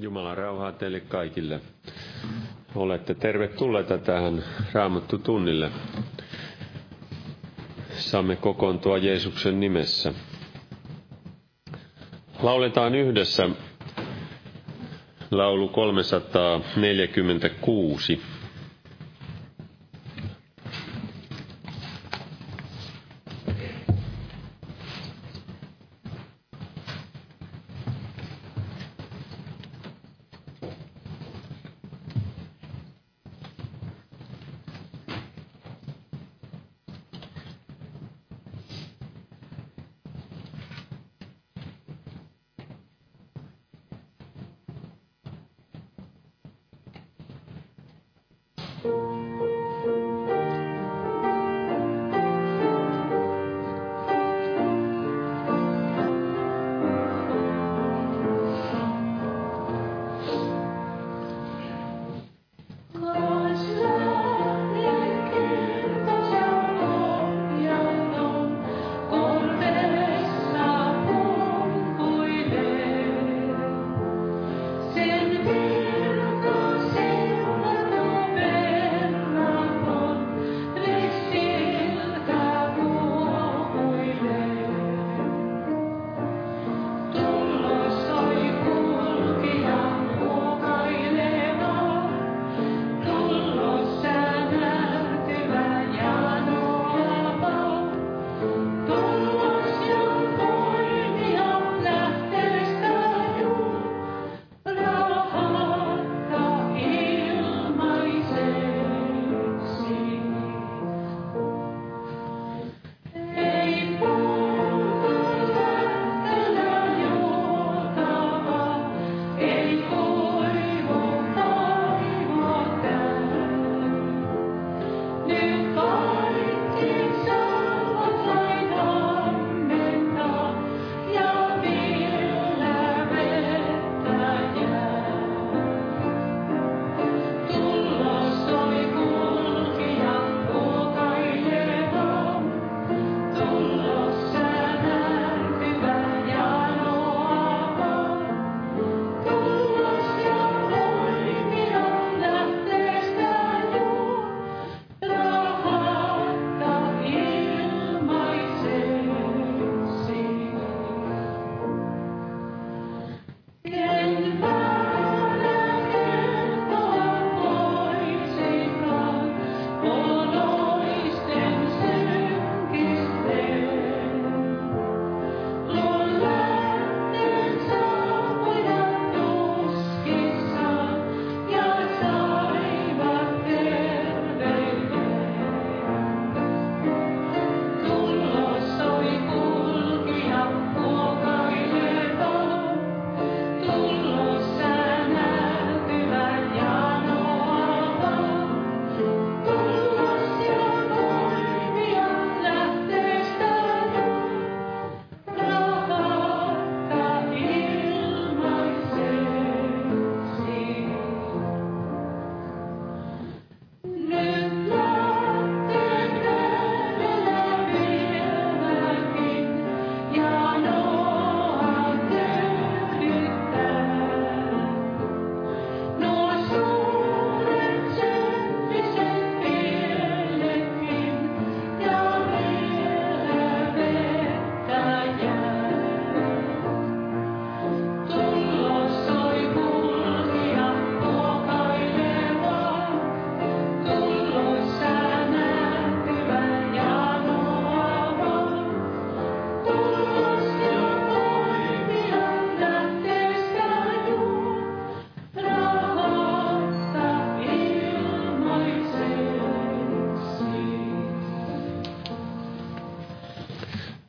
Jumalan 0.00 0.36
rauhaa 0.36 0.72
teille 0.72 1.00
kaikille. 1.00 1.60
Olette 2.74 3.14
tervetulleita 3.14 3.98
tähän 3.98 4.44
Raamattu 4.72 5.18
tunnille. 5.18 5.70
Saamme 7.98 8.36
kokoontua 8.36 8.98
Jeesuksen 8.98 9.60
nimessä. 9.60 10.12
Lauletaan 12.42 12.94
yhdessä 12.94 13.48
laulu 15.30 15.68
346. 15.68 18.20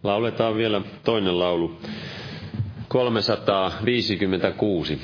Lauletaan 0.06 0.56
vielä 0.56 0.82
toinen 1.04 1.40
laulu. 1.40 1.76
356. 2.88 5.00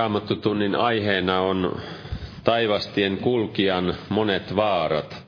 Raamattutunnin 0.00 0.74
aiheena 0.74 1.40
on 1.40 1.80
taivastien 2.44 3.16
kulkijan 3.18 3.94
monet 4.08 4.56
vaarat. 4.56 5.26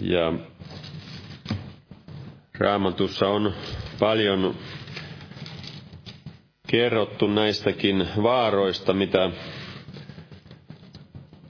Ja 0.00 0.32
Raamatussa 2.58 3.28
on 3.28 3.52
paljon 3.98 4.54
kerrottu 6.66 7.26
näistäkin 7.26 8.08
vaaroista, 8.22 8.92
mitä 8.92 9.30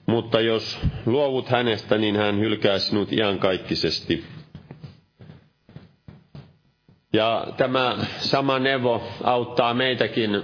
mutta 0.07 0.41
jos 0.41 0.79
luovut 1.07 1.49
hänestä, 1.49 1.99
niin 1.99 2.17
hän 2.17 2.41
hylkää 2.41 2.79
sinut 2.79 3.13
iankaikkisesti. 3.13 4.25
Ja 7.13 7.47
tämä 7.57 7.97
sama 8.19 8.59
nevo 8.59 9.03
auttaa 9.25 9.75
meitäkin 9.75 10.43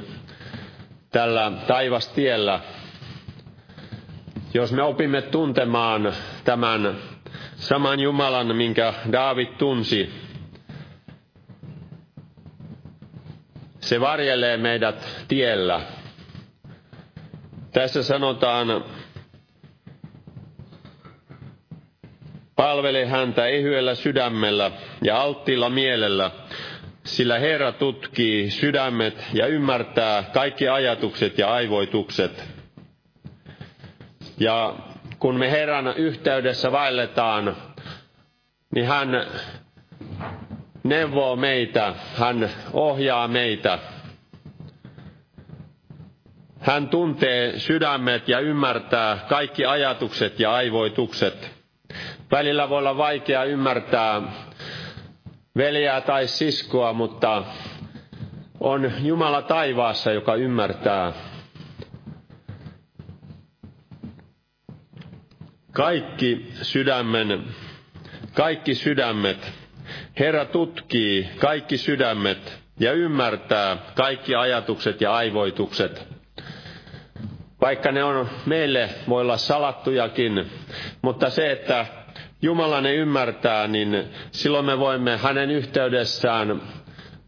tällä 1.13 1.53
taivastiellä. 1.67 2.61
Jos 4.55 4.73
me 4.73 4.83
opimme 4.83 5.23
tuntemaan 5.23 6.13
tämän 6.45 6.97
saman 7.57 8.01
Jumalan, 8.01 8.57
minkä 8.57 8.95
Daavid 9.13 9.47
tunsi, 9.59 10.11
se 13.81 14.01
varjelee 14.01 14.57
meidät 14.57 15.25
tiellä. 15.29 15.81
Tässä 17.73 18.03
sanotaan, 18.03 18.85
palvele 22.57 23.07
häntä 23.07 23.47
ehyellä 23.47 23.95
sydämellä 23.95 24.71
ja 25.03 25.21
alttiilla 25.23 25.71
mielellä, 25.71 26.31
sillä 27.05 27.39
Herra 27.39 27.73
tutkii 27.73 28.51
sydämet 28.51 29.27
ja 29.33 29.47
ymmärtää 29.47 30.23
kaikki 30.23 30.69
ajatukset 30.69 31.39
ja 31.39 31.53
aivoitukset. 31.53 32.45
Ja 34.39 34.75
kun 35.19 35.39
me 35.39 35.51
Herran 35.51 35.97
yhteydessä 35.97 36.73
vaelletaan, 36.73 37.57
niin 38.75 38.87
hän 38.87 39.27
neuvoo 40.85 41.37
meitä, 41.37 41.95
hän 42.19 42.51
ohjaa 42.73 43.29
meitä. 43.29 43.79
Hän 46.61 46.89
tuntee 46.89 47.59
sydämet 47.59 48.29
ja 48.29 48.41
ymmärtää 48.41 49.19
kaikki 49.29 49.65
ajatukset 49.67 50.41
ja 50.41 50.53
aivoitukset. 50.55 51.51
Välillä 52.31 52.69
voi 52.69 52.79
olla 52.79 52.97
vaikea 52.97 53.45
ymmärtää 53.45 54.23
veljää 55.57 56.01
tai 56.01 56.27
siskoa, 56.27 56.93
mutta 56.93 57.45
on 58.61 58.93
Jumala 59.03 59.43
taivaassa, 59.43 60.13
joka 60.13 60.35
ymmärtää 60.35 61.13
kaikki 65.73 66.49
sydämen, 66.63 67.45
kaikki 68.35 68.75
sydämet. 68.75 69.53
Herra 70.19 70.45
tutkii 70.45 71.29
kaikki 71.39 71.77
sydämet 71.79 72.59
ja 72.81 72.93
ymmärtää 72.93 73.77
kaikki 73.95 74.35
ajatukset 74.35 75.01
ja 75.01 75.15
aivoitukset. 75.15 76.09
Vaikka 77.61 77.93
ne 77.93 78.05
on 78.05 78.29
meille 78.47 78.89
voi 79.09 79.21
olla 79.23 79.37
salattujakin, 79.37 80.51
mutta 81.03 81.31
se, 81.31 81.51
että 81.53 81.87
Jumala 82.43 82.81
ne 82.81 82.95
ymmärtää, 82.95 83.67
niin 83.67 84.05
silloin 84.31 84.65
me 84.65 84.79
voimme 84.79 85.17
hänen 85.17 85.51
yhteydessään 85.51 86.63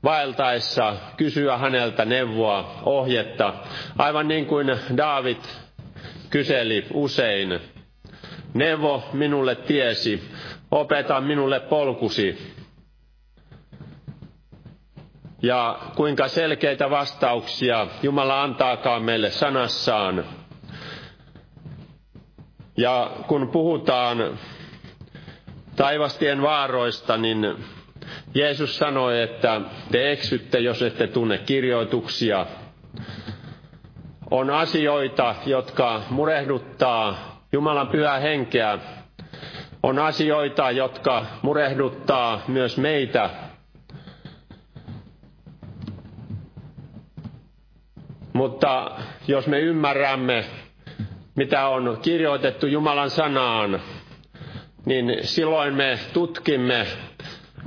vaeltaessa 0.04 0.96
kysyä 1.16 1.58
häneltä 1.58 2.04
neuvoa, 2.04 2.80
ohjetta, 2.82 3.54
aivan 3.98 4.28
niin 4.28 4.46
kuin 4.46 4.76
David 4.96 5.36
kyseli 6.30 6.86
usein. 6.92 7.60
Neuvo 8.54 9.02
minulle 9.12 9.54
tiesi, 9.54 10.30
opeta 10.70 11.20
minulle 11.20 11.60
polkusi. 11.60 12.54
Ja 15.42 15.78
kuinka 15.96 16.28
selkeitä 16.28 16.90
vastauksia 16.90 17.86
Jumala 18.02 18.42
antaakaan 18.42 19.02
meille 19.02 19.30
sanassaan. 19.30 20.24
Ja 22.76 23.10
kun 23.26 23.48
puhutaan 23.48 24.38
taivastien 25.76 26.42
vaaroista, 26.42 27.16
niin 27.16 27.56
Jeesus 28.34 28.78
sanoi, 28.78 29.22
että 29.22 29.60
te 29.90 30.12
eksytte, 30.12 30.58
jos 30.58 30.82
ette 30.82 31.06
tunne 31.06 31.38
kirjoituksia. 31.38 32.46
On 34.30 34.50
asioita, 34.50 35.34
jotka 35.46 36.02
murehduttaa 36.10 37.34
Jumalan 37.52 37.88
pyhää 37.88 38.18
henkeä. 38.18 38.78
On 39.82 39.98
asioita, 39.98 40.70
jotka 40.70 41.26
murehduttaa 41.42 42.40
myös 42.48 42.76
meitä. 42.78 43.30
Mutta 48.32 48.90
jos 49.28 49.46
me 49.46 49.60
ymmärrämme, 49.60 50.44
mitä 51.34 51.68
on 51.68 51.98
kirjoitettu 52.02 52.66
Jumalan 52.66 53.10
sanaan, 53.10 53.80
niin 54.84 55.18
silloin 55.22 55.74
me 55.74 55.98
tutkimme, 56.12 56.86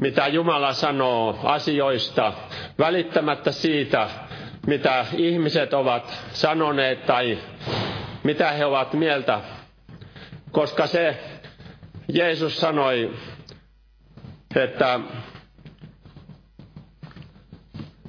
mitä 0.01 0.27
Jumala 0.27 0.73
sanoo 0.73 1.39
asioista, 1.43 2.33
välittämättä 2.79 3.51
siitä, 3.51 4.09
mitä 4.67 5.05
ihmiset 5.17 5.73
ovat 5.73 6.13
sanoneet 6.31 7.05
tai 7.05 7.37
mitä 8.23 8.51
he 8.51 8.65
ovat 8.65 8.93
mieltä. 8.93 9.41
Koska 10.51 10.87
se 10.87 11.17
Jeesus 12.13 12.59
sanoi, 12.59 13.13
että 14.55 14.99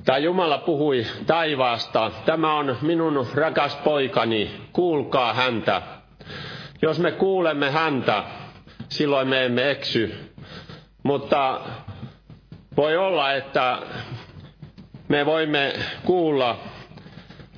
tai 0.04 0.24
Jumala 0.24 0.58
puhui 0.58 1.06
taivaasta, 1.26 2.10
tämä 2.24 2.54
on 2.54 2.76
minun 2.82 3.26
rakas 3.34 3.76
poikani, 3.76 4.50
kuulkaa 4.72 5.34
häntä. 5.34 5.82
Jos 6.82 6.98
me 6.98 7.12
kuulemme 7.12 7.70
häntä, 7.70 8.24
silloin 8.88 9.28
me 9.28 9.44
emme 9.44 9.70
eksy. 9.70 10.14
Mutta 11.02 11.60
voi 12.76 12.96
olla, 12.96 13.32
että 13.32 13.78
me 15.08 15.26
voimme 15.26 15.72
kuulla 16.04 16.58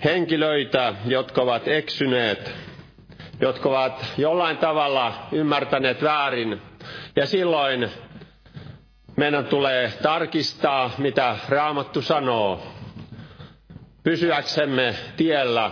henkilöitä, 0.05 0.95
jotka 1.07 1.43
ovat 1.43 1.69
eksyneet, 1.69 2.55
jotka 3.41 3.69
ovat 3.69 4.07
jollain 4.19 4.57
tavalla 4.57 5.13
ymmärtäneet 5.33 6.03
väärin. 6.03 6.63
Ja 7.17 7.27
silloin 7.27 7.91
meidän 9.17 9.45
tulee 9.47 9.93
tarkistaa, 10.03 10.91
mitä 10.99 11.37
Raamattu 11.49 12.03
sanoo, 12.03 12.63
pysyäksemme 14.03 14.95
tiellä 15.17 15.71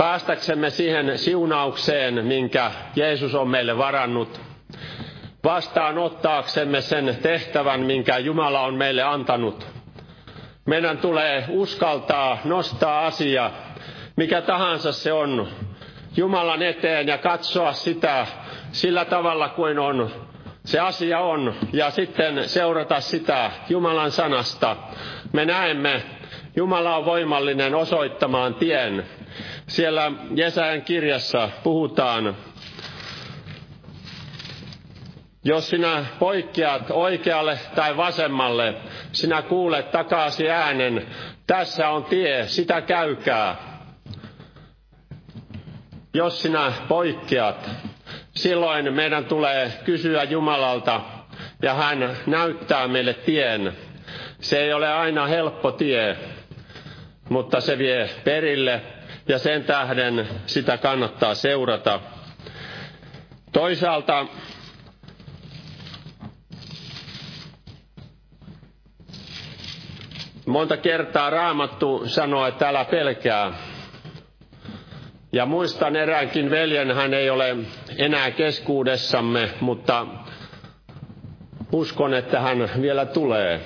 päästäksemme 0.00 0.70
siihen 0.70 1.18
siunaukseen, 1.18 2.26
minkä 2.26 2.70
Jeesus 2.96 3.34
on 3.34 3.48
meille 3.48 3.78
varannut, 3.78 4.40
vastaanottaaksemme 5.44 6.80
sen 6.80 7.16
tehtävän, 7.22 7.80
minkä 7.80 8.18
Jumala 8.18 8.60
on 8.60 8.74
meille 8.74 9.02
antanut. 9.02 9.66
Meidän 10.66 10.98
tulee 10.98 11.44
uskaltaa 11.48 12.38
nostaa 12.44 13.06
asia, 13.06 13.50
mikä 14.16 14.42
tahansa 14.42 14.92
se 14.92 15.12
on, 15.12 15.48
Jumalan 16.16 16.62
eteen 16.62 17.08
ja 17.08 17.18
katsoa 17.18 17.72
sitä 17.72 18.26
sillä 18.72 19.04
tavalla 19.04 19.48
kuin 19.48 19.78
on, 19.78 20.10
se 20.64 20.80
asia 20.80 21.20
on, 21.20 21.54
ja 21.72 21.90
sitten 21.90 22.48
seurata 22.48 23.00
sitä 23.00 23.50
Jumalan 23.68 24.10
sanasta. 24.10 24.76
Me 25.32 25.44
näemme, 25.44 26.02
Jumala 26.56 26.96
on 26.96 27.04
voimallinen 27.04 27.74
osoittamaan 27.74 28.54
tien. 28.54 29.06
Siellä 29.66 30.12
Jesajan 30.34 30.82
kirjassa 30.82 31.48
puhutaan 31.62 32.36
jos 35.44 35.68
sinä 35.70 36.04
poikkeat 36.18 36.90
oikealle 36.90 37.58
tai 37.74 37.96
vasemmalle, 37.96 38.74
sinä 39.12 39.42
kuulet 39.42 39.90
takaisin 39.90 40.50
äänen, 40.50 41.06
tässä 41.46 41.88
on 41.88 42.04
tie, 42.04 42.46
sitä 42.46 42.80
käykää. 42.80 43.56
Jos 46.14 46.42
sinä 46.42 46.72
poikkeat, 46.88 47.70
silloin 48.34 48.94
meidän 48.94 49.24
tulee 49.24 49.72
kysyä 49.84 50.22
Jumalalta, 50.22 51.00
ja 51.62 51.74
hän 51.74 52.16
näyttää 52.26 52.88
meille 52.88 53.14
tien. 53.14 53.72
Se 54.40 54.58
ei 54.58 54.72
ole 54.72 54.92
aina 54.92 55.26
helppo 55.26 55.72
tie, 55.72 56.16
mutta 57.28 57.60
se 57.60 57.78
vie 57.78 58.10
perille, 58.24 58.82
ja 59.30 59.38
sen 59.38 59.64
tähden 59.64 60.28
sitä 60.46 60.78
kannattaa 60.78 61.34
seurata. 61.34 62.00
Toisaalta 63.52 64.26
Monta 70.46 70.76
kertaa 70.76 71.30
raamattu 71.30 72.02
sanoo, 72.06 72.46
että 72.46 72.68
älä 72.68 72.84
pelkää. 72.84 73.52
Ja 75.32 75.46
muistan 75.46 75.96
eräänkin 75.96 76.50
veljen, 76.50 76.94
hän 76.94 77.14
ei 77.14 77.30
ole 77.30 77.56
enää 77.98 78.30
keskuudessamme, 78.30 79.50
mutta 79.60 80.06
uskon, 81.72 82.14
että 82.14 82.40
hän 82.40 82.70
vielä 82.82 83.06
tulee. 83.06 83.60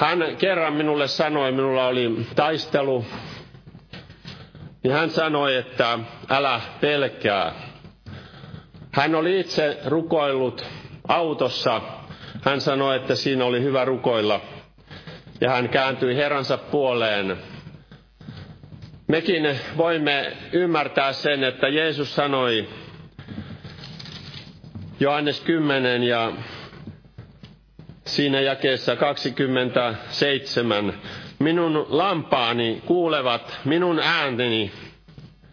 Hän 0.00 0.36
kerran 0.38 0.72
minulle 0.72 1.08
sanoi, 1.08 1.52
minulla 1.52 1.86
oli 1.86 2.26
taistelu, 2.36 3.04
niin 4.82 4.94
hän 4.94 5.10
sanoi, 5.10 5.56
että 5.56 5.98
älä 6.30 6.60
pelkää. 6.80 7.52
Hän 8.92 9.14
oli 9.14 9.40
itse 9.40 9.78
rukoillut 9.86 10.66
autossa 11.08 11.80
hän 12.44 12.60
sanoi, 12.60 12.96
että 12.96 13.14
siinä 13.14 13.44
oli 13.44 13.62
hyvä 13.62 13.84
rukoilla. 13.84 14.40
Ja 15.40 15.50
hän 15.50 15.68
kääntyi 15.68 16.16
Herransa 16.16 16.58
puoleen. 16.58 17.36
Mekin 19.08 19.58
voimme 19.76 20.36
ymmärtää 20.52 21.12
sen, 21.12 21.44
että 21.44 21.68
Jeesus 21.68 22.14
sanoi 22.14 22.68
Johannes 25.00 25.40
10 25.40 26.02
ja 26.02 26.32
siinä 28.10 28.40
jakeessa 28.40 28.96
27. 28.96 30.94
Minun 31.38 31.86
lampaani 31.88 32.82
kuulevat 32.86 33.58
minun 33.64 33.98
ääntäni, 33.98 34.70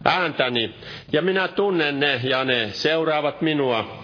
ääntäni, 0.06 0.76
ja 1.12 1.22
minä 1.22 1.48
tunnen 1.48 2.00
ne, 2.00 2.22
ja 2.24 2.44
ne 2.44 2.70
seuraavat 2.72 3.42
minua, 3.42 4.04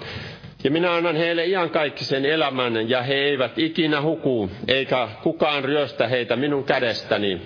ja 0.64 0.72
minä 0.72 0.94
annan 0.94 1.16
heille 1.16 1.46
iankaikkisen 1.46 2.26
elämän, 2.26 2.90
ja 2.90 3.02
he 3.02 3.14
eivät 3.14 3.58
ikinä 3.60 4.02
huku, 4.02 4.50
eikä 4.68 5.08
kukaan 5.24 5.64
ryöstä 5.64 6.08
heitä 6.08 6.36
minun 6.36 6.64
kädestäni. 6.64 7.42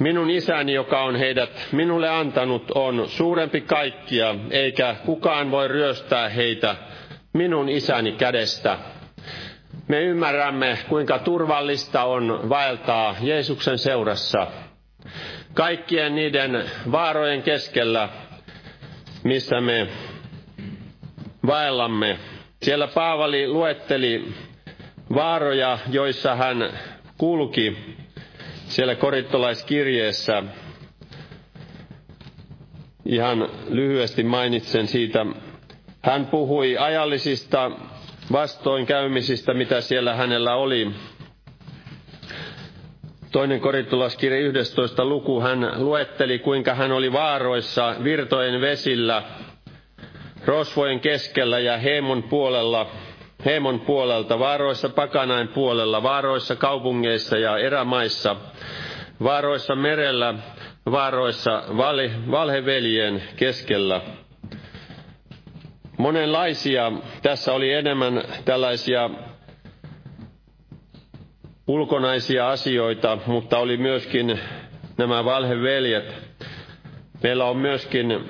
Minun 0.00 0.30
isäni, 0.30 0.72
joka 0.74 1.02
on 1.02 1.16
heidät 1.16 1.66
minulle 1.72 2.08
antanut, 2.08 2.70
on 2.74 3.04
suurempi 3.08 3.60
kaikkia, 3.60 4.34
eikä 4.50 4.96
kukaan 5.06 5.50
voi 5.50 5.68
ryöstää 5.68 6.28
heitä 6.28 6.76
minun 7.32 7.68
isäni 7.68 8.12
kädestä. 8.12 8.78
Me 9.88 10.00
ymmärrämme, 10.02 10.78
kuinka 10.88 11.18
turvallista 11.18 12.04
on 12.04 12.48
vaeltaa 12.48 13.16
Jeesuksen 13.20 13.78
seurassa. 13.78 14.46
Kaikkien 15.54 16.14
niiden 16.14 16.64
vaarojen 16.92 17.42
keskellä, 17.42 18.08
missä 19.24 19.60
me 19.60 19.86
vaellamme. 21.46 22.18
Siellä 22.62 22.86
Paavali 22.86 23.48
luetteli 23.48 24.32
vaaroja, 25.14 25.78
joissa 25.90 26.34
hän 26.36 26.70
kulki 27.18 27.76
siellä 28.68 28.94
korittolaiskirjeessä. 28.94 30.42
Ihan 33.06 33.48
lyhyesti 33.68 34.22
mainitsen 34.22 34.86
siitä. 34.86 35.26
Hän 36.08 36.26
puhui 36.26 36.78
ajallisista 36.78 37.70
vastoinkäymisistä, 38.32 39.54
mitä 39.54 39.80
siellä 39.80 40.14
hänellä 40.14 40.54
oli. 40.54 40.90
Toinen 43.32 43.60
korittolaiskirja 43.60 44.38
11. 44.40 45.04
luku, 45.04 45.40
hän 45.40 45.72
luetteli, 45.76 46.38
kuinka 46.38 46.74
hän 46.74 46.92
oli 46.92 47.12
vaaroissa 47.12 47.94
virtojen 48.04 48.60
vesillä– 48.60 49.22
rosvojen 50.48 51.00
keskellä 51.00 51.58
ja 51.58 51.78
heimon 51.78 52.22
puolella, 52.22 52.90
heimon 53.44 53.80
puolelta, 53.80 54.38
vaaroissa 54.38 54.88
pakanain 54.88 55.48
puolella, 55.48 56.02
vaaroissa 56.02 56.56
kaupungeissa 56.56 57.38
ja 57.38 57.58
erämaissa, 57.58 58.36
vaaroissa 59.22 59.74
merellä, 59.76 60.34
vaaroissa 60.90 61.62
valhe, 61.76 62.10
valheveljen 62.30 63.22
keskellä. 63.36 64.00
Monenlaisia, 65.98 66.92
tässä 67.22 67.52
oli 67.52 67.72
enemmän 67.72 68.22
tällaisia 68.44 69.10
ulkonaisia 71.66 72.48
asioita, 72.48 73.18
mutta 73.26 73.58
oli 73.58 73.76
myöskin 73.76 74.40
nämä 74.98 75.24
valheveljet. 75.24 76.14
Meillä 77.22 77.44
on 77.44 77.56
myöskin 77.56 78.28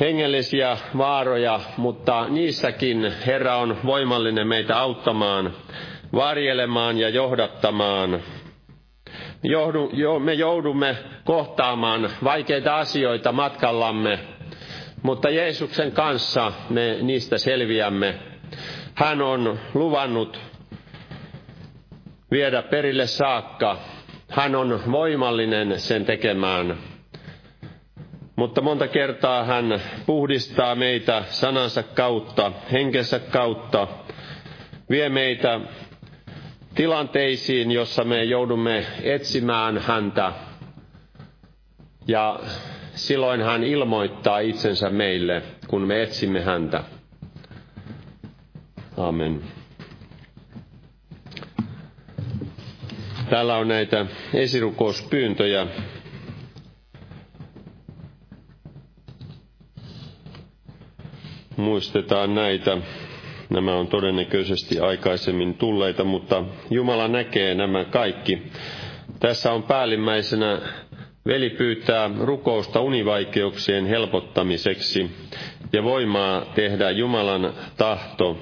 hengellisiä 0.00 0.76
vaaroja, 0.98 1.60
mutta 1.76 2.28
niissäkin 2.28 3.12
Herra 3.26 3.56
on 3.56 3.76
voimallinen 3.86 4.48
meitä 4.48 4.78
auttamaan, 4.78 5.52
varjelemaan 6.14 6.98
ja 6.98 7.08
johdattamaan. 7.08 8.20
Me 10.24 10.32
joudumme 10.34 10.96
kohtaamaan 11.24 12.10
vaikeita 12.24 12.76
asioita 12.76 13.32
matkallamme, 13.32 14.18
mutta 15.04 15.30
Jeesuksen 15.30 15.92
kanssa 15.92 16.52
me 16.70 16.98
niistä 17.02 17.38
selviämme. 17.38 18.14
Hän 18.94 19.22
on 19.22 19.58
luvannut 19.74 20.40
viedä 22.30 22.62
perille 22.62 23.06
saakka. 23.06 23.78
Hän 24.30 24.54
on 24.54 24.80
voimallinen 24.92 25.80
sen 25.80 26.04
tekemään. 26.04 26.78
Mutta 28.36 28.60
monta 28.60 28.88
kertaa 28.88 29.44
hän 29.44 29.80
puhdistaa 30.06 30.74
meitä 30.74 31.24
sanansa 31.28 31.82
kautta, 31.82 32.52
henkensä 32.72 33.18
kautta, 33.18 33.88
vie 34.90 35.08
meitä 35.08 35.60
tilanteisiin, 36.74 37.70
jossa 37.70 38.04
me 38.04 38.24
joudumme 38.24 38.86
etsimään 39.02 39.78
häntä. 39.78 40.32
Ja 42.08 42.40
silloin 42.94 43.40
hän 43.42 43.64
ilmoittaa 43.64 44.38
itsensä 44.38 44.90
meille, 44.90 45.42
kun 45.68 45.82
me 45.82 46.02
etsimme 46.02 46.40
häntä. 46.40 46.84
Amen. 48.96 49.40
Täällä 53.30 53.56
on 53.56 53.68
näitä 53.68 54.06
esirukouspyyntöjä. 54.34 55.66
muistetaan 61.56 62.34
näitä. 62.34 62.78
Nämä 63.50 63.74
on 63.76 63.86
todennäköisesti 63.86 64.80
aikaisemmin 64.80 65.54
tulleita, 65.54 66.04
mutta 66.04 66.44
Jumala 66.70 67.08
näkee 67.08 67.54
nämä 67.54 67.84
kaikki. 67.84 68.42
Tässä 69.20 69.52
on 69.52 69.62
päällimmäisenä 69.62 70.60
veli 71.26 71.50
pyytää 71.50 72.10
rukousta 72.20 72.80
univaikeuksien 72.80 73.86
helpottamiseksi 73.86 75.10
ja 75.72 75.82
voimaa 75.84 76.44
tehdä 76.54 76.90
Jumalan 76.90 77.52
tahto 77.76 78.38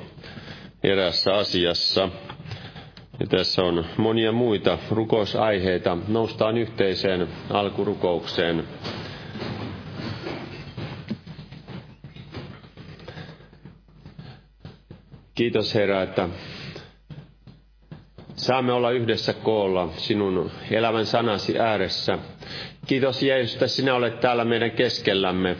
erässä 0.82 1.34
asiassa. 1.34 2.08
Ja 3.20 3.26
tässä 3.26 3.62
on 3.62 3.84
monia 3.96 4.32
muita 4.32 4.78
rukousaiheita. 4.90 5.98
Noustaan 6.08 6.58
yhteiseen 6.58 7.28
alkurukoukseen. 7.50 8.64
Kiitos 15.34 15.74
Herra, 15.74 16.02
että 16.02 16.28
saamme 18.36 18.72
olla 18.72 18.90
yhdessä 18.90 19.32
koolla 19.32 19.88
sinun 19.96 20.50
elävän 20.70 21.06
sanasi 21.06 21.58
ääressä. 21.58 22.18
Kiitos 22.86 23.22
Jeesus, 23.22 23.54
että 23.54 23.66
sinä 23.66 23.94
olet 23.94 24.20
täällä 24.20 24.44
meidän 24.44 24.70
keskellämme. 24.70 25.56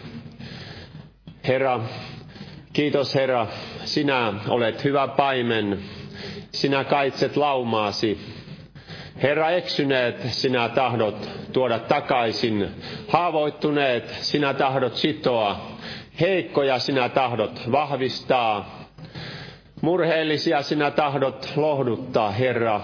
Herra, 1.48 1.80
kiitos 2.72 3.14
Herra, 3.14 3.46
sinä 3.84 4.32
olet 4.48 4.84
hyvä 4.84 5.08
paimen, 5.08 5.78
sinä 6.52 6.84
kaitset 6.84 7.36
laumaasi. 7.36 8.18
Herra, 9.22 9.50
eksyneet 9.50 10.22
sinä 10.32 10.68
tahdot 10.68 11.28
tuoda 11.52 11.78
takaisin, 11.78 12.68
haavoittuneet 13.08 14.08
sinä 14.08 14.54
tahdot 14.54 14.94
sitoa, 14.94 15.66
heikkoja 16.20 16.78
sinä 16.78 17.08
tahdot 17.08 17.72
vahvistaa, 17.72 18.82
Murheellisia 19.80 20.62
sinä 20.62 20.90
tahdot 20.90 21.52
lohduttaa, 21.56 22.30
Herra. 22.30 22.80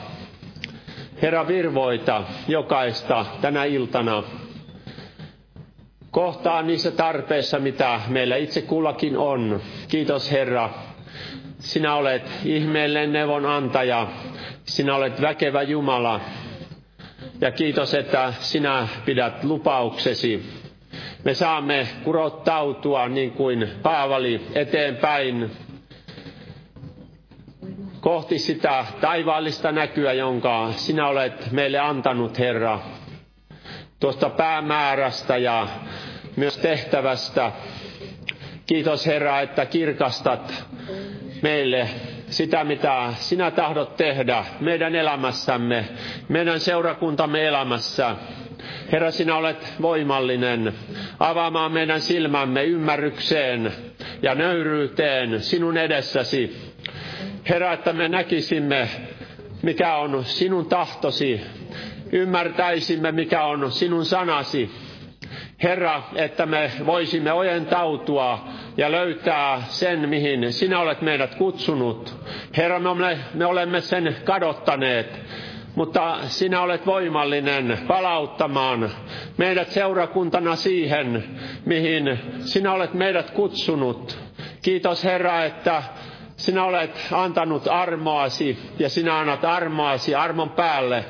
Herra, 1.23 1.49
virvoita 1.49 2.23
jokaista 2.49 3.27
tänä 3.41 3.65
iltana. 3.65 4.23
Kohtaa 6.11 6.63
niissä 6.63 6.91
tarpeissa, 6.91 7.59
mitä 7.59 8.01
meillä 8.09 8.37
itse 8.37 8.63
kullakin 8.63 9.17
on. 9.19 9.61
Kiitos, 9.89 10.31
Herra. 10.33 10.71
Sinä 11.59 11.95
olet 11.95 12.23
ihmeellinen 12.45 13.13
neuvon 13.13 13.47
antaja. 13.47 14.07
Sinä 14.65 14.95
olet 14.95 15.21
väkevä 15.21 15.63
Jumala. 15.63 16.21
Ja 17.41 17.51
kiitos, 17.51 17.95
että 17.95 18.33
sinä 18.41 18.89
pidät 19.05 19.45
lupauksesi. 19.45 20.43
Me 21.25 21.35
saamme 21.35 21.89
kurottautua 22.05 23.09
niin 23.09 23.31
kuin 23.31 23.69
Paavali 23.83 24.41
eteenpäin 24.55 25.51
kohti 28.01 28.39
sitä 28.39 28.85
taivaallista 29.01 29.73
näkyä, 29.73 30.13
jonka 30.13 30.73
sinä 30.77 31.07
olet 31.07 31.53
meille 31.53 31.79
antanut, 31.79 32.39
Herra, 32.39 32.81
tuosta 34.01 34.31
päämäärästä 34.31 35.37
ja 35.37 35.69
myös 36.37 36.59
tehtävästä. 36.59 37.53
Kiitos, 38.67 39.07
Herra, 39.07 39.41
että 39.41 39.67
kirkastat 39.67 40.65
meille 41.43 41.89
sitä, 42.31 42.65
mitä 42.65 43.13
sinä 43.17 43.51
tahdot 43.51 43.97
tehdä 43.97 44.45
meidän 44.61 44.95
elämässämme, 44.95 45.85
meidän 46.29 46.61
seurakuntamme 46.61 47.47
elämässä. 47.47 48.17
Herra, 48.93 49.11
sinä 49.11 49.37
olet 49.37 49.73
voimallinen 49.83 50.75
avaamaan 51.21 51.73
meidän 51.73 52.01
silmämme 52.01 52.65
ymmärrykseen 52.65 53.73
ja 54.23 54.35
nöyryyteen 54.35 55.41
sinun 55.41 55.77
edessäsi. 55.77 56.68
Herra, 57.49 57.73
että 57.73 57.93
me 57.93 58.09
näkisimme, 58.09 58.89
mikä 59.63 59.97
on 59.97 60.25
sinun 60.25 60.67
tahtosi, 60.67 61.41
ymmärtäisimme, 62.13 63.13
mikä 63.13 63.45
on 63.45 63.73
sinun 63.73 64.05
sanasi. 64.05 64.71
Herra, 65.63 66.03
että 66.15 66.47
me 66.47 66.71
voisimme 66.87 67.33
ojentautua 67.33 68.49
ja 68.77 68.93
löytää 68.93 69.63
sen, 69.69 70.09
mihin 70.09 70.53
sinä 70.53 70.81
olet 70.81 71.03
meidät 71.03 71.35
kutsunut. 71.35 72.17
Herra, 72.57 72.95
me, 72.95 73.19
me 73.35 73.47
olemme 73.47 73.81
sen 73.81 74.17
kadottaneet, 74.25 75.21
mutta 75.75 76.19
sinä 76.23 76.61
olet 76.61 76.87
voimallinen 76.87 77.79
palauttamaan 77.87 78.91
meidät 79.37 79.69
seurakuntana 79.69 80.57
siihen, 80.57 81.25
mihin 81.65 82.19
sinä 82.41 82.73
olet 82.73 82.95
meidät 82.95 83.31
kutsunut. 83.31 84.19
Kiitos 84.63 85.05
Herra, 85.05 85.45
että 85.45 85.83
sinä 86.39 86.65
olet 86.65 87.09
antanut 87.13 87.69
armoasi 87.69 88.59
ja 88.79 88.89
sinä 88.89 89.19
annat 89.19 89.45
armoasi 89.45 90.15
armon 90.15 90.51
päälle. 90.51 91.05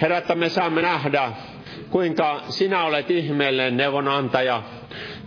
Herra, 0.00 0.18
että 0.18 0.34
me 0.34 0.48
saamme 0.48 0.82
nähdä, 0.82 1.32
kuinka 1.90 2.40
sinä 2.48 2.84
olet 2.84 3.10
ihmeellinen 3.10 3.76
neuvonantaja, 3.76 4.62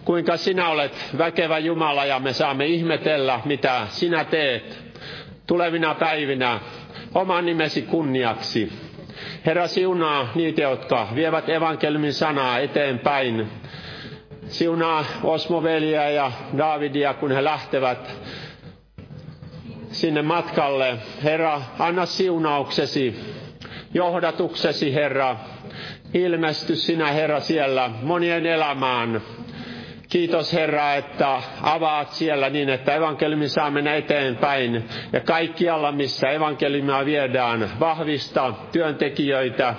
kuinka 0.05 0.37
sinä 0.37 0.69
olet 0.69 1.09
väkevä 1.17 1.57
Jumala 1.59 2.05
ja 2.05 2.19
me 2.19 2.33
saamme 2.33 2.65
ihmetellä, 2.65 3.39
mitä 3.45 3.81
sinä 3.89 4.23
teet 4.23 4.83
tulevina 5.47 5.95
päivinä 5.95 6.59
oman 7.15 7.45
nimesi 7.45 7.81
kunniaksi. 7.81 8.71
Herra, 9.45 9.67
siunaa 9.67 10.27
niitä, 10.35 10.61
jotka 10.61 11.07
vievät 11.15 11.49
evankeliumin 11.49 12.13
sanaa 12.13 12.59
eteenpäin. 12.59 13.47
Siunaa 14.47 15.05
Osmoveliä 15.23 16.09
ja 16.09 16.31
Davidia, 16.57 17.13
kun 17.13 17.31
he 17.31 17.43
lähtevät 17.43 18.15
sinne 19.93 20.21
matkalle. 20.21 20.97
Herra, 21.23 21.61
anna 21.79 22.05
siunauksesi, 22.05 23.19
johdatuksesi, 23.93 24.93
Herra. 24.93 25.35
Ilmesty 26.13 26.75
sinä, 26.75 27.11
Herra, 27.11 27.39
siellä 27.39 27.89
monien 28.01 28.45
elämään. 28.45 29.21
Kiitos 30.09 30.53
Herra, 30.53 30.93
että 30.93 31.41
avaat 31.61 32.11
siellä 32.11 32.49
niin, 32.49 32.69
että 32.69 32.95
evankeliumi 32.95 33.47
saa 33.47 33.71
mennä 33.71 33.95
eteenpäin. 33.95 34.83
Ja 35.13 35.19
kaikkialla, 35.19 35.91
missä 35.91 36.29
evankeliumia 36.29 37.05
viedään, 37.05 37.69
vahvista 37.79 38.53
työntekijöitä. 38.71 39.75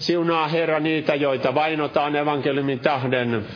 Siunaa 0.00 0.48
Herra 0.48 0.80
niitä, 0.80 1.14
joita 1.14 1.54
vainotaan 1.54 2.16
evankeliumin 2.16 2.80
tähden. 2.80 3.46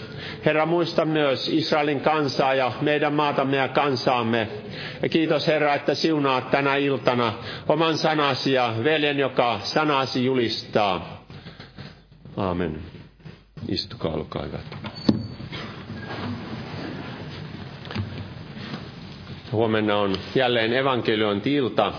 Herra, 0.45 0.67
muista 0.67 1.05
myös 1.05 1.49
Israelin 1.49 2.01
kansaa 2.01 2.55
ja 2.55 2.73
meidän 2.81 3.13
maatamme 3.13 3.57
ja 3.57 3.69
kansaamme. 3.69 4.49
Ja 5.03 5.09
kiitos 5.09 5.47
Herra, 5.47 5.75
että 5.75 5.95
siunaat 5.95 6.51
tänä 6.51 6.77
iltana 6.77 7.33
oman 7.69 7.99
sanasi 7.99 8.53
ja 8.53 8.75
veljen, 8.85 9.19
joka 9.19 9.61
sanasi 9.63 10.25
julistaa. 10.25 11.25
Aamen. 12.37 12.79
Istukaa, 13.69 14.13
olkaa 14.13 14.43
hyvät. 14.43 14.77
Huomenna 19.53 19.97
on 19.97 20.17
jälleen 20.35 20.73
evankeliointi-ilta. 20.73 21.93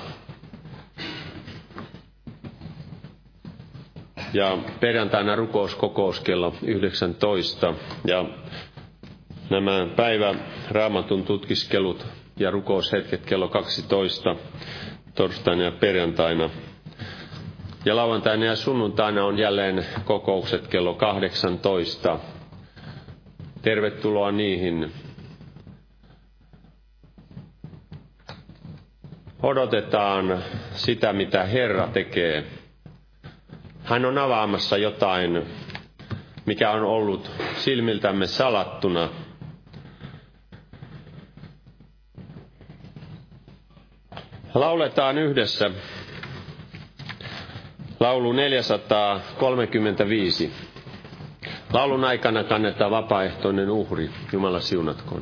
Ja 4.35 4.57
perjantaina 4.79 5.35
rukouskokous 5.35 6.19
kello 6.19 6.53
19. 6.63 7.73
Ja 8.07 8.25
nämä 9.49 9.87
päivä 9.95 10.35
raamatun 10.71 11.23
tutkiskelut 11.23 12.05
ja 12.37 12.51
rukoushetket 12.51 13.25
kello 13.25 13.47
12 13.47 14.35
torstaina 15.15 15.63
ja 15.63 15.71
perjantaina. 15.71 16.49
Ja 17.85 17.95
lauantaina 17.95 18.45
ja 18.45 18.55
sunnuntaina 18.55 19.25
on 19.25 19.37
jälleen 19.37 19.85
kokoukset 20.05 20.67
kello 20.67 20.93
18. 20.93 22.19
Tervetuloa 23.61 24.31
niihin. 24.31 24.91
Odotetaan 29.43 30.43
sitä, 30.73 31.13
mitä 31.13 31.43
Herra 31.43 31.87
tekee 31.87 32.43
hän 33.85 34.05
on 34.05 34.17
avaamassa 34.17 34.77
jotain, 34.77 35.43
mikä 36.45 36.71
on 36.71 36.83
ollut 36.83 37.31
silmiltämme 37.57 38.27
salattuna. 38.27 39.09
Lauletaan 44.53 45.17
yhdessä 45.17 45.71
laulu 47.99 48.31
435. 48.31 50.51
Laulun 51.73 52.03
aikana 52.05 52.43
kannetaan 52.43 52.91
vapaaehtoinen 52.91 53.69
uhri. 53.69 54.09
Jumala 54.33 54.59
siunatkoon. 54.59 55.21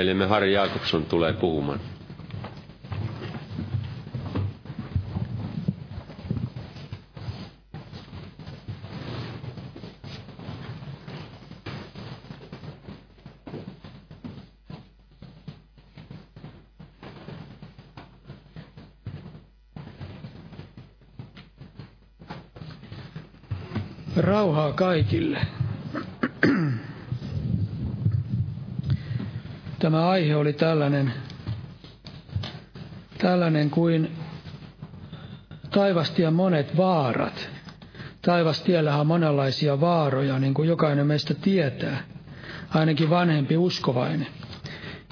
Veljemme 0.00 0.26
Harri 0.26 0.52
Jakobson 0.52 1.04
tulee 1.04 1.32
puhumaan. 1.32 1.80
Rauhaa 24.16 24.72
kaikille. 24.72 25.59
Tämä 29.80 30.08
aihe 30.08 30.36
oli 30.36 30.52
tällainen, 30.52 31.12
tällainen 33.18 33.70
kuin 33.70 34.10
taivastien 35.70 36.34
monet 36.34 36.76
vaarat. 36.76 37.48
Taivastiellähän 38.22 39.00
on 39.00 39.06
monenlaisia 39.06 39.80
vaaroja, 39.80 40.38
niin 40.38 40.54
kuin 40.54 40.68
jokainen 40.68 41.06
meistä 41.06 41.34
tietää, 41.34 42.00
ainakin 42.74 43.10
vanhempi 43.10 43.56
uskovainen. 43.56 44.26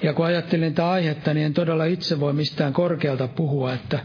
Ja 0.03 0.13
kun 0.13 0.25
ajattelin 0.25 0.73
tätä 0.73 0.89
aihetta, 0.89 1.33
niin 1.33 1.45
en 1.45 1.53
todella 1.53 1.85
itse 1.85 2.19
voi 2.19 2.33
mistään 2.33 2.73
korkealta 2.73 3.27
puhua, 3.27 3.73
että, 3.73 3.99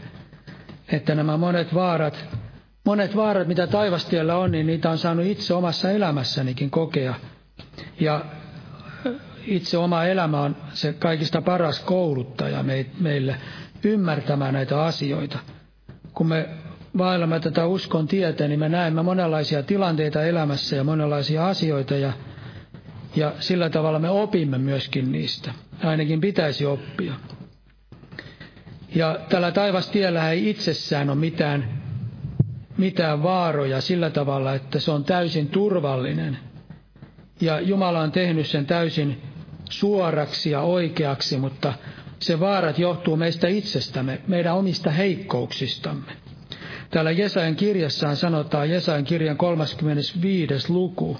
että 0.91 1.15
nämä 1.15 1.37
monet 1.37 1.73
vaarat 1.73 2.25
Monet 2.85 3.15
vaarat, 3.15 3.47
mitä 3.47 3.67
taivastiellä 3.67 4.37
on, 4.37 4.51
niin 4.51 4.67
niitä 4.67 4.89
on 4.89 4.97
saanut 4.97 5.25
itse 5.25 5.53
omassa 5.53 5.91
elämässänikin 5.91 6.69
kokea. 6.69 7.15
Ja 7.99 8.25
itse 9.47 9.77
oma 9.77 10.03
elämä 10.03 10.41
on 10.41 10.55
se 10.73 10.93
kaikista 10.93 11.41
paras 11.41 11.79
kouluttaja 11.79 12.63
meille 12.99 13.35
ymmärtämään 13.83 14.53
näitä 14.53 14.83
asioita. 14.83 15.39
Kun 16.13 16.27
me 16.27 16.49
vaellamme 16.97 17.39
tätä 17.39 17.65
uskon 17.65 18.07
tietä, 18.07 18.47
niin 18.47 18.59
me 18.59 18.69
näemme 18.69 19.03
monenlaisia 19.03 19.63
tilanteita 19.63 20.23
elämässä 20.23 20.75
ja 20.75 20.83
monenlaisia 20.83 21.47
asioita 21.47 21.95
ja, 21.95 22.13
ja 23.15 23.33
sillä 23.39 23.69
tavalla 23.69 23.99
me 23.99 24.09
opimme 24.09 24.57
myöskin 24.57 25.11
niistä. 25.11 25.51
Ainakin 25.83 26.21
pitäisi 26.21 26.65
oppia. 26.65 27.13
Ja 28.95 29.19
tällä 29.29 29.51
taivastiellä 29.51 30.31
ei 30.31 30.49
itsessään 30.49 31.09
ole 31.09 31.17
mitään 31.17 31.85
mitään 32.77 33.23
vaaroja 33.23 33.81
sillä 33.81 34.09
tavalla, 34.09 34.53
että 34.53 34.79
se 34.79 34.91
on 34.91 35.03
täysin 35.03 35.47
turvallinen. 35.47 36.37
Ja 37.41 37.59
Jumala 37.59 38.01
on 38.01 38.11
tehnyt 38.11 38.47
sen 38.47 38.65
täysin 38.65 39.21
suoraksi 39.69 40.51
ja 40.51 40.61
oikeaksi, 40.61 41.37
mutta 41.37 41.73
se 42.19 42.39
vaarat 42.39 42.79
johtuu 42.79 43.17
meistä 43.17 43.47
itsestämme, 43.47 44.21
meidän 44.27 44.55
omista 44.55 44.91
heikkouksistamme. 44.91 46.11
Täällä 46.91 47.11
Jesajan 47.11 47.55
kirjassaan 47.55 48.15
sanotaan, 48.15 48.69
Jesajan 48.69 49.03
kirjan 49.03 49.37
35. 49.37 50.71
luku, 50.73 51.17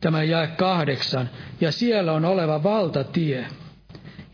tämä 0.00 0.22
jae 0.22 0.46
kahdeksan, 0.46 1.30
ja 1.60 1.72
siellä 1.72 2.12
on 2.12 2.24
oleva 2.24 2.62
valtatie, 2.62 3.46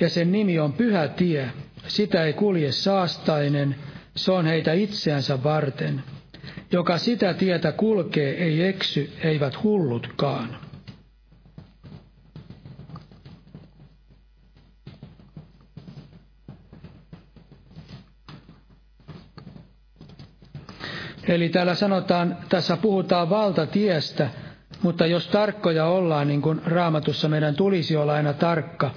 ja 0.00 0.09
sen 0.09 0.33
nimi 0.33 0.59
on 0.59 0.72
Pyhä 0.72 1.09
tie, 1.09 1.50
sitä 1.87 2.24
ei 2.24 2.33
kulje 2.33 2.72
saastainen, 2.72 3.76
se 4.16 4.33
on 4.33 4.46
heitä 4.46 4.72
itseänsä 4.72 5.42
varten. 5.42 6.03
Joka 6.72 6.98
sitä 6.98 7.35
tietä 7.35 7.72
kulkee, 7.72 8.44
ei 8.44 8.62
eksy, 8.62 9.12
eivät 9.22 9.62
hullutkaan. 9.62 10.69
Eli 21.31 21.49
täällä 21.49 21.75
sanotaan, 21.75 22.37
tässä 22.49 22.77
puhutaan 22.77 23.31
valtatiestä, 23.31 24.29
mutta 24.83 25.07
jos 25.07 25.27
tarkkoja 25.29 25.87
ollaan, 25.87 26.29
niin 26.29 26.43
kuin 26.43 26.61
raamatussa 26.66 27.29
meidän 27.29 27.55
tulisi 27.55 27.97
olla 27.97 28.12
aina 28.14 28.33
tarkka, 28.33 28.90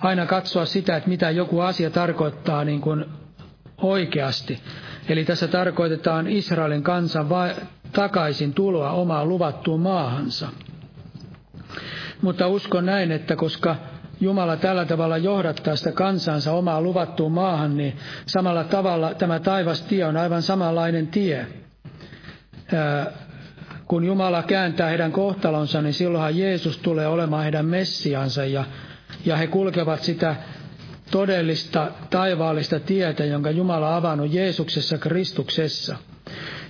aina 0.00 0.26
katsoa 0.26 0.64
sitä, 0.64 0.96
että 0.96 1.08
mitä 1.08 1.30
joku 1.30 1.60
asia 1.60 1.90
tarkoittaa 1.90 2.64
niin 2.64 2.80
kuin 2.80 3.04
oikeasti. 3.82 4.58
Eli 5.08 5.24
tässä 5.24 5.48
tarkoitetaan 5.48 6.26
Israelin 6.28 6.82
kansan 6.82 7.28
va- 7.28 7.54
takaisin 7.92 8.54
tuloa 8.54 8.90
omaan 8.90 9.28
luvattuun 9.28 9.80
maahansa. 9.80 10.48
Mutta 12.22 12.48
uskon 12.48 12.86
näin, 12.86 13.12
että 13.12 13.36
koska 13.36 13.76
Jumala 14.20 14.56
tällä 14.56 14.84
tavalla 14.84 15.16
johdattaa 15.16 15.76
sitä 15.76 15.92
kansansa 15.92 16.52
omaan 16.52 16.82
luvattuun 16.82 17.32
maahan, 17.32 17.76
niin 17.76 17.96
samalla 18.26 18.64
tavalla 18.64 19.14
tämä 19.14 19.40
taivastie 19.40 20.06
on 20.06 20.16
aivan 20.16 20.42
samanlainen 20.42 21.06
tie. 21.06 21.46
Kun 23.86 24.04
Jumala 24.04 24.42
kääntää 24.42 24.88
heidän 24.88 25.12
kohtalonsa, 25.12 25.82
niin 25.82 25.94
silloinhan 25.94 26.38
Jeesus 26.38 26.78
tulee 26.78 27.06
olemaan 27.06 27.42
heidän 27.42 27.66
messiansa 27.66 28.44
ja, 28.44 28.64
ja 29.24 29.36
he 29.36 29.46
kulkevat 29.46 30.02
sitä 30.02 30.36
todellista 31.10 31.90
taivaallista 32.10 32.80
tietä, 32.80 33.24
jonka 33.24 33.50
Jumala 33.50 33.96
avannut 33.96 34.32
Jeesuksessa 34.32 34.98
Kristuksessa. 34.98 35.96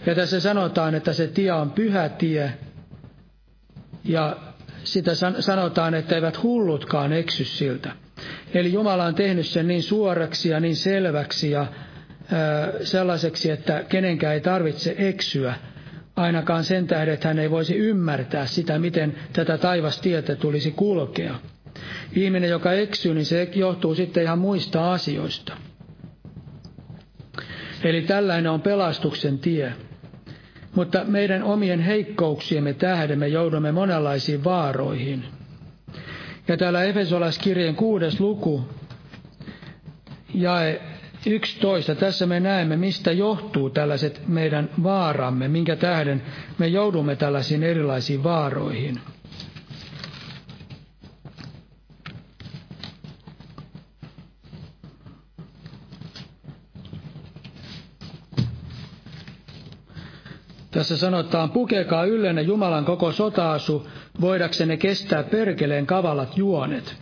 Ja 0.06 0.14
tässä 0.14 0.40
sanotaan, 0.40 0.94
että 0.94 1.12
se 1.12 1.26
tie 1.26 1.52
on 1.52 1.70
pyhä 1.70 2.08
tie, 2.08 2.52
ja 4.04 4.36
sitä 4.84 5.12
sanotaan, 5.40 5.94
että 5.94 6.14
eivät 6.14 6.42
hullutkaan 6.42 7.12
eksy 7.12 7.44
siltä. 7.44 7.90
Eli 8.54 8.72
Jumala 8.72 9.04
on 9.04 9.14
tehnyt 9.14 9.46
sen 9.46 9.68
niin 9.68 9.82
suoraksi 9.82 10.48
ja 10.48 10.60
niin 10.60 10.76
selväksi 10.76 11.50
ja 11.50 11.66
sellaiseksi, 12.84 13.50
että 13.50 13.84
kenenkään 13.88 14.34
ei 14.34 14.40
tarvitse 14.40 14.94
eksyä, 14.98 15.54
ainakaan 16.16 16.64
sen 16.64 16.86
tähden, 16.86 17.14
että 17.14 17.28
hän 17.28 17.38
ei 17.38 17.50
voisi 17.50 17.76
ymmärtää 17.76 18.46
sitä, 18.46 18.78
miten 18.78 19.14
tätä 19.32 19.58
taivastietä 19.58 20.36
tulisi 20.36 20.70
kulkea. 20.70 21.34
Ihminen, 22.12 22.50
joka 22.50 22.72
eksyy, 22.72 23.14
niin 23.14 23.26
se 23.26 23.48
johtuu 23.54 23.94
sitten 23.94 24.22
ihan 24.22 24.38
muista 24.38 24.92
asioista. 24.92 25.56
Eli 27.84 28.02
tällainen 28.02 28.52
on 28.52 28.60
pelastuksen 28.60 29.38
tie. 29.38 29.72
Mutta 30.74 31.04
meidän 31.04 31.42
omien 31.42 31.80
heikkouksiemme 31.80 32.72
tähden 32.74 33.18
me 33.18 33.28
joudumme 33.28 33.72
monenlaisiin 33.72 34.44
vaaroihin. 34.44 35.24
Ja 36.48 36.56
täällä 36.56 36.84
Efesolaiskirjeen 36.84 37.74
kuudes 37.74 38.20
luku, 38.20 38.68
jae 40.34 40.80
11. 41.26 41.94
Tässä 41.94 42.26
me 42.26 42.40
näemme, 42.40 42.76
mistä 42.76 43.12
johtuu 43.12 43.70
tällaiset 43.70 44.22
meidän 44.28 44.70
vaaramme, 44.82 45.48
minkä 45.48 45.76
tähden 45.76 46.22
me 46.58 46.66
joudumme 46.66 47.16
tällaisiin 47.16 47.62
erilaisiin 47.62 48.24
vaaroihin. 48.24 49.00
Tässä 60.70 60.96
sanotaan, 60.96 61.50
pukekaa 61.50 62.04
yllenne 62.04 62.42
Jumalan 62.42 62.84
koko 62.84 63.12
sotaasu, 63.12 63.86
voidaksenne 64.20 64.76
kestää 64.76 65.22
perkeleen 65.22 65.86
kavalat 65.86 66.36
juonet. 66.38 66.96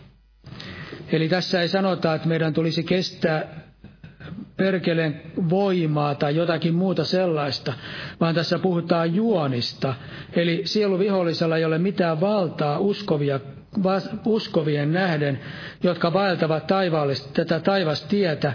Eli 1.11 1.29
tässä 1.29 1.61
ei 1.61 1.67
sanota, 1.67 2.15
että 2.15 2.27
meidän 2.27 2.53
tulisi 2.53 2.83
kestää 2.83 3.64
perkeleen 4.57 5.21
voimaa 5.49 6.15
tai 6.15 6.35
jotakin 6.35 6.73
muuta 6.75 7.03
sellaista, 7.03 7.73
vaan 8.19 8.35
tässä 8.35 8.59
puhutaan 8.59 9.15
juonista. 9.15 9.93
Eli 10.33 10.61
sieluvihollisella 10.65 11.57
ei 11.57 11.65
ole 11.65 11.77
mitään 11.77 12.21
valtaa 12.21 12.79
uskovia, 12.79 13.39
uskovien 14.25 14.93
nähden, 14.93 15.39
jotka 15.83 16.13
vaeltavat 16.13 16.67
taivaallista, 16.67 17.29
tätä 17.33 17.59
taivastietä, 17.59 18.53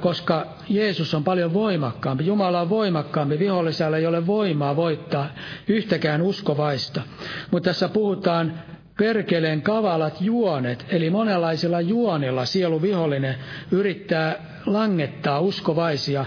koska 0.00 0.46
Jeesus 0.68 1.14
on 1.14 1.24
paljon 1.24 1.52
voimakkaampi. 1.54 2.26
Jumala 2.26 2.60
on 2.60 2.68
voimakkaampi. 2.68 3.38
Vihollisella 3.38 3.96
ei 3.96 4.06
ole 4.06 4.26
voimaa 4.26 4.76
voittaa 4.76 5.26
yhtäkään 5.68 6.22
uskovaista. 6.22 7.02
Mutta 7.50 7.70
tässä 7.70 7.88
puhutaan 7.88 8.52
perkeleen 8.98 9.62
kavalat 9.62 10.20
juonet, 10.20 10.86
eli 10.88 11.10
monenlaisilla 11.10 11.80
juonilla 11.80 12.44
sielu 12.44 12.82
vihollinen 12.82 13.34
yrittää 13.70 14.49
langettaa 14.66 15.40
uskovaisia 15.40 16.24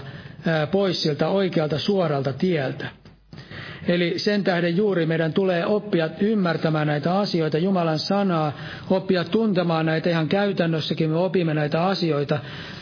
pois 0.70 1.02
siltä 1.02 1.28
oikealta 1.28 1.78
suoralta 1.78 2.32
tieltä. 2.32 2.86
Eli 3.88 4.18
sen 4.18 4.44
tähden 4.44 4.76
juuri 4.76 5.06
meidän 5.06 5.32
tulee 5.32 5.66
oppia 5.66 6.08
ymmärtämään 6.20 6.86
näitä 6.86 7.18
asioita, 7.18 7.58
Jumalan 7.58 7.98
sanaa, 7.98 8.52
oppia 8.90 9.24
tuntemaan 9.24 9.86
näitä 9.86 10.10
ihan 10.10 10.28
käytännössäkin, 10.28 11.10
me 11.10 11.16
opimme 11.16 11.54
näitä 11.54 11.84
asioita, 11.86 12.38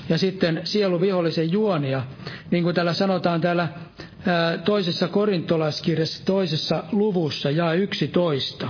ja 0.09 0.19
sitten 0.19 0.61
sieluvihollisen 0.65 1.53
juonia, 1.53 2.03
niin 2.51 2.63
kuin 2.65 2.75
täällä 2.75 2.93
sanotaan 2.93 3.41
täällä 3.41 3.69
toisessa 4.65 5.09
korintolaiskirjassa 5.09 6.25
toisessa 6.25 6.85
luvussa 6.93 7.51
ja 7.51 7.73
11. 7.73 8.69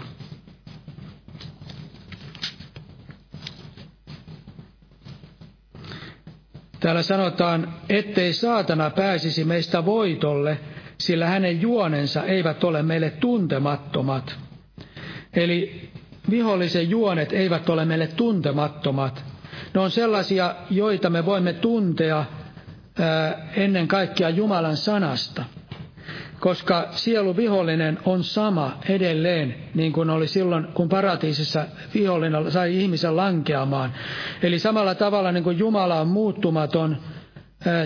Täällä 6.82 7.02
sanotaan, 7.02 7.74
ettei 7.88 8.32
saatana 8.32 8.90
pääsisi 8.90 9.44
meistä 9.44 9.84
voitolle, 9.84 10.58
sillä 10.98 11.26
hänen 11.26 11.60
juonensa 11.60 12.24
eivät 12.24 12.64
ole 12.64 12.82
meille 12.82 13.10
tuntemattomat. 13.10 14.36
Eli 15.34 15.88
vihollisen 16.30 16.90
juonet 16.90 17.32
eivät 17.32 17.68
ole 17.68 17.84
meille 17.84 18.06
tuntemattomat. 18.06 19.24
Ne 19.74 19.80
on 19.80 19.90
sellaisia, 19.90 20.54
joita 20.70 21.10
me 21.10 21.24
voimme 21.26 21.52
tuntea 21.52 22.24
ennen 23.56 23.88
kaikkea 23.88 24.28
Jumalan 24.28 24.76
sanasta. 24.76 25.44
Koska 26.42 26.88
sielu 26.90 27.36
vihollinen 27.36 27.98
on 28.04 28.24
sama 28.24 28.78
edelleen, 28.88 29.54
niin 29.74 29.92
kuin 29.92 30.10
oli 30.10 30.26
silloin, 30.26 30.66
kun 30.74 30.88
paratiisissa 30.88 31.64
vihollinen 31.94 32.50
sai 32.50 32.80
ihmisen 32.80 33.16
lankeamaan. 33.16 33.92
Eli 34.42 34.58
samalla 34.58 34.94
tavalla 34.94 35.32
niin 35.32 35.44
kuin 35.44 35.58
Jumala 35.58 36.00
on 36.00 36.08
muuttumaton, 36.08 36.96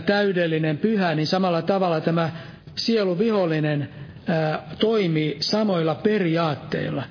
täydellinen, 0.06 0.78
pyhä, 0.78 1.14
niin 1.14 1.26
samalla 1.26 1.62
tavalla 1.62 2.00
tämä 2.00 2.30
sielu 2.74 3.18
vihollinen 3.18 3.88
toimii 4.78 5.36
samoilla 5.40 5.94
periaatteilla 5.94 7.02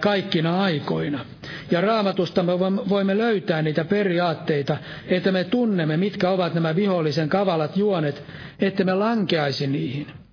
kaikkina 0.00 0.62
aikoina. 0.62 1.24
Ja 1.70 1.80
raamatusta 1.80 2.42
me 2.42 2.58
voimme 2.88 3.18
löytää 3.18 3.62
niitä 3.62 3.84
periaatteita, 3.84 4.76
että 5.08 5.32
me 5.32 5.44
tunnemme, 5.44 5.96
mitkä 5.96 6.30
ovat 6.30 6.54
nämä 6.54 6.76
vihollisen 6.76 7.28
kavalat 7.28 7.76
juonet, 7.76 8.24
että 8.60 8.84
me 8.84 8.94
lankeaisi 8.94 9.66
niihin. 9.66 10.25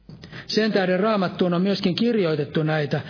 Sen 0.54 0.72
tähden 0.72 1.00
raamattuun 1.00 1.54
on 1.54 1.62
myöskin 1.62 1.96
kirjoitettu 1.96 2.64
näitä. 2.64 3.02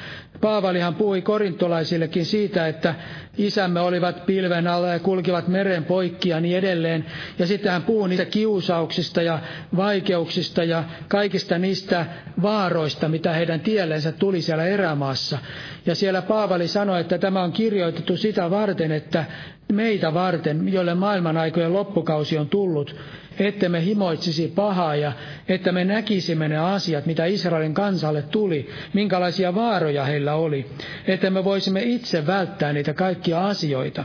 Paavalihan 0.41 0.95
puhui 0.95 1.21
korintolaisillekin 1.21 2.25
siitä, 2.25 2.67
että 2.67 2.95
isämme 3.37 3.79
olivat 3.79 4.25
pilven 4.25 4.67
alla 4.67 4.87
ja 4.87 4.99
kulkivat 4.99 5.47
meren 5.47 5.85
poikki 5.85 6.29
ja 6.29 6.39
niin 6.39 6.57
edelleen. 6.57 7.05
Ja 7.39 7.47
sitten 7.47 7.71
hän 7.71 7.83
puhui 7.83 8.09
niistä 8.09 8.25
kiusauksista 8.25 9.21
ja 9.21 9.39
vaikeuksista 9.75 10.63
ja 10.63 10.83
kaikista 11.07 11.57
niistä 11.57 12.05
vaaroista, 12.41 13.09
mitä 13.09 13.33
heidän 13.33 13.59
tiellensä 13.59 14.11
tuli 14.11 14.41
siellä 14.41 14.65
erämaassa. 14.65 15.37
Ja 15.85 15.95
siellä 15.95 16.21
Paavali 16.21 16.67
sanoi, 16.67 17.01
että 17.01 17.17
tämä 17.17 17.43
on 17.43 17.51
kirjoitettu 17.51 18.17
sitä 18.17 18.49
varten, 18.49 18.91
että 18.91 19.25
meitä 19.73 20.13
varten, 20.13 20.73
joille 20.73 20.93
maailman 20.95 21.37
aikojen 21.37 21.73
loppukausi 21.73 22.37
on 22.37 22.49
tullut, 22.49 22.95
että 23.39 23.69
me 23.69 23.85
himoitsisi 23.85 24.47
pahaa 24.55 24.95
ja 24.95 25.11
että 25.47 25.71
me 25.71 25.83
näkisimme 25.85 26.47
ne 26.47 26.57
asiat, 26.57 27.05
mitä 27.05 27.25
Israelin 27.25 27.73
kansalle 27.73 28.21
tuli, 28.21 28.69
minkälaisia 28.93 29.55
vaaroja 29.55 30.03
heillä 30.03 30.35
oli, 30.35 30.65
että 31.07 31.29
me 31.29 31.43
voisimme 31.43 31.81
itse 31.83 32.27
välttää 32.27 32.73
niitä 32.73 32.93
kaikkia 32.93 33.47
asioita. 33.47 34.03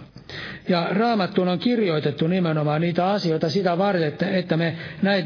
Ja 0.69 0.89
raamattuun 0.91 1.49
on 1.49 1.59
kirjoitettu 1.59 2.27
nimenomaan 2.27 2.81
niitä 2.81 3.07
asioita 3.11 3.49
sitä 3.49 3.79
varten, 3.79 4.13
että 4.35 4.57
me 4.57 4.77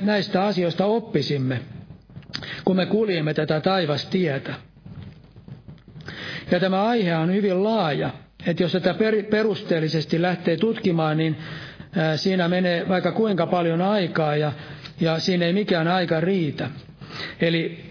näistä 0.02 0.44
asioista 0.44 0.84
oppisimme, 0.84 1.60
kun 2.64 2.76
me 2.76 2.86
kuljemme 2.86 3.34
tätä 3.34 3.60
taivastietä. 3.60 4.54
Ja 6.50 6.60
tämä 6.60 6.82
aihe 6.84 7.16
on 7.16 7.32
hyvin 7.34 7.64
laaja, 7.64 8.10
että 8.46 8.62
jos 8.62 8.72
tätä 8.72 8.94
perusteellisesti 9.30 10.22
lähtee 10.22 10.56
tutkimaan, 10.56 11.16
niin 11.16 11.36
siinä 12.16 12.48
menee 12.48 12.88
vaikka 12.88 13.12
kuinka 13.12 13.46
paljon 13.46 13.82
aikaa 13.82 14.36
ja, 14.36 14.52
ja 15.00 15.18
siinä 15.20 15.46
ei 15.46 15.52
mikään 15.52 15.88
aika 15.88 16.20
riitä. 16.20 16.70
Eli 17.40 17.84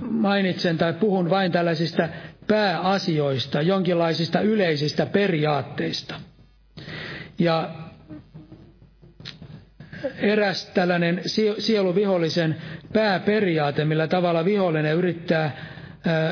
mainitsen 0.00 0.78
tai 0.78 0.92
puhun 0.92 1.30
vain 1.30 1.52
tällaisista 1.52 2.08
pääasioista, 2.46 3.62
jonkinlaisista 3.62 4.40
yleisistä 4.40 5.06
periaatteista. 5.06 6.14
Ja 7.38 7.70
eräs 10.18 10.66
tällainen 10.66 11.20
sieluvihollisen 11.58 12.56
pääperiaate, 12.92 13.84
millä 13.84 14.06
tavalla 14.08 14.44
vihollinen 14.44 14.96
yrittää 14.96 15.56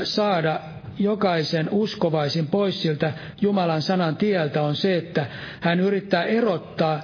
saada 0.05 0.61
jokaisen 1.01 1.69
uskovaisin 1.71 2.47
pois 2.47 2.83
siltä 2.83 3.13
Jumalan 3.41 3.83
sanan 3.83 4.17
tieltä 4.17 4.63
on 4.63 4.77
se, 4.77 4.97
että 4.97 5.27
hän 5.61 5.81
yrittää 5.81 6.25
erottaa 6.25 7.03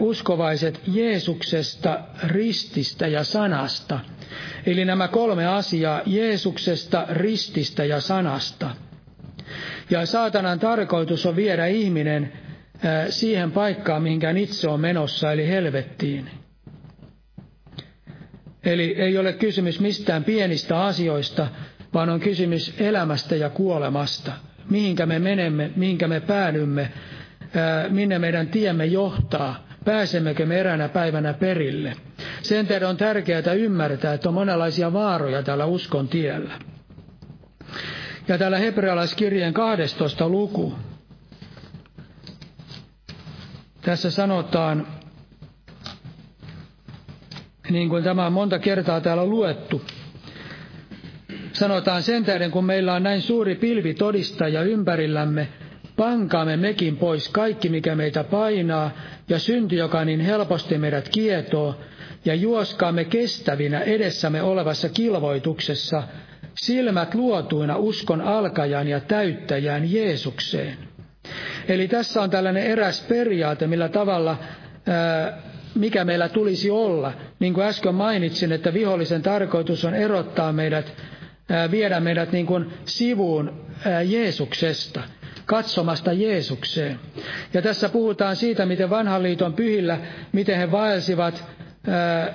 uskovaiset 0.00 0.80
Jeesuksesta, 0.86 2.00
rististä 2.26 3.06
ja 3.06 3.24
sanasta. 3.24 4.00
Eli 4.66 4.84
nämä 4.84 5.08
kolme 5.08 5.46
asiaa 5.46 6.02
Jeesuksesta, 6.06 7.06
rististä 7.10 7.84
ja 7.84 8.00
sanasta. 8.00 8.70
Ja 9.90 10.06
saatanan 10.06 10.58
tarkoitus 10.58 11.26
on 11.26 11.36
viedä 11.36 11.66
ihminen 11.66 12.32
siihen 13.10 13.50
paikkaan, 13.52 14.02
mihinkä 14.02 14.30
itse 14.30 14.68
on 14.68 14.80
menossa, 14.80 15.32
eli 15.32 15.48
helvettiin. 15.48 16.30
Eli 18.64 18.94
ei 18.98 19.18
ole 19.18 19.32
kysymys 19.32 19.80
mistään 19.80 20.24
pienistä 20.24 20.80
asioista, 20.84 21.46
vaan 21.96 22.08
on 22.10 22.20
kysymys 22.20 22.74
elämästä 22.78 23.36
ja 23.36 23.50
kuolemasta. 23.50 24.32
Mihinkä 24.70 25.06
me 25.06 25.18
menemme, 25.18 25.70
mihinkä 25.76 26.08
me 26.08 26.20
päädymme, 26.20 26.92
minne 27.88 28.18
meidän 28.18 28.48
tiemme 28.48 28.86
johtaa, 28.86 29.64
pääsemmekö 29.84 30.46
me 30.46 30.60
eräänä 30.60 30.88
päivänä 30.88 31.32
perille. 31.34 31.92
Sen 32.42 32.66
tehdä 32.66 32.88
on 32.88 32.96
tärkeää 32.96 33.52
ymmärtää, 33.56 34.14
että 34.14 34.28
on 34.28 34.34
monenlaisia 34.34 34.92
vaaroja 34.92 35.42
tällä 35.42 35.64
uskon 35.66 36.08
tiellä. 36.08 36.54
Ja 38.28 38.38
täällä 38.38 38.58
hebrealaiskirjeen 38.58 39.54
12 39.54 40.28
luku. 40.28 40.74
Tässä 43.80 44.10
sanotaan, 44.10 44.86
niin 47.70 47.88
kuin 47.88 48.04
tämä 48.04 48.26
on 48.26 48.32
monta 48.32 48.58
kertaa 48.58 49.00
täällä 49.00 49.26
luettu, 49.26 49.82
Sanotaan 51.58 52.02
sen 52.02 52.24
tähden, 52.24 52.50
kun 52.50 52.64
meillä 52.64 52.94
on 52.94 53.02
näin 53.02 53.22
suuri 53.22 53.54
pilvi 53.54 53.94
todistaja 53.94 54.62
ympärillämme, 54.62 55.48
pankaamme 55.96 56.56
mekin 56.56 56.96
pois 56.96 57.28
kaikki, 57.28 57.68
mikä 57.68 57.94
meitä 57.94 58.24
painaa, 58.24 58.90
ja 59.28 59.38
synti, 59.38 59.76
joka 59.76 60.04
niin 60.04 60.20
helposti 60.20 60.78
meidät 60.78 61.08
kietoo, 61.08 61.80
ja 62.24 62.34
juoskaamme 62.34 63.04
kestävinä 63.04 63.80
edessämme 63.80 64.42
olevassa 64.42 64.88
kilvoituksessa, 64.88 66.02
silmät 66.60 67.14
luotuina 67.14 67.76
uskon 67.76 68.20
alkajan 68.20 68.88
ja 68.88 69.00
täyttäjään 69.00 69.92
Jeesukseen. 69.92 70.76
Eli 71.68 71.88
tässä 71.88 72.22
on 72.22 72.30
tällainen 72.30 72.62
eräs 72.66 73.00
periaate, 73.08 73.66
millä 73.66 73.88
tavalla 73.88 74.36
ää, 74.86 75.38
mikä 75.74 76.04
meillä 76.04 76.28
tulisi 76.28 76.70
olla. 76.70 77.12
Niin 77.38 77.54
kuin 77.54 77.66
äsken 77.66 77.94
mainitsin, 77.94 78.52
että 78.52 78.74
vihollisen 78.74 79.22
tarkoitus 79.22 79.84
on 79.84 79.94
erottaa 79.94 80.52
meidät 80.52 80.92
viedä 81.70 82.00
meidät 82.00 82.32
niin 82.32 82.46
kuin 82.46 82.70
sivuun 82.84 83.66
Jeesuksesta, 84.04 85.00
katsomasta 85.46 86.12
Jeesukseen. 86.12 86.98
Ja 87.54 87.62
tässä 87.62 87.88
puhutaan 87.88 88.36
siitä, 88.36 88.66
miten 88.66 88.90
vanhan 88.90 89.22
liiton 89.22 89.54
pyhillä, 89.54 89.98
miten 90.32 90.58
he 90.58 90.70
vaelsivat 90.70 91.44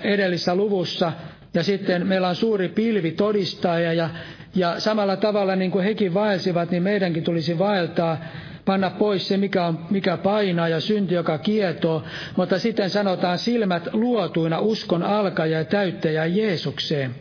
edellisessä 0.03 0.55
luvussa, 0.55 1.13
ja 1.53 1.63
sitten 1.63 2.07
meillä 2.07 2.27
on 2.27 2.35
suuri 2.35 2.69
pilvi 2.69 3.11
todistaja, 3.11 3.93
ja, 3.93 4.09
ja 4.55 4.79
samalla 4.79 5.15
tavalla 5.15 5.55
niin 5.55 5.71
kuin 5.71 5.83
hekin 5.85 6.13
vaelsivat, 6.13 6.71
niin 6.71 6.83
meidänkin 6.83 7.23
tulisi 7.23 7.59
vaeltaa 7.59 8.17
panna 8.65 8.89
pois 8.89 9.27
se, 9.27 9.37
mikä, 9.37 9.65
on, 9.65 9.79
mikä 9.89 10.17
painaa 10.17 10.67
ja 10.67 10.79
synti, 10.79 11.15
joka 11.15 11.37
kietoo, 11.37 12.03
mutta 12.35 12.59
sitten 12.59 12.89
sanotaan 12.89 13.37
silmät 13.37 13.89
luotuina 13.93 14.59
uskon 14.59 15.03
alkaja 15.03 15.57
ja 15.57 15.65
täyttäjä 15.65 16.25
Jeesukseen. 16.25 17.15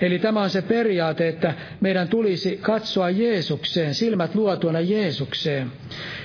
Eli 0.00 0.18
tämä 0.18 0.42
on 0.42 0.50
se 0.50 0.62
periaate, 0.62 1.28
että 1.28 1.54
meidän 1.80 2.08
tulisi 2.08 2.58
katsoa 2.62 3.10
Jeesukseen, 3.10 3.94
silmät 3.94 4.34
luotuina 4.34 4.80
Jeesukseen. 4.80 5.72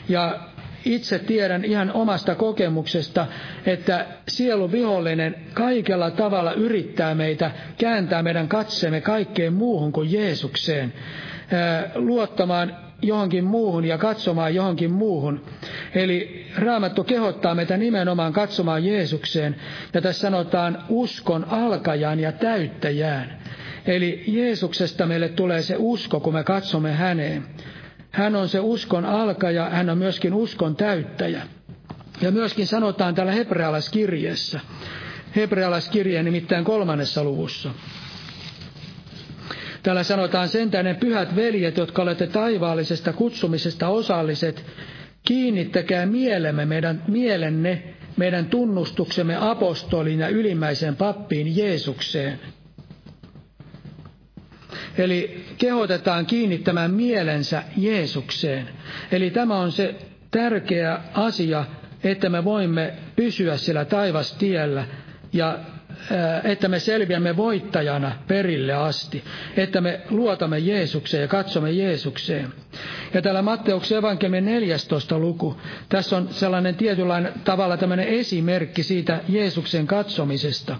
Ja 0.10 0.40
itse 0.86 1.20
tiedän 1.20 1.66
ihan 1.66 1.92
omasta 1.92 2.36
kokemuksesta, 2.36 3.28
että 3.66 4.06
sielu 4.28 4.72
vihollinen 4.72 5.36
kaikella 5.54 6.12
tavalla 6.12 6.54
yrittää 6.54 7.16
meitä 7.16 7.52
kääntää 7.78 8.24
meidän 8.24 8.48
katseemme 8.48 9.02
kaikkeen 9.02 9.54
muuhun 9.54 9.92
kuin 9.92 10.12
Jeesukseen, 10.12 10.94
luottamaan 11.96 12.85
johonkin 13.02 13.44
muuhun 13.44 13.86
ja 13.86 13.98
katsomaan 13.98 14.56
johonkin 14.56 14.92
muuhun. 14.92 15.42
Eli 15.96 16.46
Raamattu 16.58 17.04
kehottaa 17.04 17.56
meitä 17.56 17.78
nimenomaan 17.78 18.34
katsomaan 18.34 18.86
Jeesukseen, 18.86 19.56
ja 19.94 20.02
tässä 20.02 20.22
sanotaan 20.22 20.84
uskon 20.90 21.46
alkajaan 21.50 22.20
ja 22.20 22.32
täyttäjään. 22.32 23.38
Eli 23.86 24.24
Jeesuksesta 24.28 25.06
meille 25.06 25.30
tulee 25.30 25.62
se 25.62 25.76
usko, 25.80 26.20
kun 26.20 26.34
me 26.34 26.44
katsomme 26.44 26.92
häneen. 26.94 27.44
Hän 28.12 28.36
on 28.36 28.50
se 28.50 28.60
uskon 28.60 29.06
alkaja, 29.06 29.70
hän 29.70 29.90
on 29.90 29.98
myöskin 29.98 30.34
uskon 30.34 30.76
täyttäjä. 30.76 31.42
Ja 32.22 32.32
myöskin 32.32 32.68
sanotaan 32.68 33.16
täällä 33.16 33.32
hebrealaiskirjeessä, 33.34 34.60
hebrealaiskirje 35.36 36.24
nimittäin 36.24 36.66
kolmannessa 36.66 37.24
luvussa. 37.24 37.70
Täällä 39.86 40.04
sanotaan 40.04 40.50
sentään 40.50 40.86
ne 40.86 40.94
pyhät 40.94 41.36
veljet, 41.36 41.78
jotka 41.78 42.02
olette 42.02 42.28
taivaallisesta 42.28 43.14
kutsumisesta 43.14 43.88
osalliset, 43.88 44.66
kiinnittäkää 45.28 46.06
mielemme 46.06 46.66
meidän, 46.66 47.04
mielenne 47.08 47.84
meidän 48.18 48.46
tunnustuksemme 48.46 49.36
apostolin 49.40 50.20
ja 50.20 50.28
ylimmäisen 50.28 50.96
pappiin 50.96 51.58
Jeesukseen. 51.58 52.40
Eli 54.98 55.46
kehotetaan 55.58 56.26
kiinnittämään 56.26 56.92
mielensä 56.92 57.64
Jeesukseen. 57.78 58.70
Eli 59.12 59.30
tämä 59.30 59.56
on 59.60 59.72
se 59.72 59.96
tärkeä 60.32 61.00
asia, 61.14 61.66
että 62.04 62.30
me 62.30 62.44
voimme 62.44 62.94
pysyä 63.16 63.58
sillä 63.58 63.86
taivastiellä 63.86 64.86
ja 65.34 65.60
että 66.44 66.68
me 66.68 66.80
selviämme 66.80 67.38
voittajana 67.38 68.12
perille 68.28 68.74
asti, 68.74 69.24
että 69.58 69.82
me 69.82 70.02
luotamme 70.10 70.60
Jeesukseen 70.60 71.22
ja 71.22 71.28
katsomme 71.28 71.72
Jeesukseen. 71.72 72.48
Ja 73.14 73.22
täällä 73.22 73.42
Matteuksen 73.42 73.98
evankeliumin 73.98 74.46
14. 74.46 75.20
luku, 75.20 75.58
tässä 75.90 76.18
on 76.18 76.28
sellainen 76.32 76.76
tietynlainen 76.76 77.34
tavalla 77.44 77.78
tämmöinen 77.78 78.08
esimerkki 78.08 78.84
siitä 78.84 79.22
Jeesuksen 79.30 79.88
katsomisesta. 79.88 80.76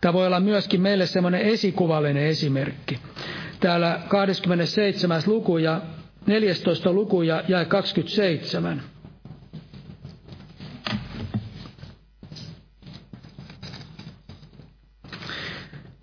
Tämä 0.00 0.12
voi 0.12 0.26
olla 0.26 0.40
myöskin 0.40 0.80
meille 0.80 1.06
semmoinen 1.06 1.40
esikuvallinen 1.40 2.22
esimerkki. 2.26 2.98
Täällä 3.60 4.00
27. 4.08 5.22
luku 5.26 5.58
ja 5.58 5.80
14. 6.26 6.92
luku 6.92 7.22
ja 7.22 7.42
27. 7.68 8.82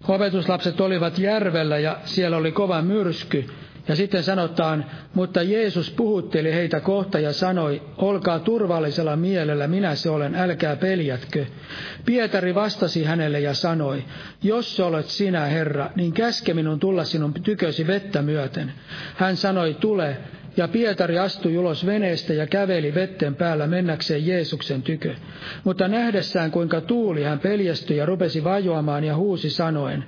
Opetuslapset 0.08 0.82
olivat 0.82 1.20
järvellä 1.20 1.78
ja 1.78 1.98
siellä 2.06 2.38
oli 2.38 2.52
kova 2.52 2.82
myrsky. 2.82 3.46
Ja 3.88 3.96
sitten 3.96 4.24
sanotaan, 4.24 4.86
mutta 5.14 5.42
Jeesus 5.42 5.92
puhutteli 5.92 6.54
heitä 6.54 6.80
kohta 6.80 7.20
ja 7.20 7.34
sanoi, 7.34 7.82
olkaa 7.98 8.40
turvallisella 8.40 9.16
mielellä, 9.16 9.68
minä 9.68 9.96
se 9.96 10.10
olen, 10.10 10.36
älkää 10.36 10.76
peljätkö. 10.76 11.46
Pietari 12.06 12.56
vastasi 12.56 13.04
hänelle 13.04 13.40
ja 13.40 13.54
sanoi, 13.54 14.04
jos 14.44 14.80
olet 14.80 15.06
sinä, 15.06 15.46
Herra, 15.46 15.90
niin 15.96 16.14
käske 16.14 16.54
minun 16.54 16.80
tulla 16.80 17.04
sinun 17.04 17.34
tykösi 17.34 17.88
vettä 17.88 18.22
myöten. 18.22 18.74
Hän 19.16 19.38
sanoi, 19.38 19.74
tule, 19.74 20.18
ja 20.58 20.68
Pietari 20.68 21.20
astui 21.20 21.58
ulos 21.58 21.86
veneestä 21.86 22.34
ja 22.34 22.48
käveli 22.48 22.94
vetten 22.94 23.36
päällä 23.36 23.68
mennäkseen 23.68 24.28
Jeesuksen 24.28 24.82
tykö. 24.82 25.16
Mutta 25.64 25.88
nähdessään 25.88 26.52
kuinka 26.52 26.82
tuuli 26.82 27.24
hän 27.24 27.40
peljästyi 27.40 27.98
ja 27.98 28.06
rupesi 28.06 28.44
vajoamaan 28.44 29.04
ja 29.04 29.16
huusi 29.16 29.50
sanoen, 29.50 30.04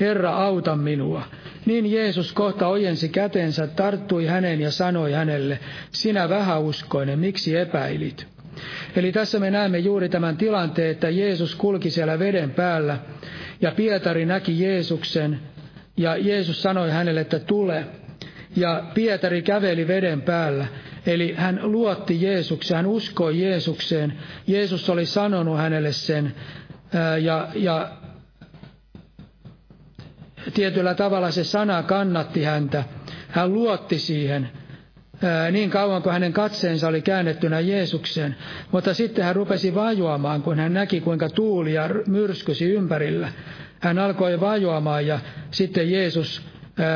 Herra 0.00 0.30
auta 0.30 0.76
minua. 0.76 1.22
Niin 1.66 1.92
Jeesus 1.92 2.32
kohta 2.32 2.68
ojensi 2.68 3.08
kätensä, 3.08 3.66
tarttui 3.66 4.26
häneen 4.26 4.60
ja 4.60 4.70
sanoi 4.70 5.12
hänelle, 5.12 5.58
sinä 5.90 6.28
vähäuskoinen, 6.28 7.18
miksi 7.18 7.56
epäilit? 7.56 8.26
Eli 8.96 9.12
tässä 9.12 9.38
me 9.38 9.50
näemme 9.50 9.78
juuri 9.78 10.08
tämän 10.08 10.36
tilanteen, 10.36 10.90
että 10.90 11.08
Jeesus 11.08 11.54
kulki 11.54 11.90
siellä 11.90 12.18
veden 12.18 12.50
päällä 12.50 12.98
ja 13.60 13.72
Pietari 13.72 14.26
näki 14.26 14.62
Jeesuksen 14.62 15.40
ja 15.96 16.16
Jeesus 16.16 16.62
sanoi 16.62 16.90
hänelle, 16.90 17.20
että 17.20 17.38
tule 17.38 17.84
ja 18.60 18.82
Pietari 18.94 19.42
käveli 19.42 19.88
veden 19.88 20.22
päällä. 20.22 20.66
Eli 21.06 21.34
hän 21.36 21.60
luotti 21.62 22.22
Jeesukseen, 22.22 22.76
hän 22.76 22.86
uskoi 22.86 23.40
Jeesukseen. 23.42 24.12
Jeesus 24.46 24.90
oli 24.90 25.06
sanonut 25.06 25.58
hänelle 25.58 25.92
sen 25.92 26.34
ja, 27.20 27.48
ja 27.54 27.90
tietyllä 30.54 30.94
tavalla 30.94 31.30
se 31.30 31.44
sana 31.44 31.82
kannatti 31.82 32.44
häntä. 32.44 32.84
Hän 33.28 33.52
luotti 33.52 33.98
siihen 33.98 34.48
niin 35.52 35.70
kauan 35.70 36.02
kuin 36.02 36.12
hänen 36.12 36.32
katseensa 36.32 36.88
oli 36.88 37.02
käännettynä 37.02 37.60
Jeesukseen. 37.60 38.36
Mutta 38.72 38.94
sitten 38.94 39.24
hän 39.24 39.36
rupesi 39.36 39.74
vajoamaan, 39.74 40.42
kun 40.42 40.58
hän 40.58 40.74
näki 40.74 41.00
kuinka 41.00 41.28
tuuli 41.28 41.74
ja 41.74 41.90
myrskysi 42.06 42.64
ympärillä. 42.64 43.32
Hän 43.80 43.98
alkoi 43.98 44.40
vajoamaan 44.40 45.06
ja 45.06 45.18
sitten 45.50 45.90
Jeesus 45.90 46.42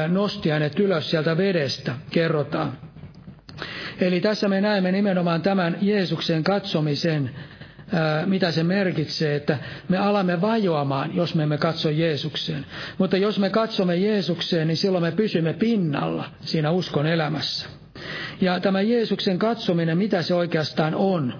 nosti 0.09 0.51
hänet 0.51 0.79
ylös 0.81 1.11
sieltä 1.11 1.37
vedestä, 1.37 1.95
kerrotaan. 2.11 2.73
Eli 4.01 4.21
tässä 4.21 4.49
me 4.49 4.61
näemme 4.61 4.93
nimenomaan 4.93 5.43
tämän 5.43 5.77
Jeesuksen 5.81 6.45
katsomisen, 6.45 7.31
mitä 8.27 8.51
se 8.51 8.63
merkitsee, 8.63 9.37
että 9.37 9.59
me 9.89 9.99
alamme 9.99 10.41
vajoamaan, 10.41 11.17
jos 11.17 11.35
me 11.35 11.43
emme 11.43 11.59
katso 11.59 11.91
Jeesukseen. 11.91 12.67
Mutta 12.99 13.17
jos 13.17 13.39
me 13.39 13.51
katsomme 13.51 13.97
Jeesukseen, 13.97 14.69
niin 14.69 14.77
silloin 14.77 15.05
me 15.05 15.11
pysymme 15.13 15.53
pinnalla 15.53 16.25
siinä 16.41 16.71
uskon 16.71 17.07
elämässä. 17.07 17.67
Ja 18.41 18.61
tämä 18.61 18.81
Jeesuksen 18.81 19.39
katsominen, 19.39 19.99
mitä 19.99 20.23
se 20.23 20.35
oikeastaan 20.35 20.95
on? 20.95 21.35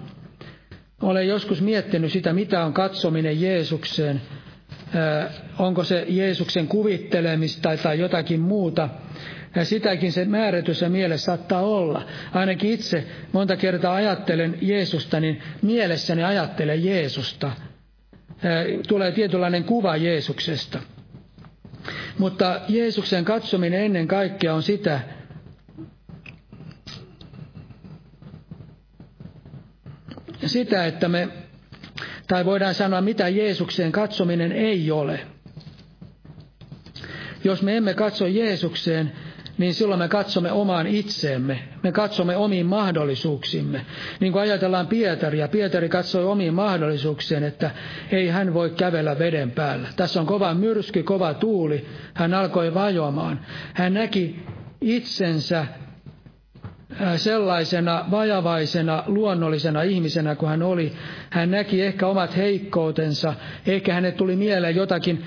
Olen 1.01 1.27
joskus 1.27 1.61
miettinyt 1.61 2.11
sitä, 2.11 2.33
mitä 2.33 2.65
on 2.65 2.73
katsominen 2.73 3.41
Jeesukseen 3.41 4.21
onko 5.59 5.83
se 5.83 6.05
Jeesuksen 6.09 6.67
kuvittelemista 6.67 7.77
tai 7.83 7.99
jotakin 7.99 8.39
muuta. 8.39 8.89
Ja 9.55 9.65
sitäkin 9.65 10.11
se 10.11 10.25
määrätys 10.25 10.83
mielessä 10.89 11.25
saattaa 11.25 11.61
olla. 11.61 12.05
Ainakin 12.33 12.71
itse 12.71 13.07
monta 13.31 13.55
kertaa 13.55 13.95
ajattelen 13.95 14.57
Jeesusta, 14.61 15.19
niin 15.19 15.41
mielessäni 15.61 16.23
ajattelen 16.23 16.83
Jeesusta. 16.85 17.51
Tulee 18.87 19.11
tietynlainen 19.11 19.63
kuva 19.63 19.97
Jeesuksesta. 19.97 20.79
Mutta 22.17 22.61
Jeesuksen 22.69 23.25
katsominen 23.25 23.81
ennen 23.83 24.07
kaikkea 24.07 24.53
on 24.53 24.63
sitä, 24.63 24.99
sitä, 30.45 30.85
että 30.85 31.07
me 31.09 31.29
tai 32.27 32.45
voidaan 32.45 32.73
sanoa, 32.73 33.01
mitä 33.01 33.29
Jeesukseen 33.29 33.91
katsominen 33.91 34.51
ei 34.51 34.91
ole. 34.91 35.19
Jos 37.43 37.61
me 37.61 37.77
emme 37.77 37.93
katso 37.93 38.27
Jeesukseen, 38.27 39.11
niin 39.57 39.73
silloin 39.73 39.99
me 39.99 40.07
katsomme 40.07 40.51
omaan 40.51 40.87
itseemme. 40.87 41.59
Me 41.83 41.91
katsomme 41.91 42.35
omiin 42.35 42.65
mahdollisuuksimme. 42.65 43.85
Niin 44.19 44.31
kuin 44.31 44.41
ajatellaan 44.41 44.87
Pietaria, 44.87 45.47
Pietari 45.47 45.89
katsoi 45.89 46.25
omiin 46.25 46.53
mahdollisuuksiin, 46.53 47.43
että 47.43 47.71
ei 48.11 48.27
hän 48.27 48.53
voi 48.53 48.69
kävellä 48.69 49.19
veden 49.19 49.51
päällä. 49.51 49.87
Tässä 49.95 50.19
on 50.19 50.25
kova 50.25 50.53
myrsky, 50.53 51.03
kova 51.03 51.33
tuuli. 51.33 51.85
Hän 52.13 52.33
alkoi 52.33 52.73
vajoamaan. 52.73 53.39
Hän 53.73 53.93
näki 53.93 54.39
itsensä 54.81 55.65
sellaisena 57.15 58.05
vajavaisena, 58.11 59.03
luonnollisena 59.07 59.81
ihmisenä 59.81 60.35
kuin 60.35 60.49
hän 60.49 60.63
oli. 60.63 60.93
Hän 61.29 61.51
näki 61.51 61.81
ehkä 61.81 62.07
omat 62.07 62.37
heikkoutensa, 62.37 63.33
ehkä 63.67 63.93
hänet 63.93 64.17
tuli 64.17 64.35
mieleen 64.35 64.75
jotakin 64.75 65.23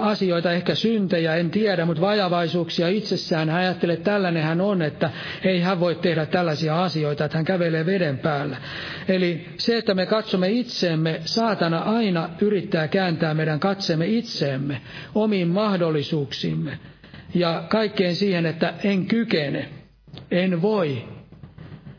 asioita, 0.00 0.52
ehkä 0.52 0.74
syntejä, 0.74 1.34
en 1.34 1.50
tiedä, 1.50 1.84
mutta 1.84 2.00
vajavaisuuksia 2.00 2.88
itsessään. 2.88 3.48
Hän 3.48 3.60
ajattelee, 3.60 3.94
että 3.94 4.10
tällainen 4.10 4.42
hän 4.42 4.60
on, 4.60 4.82
että 4.82 5.10
ei 5.44 5.60
hän 5.60 5.80
voi 5.80 5.94
tehdä 5.94 6.26
tällaisia 6.26 6.82
asioita, 6.82 7.24
että 7.24 7.38
hän 7.38 7.44
kävelee 7.44 7.86
veden 7.86 8.18
päällä. 8.18 8.56
Eli 9.08 9.46
se, 9.56 9.78
että 9.78 9.94
me 9.94 10.06
katsomme 10.06 10.48
itseemme, 10.48 11.20
saatana 11.24 11.78
aina 11.78 12.28
yrittää 12.40 12.88
kääntää 12.88 13.34
meidän 13.34 13.60
katseemme 13.60 14.06
itseemme, 14.06 14.80
omiin 15.14 15.48
mahdollisuuksimme 15.48 16.78
ja 17.34 17.64
kaikkeen 17.68 18.14
siihen, 18.14 18.46
että 18.46 18.74
en 18.84 19.06
kykene. 19.06 19.77
En 20.30 20.62
voi. 20.62 21.04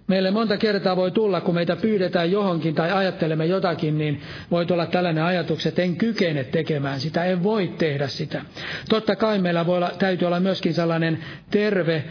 Meille 0.07 0.31
monta 0.31 0.57
kertaa 0.57 0.95
voi 0.95 1.11
tulla, 1.11 1.41
kun 1.41 1.55
meitä 1.55 1.75
pyydetään 1.75 2.31
johonkin 2.31 2.75
tai 2.75 2.91
ajattelemme 2.91 3.45
jotakin, 3.45 3.97
niin 3.97 4.21
voi 4.51 4.65
tulla 4.65 4.85
tällainen 4.85 5.23
ajatus, 5.23 5.65
että 5.65 5.81
en 5.81 5.95
kykene 5.95 6.43
tekemään 6.43 6.99
sitä, 6.99 7.23
en 7.23 7.43
voi 7.43 7.67
tehdä 7.77 8.07
sitä. 8.07 8.41
Totta 8.89 9.15
kai 9.15 9.39
meillä 9.39 9.65
voi 9.65 9.77
olla, 9.77 9.91
täytyy 9.99 10.25
olla 10.25 10.39
myöskin 10.39 10.73
sellainen 10.73 11.19
terve, 11.51 12.03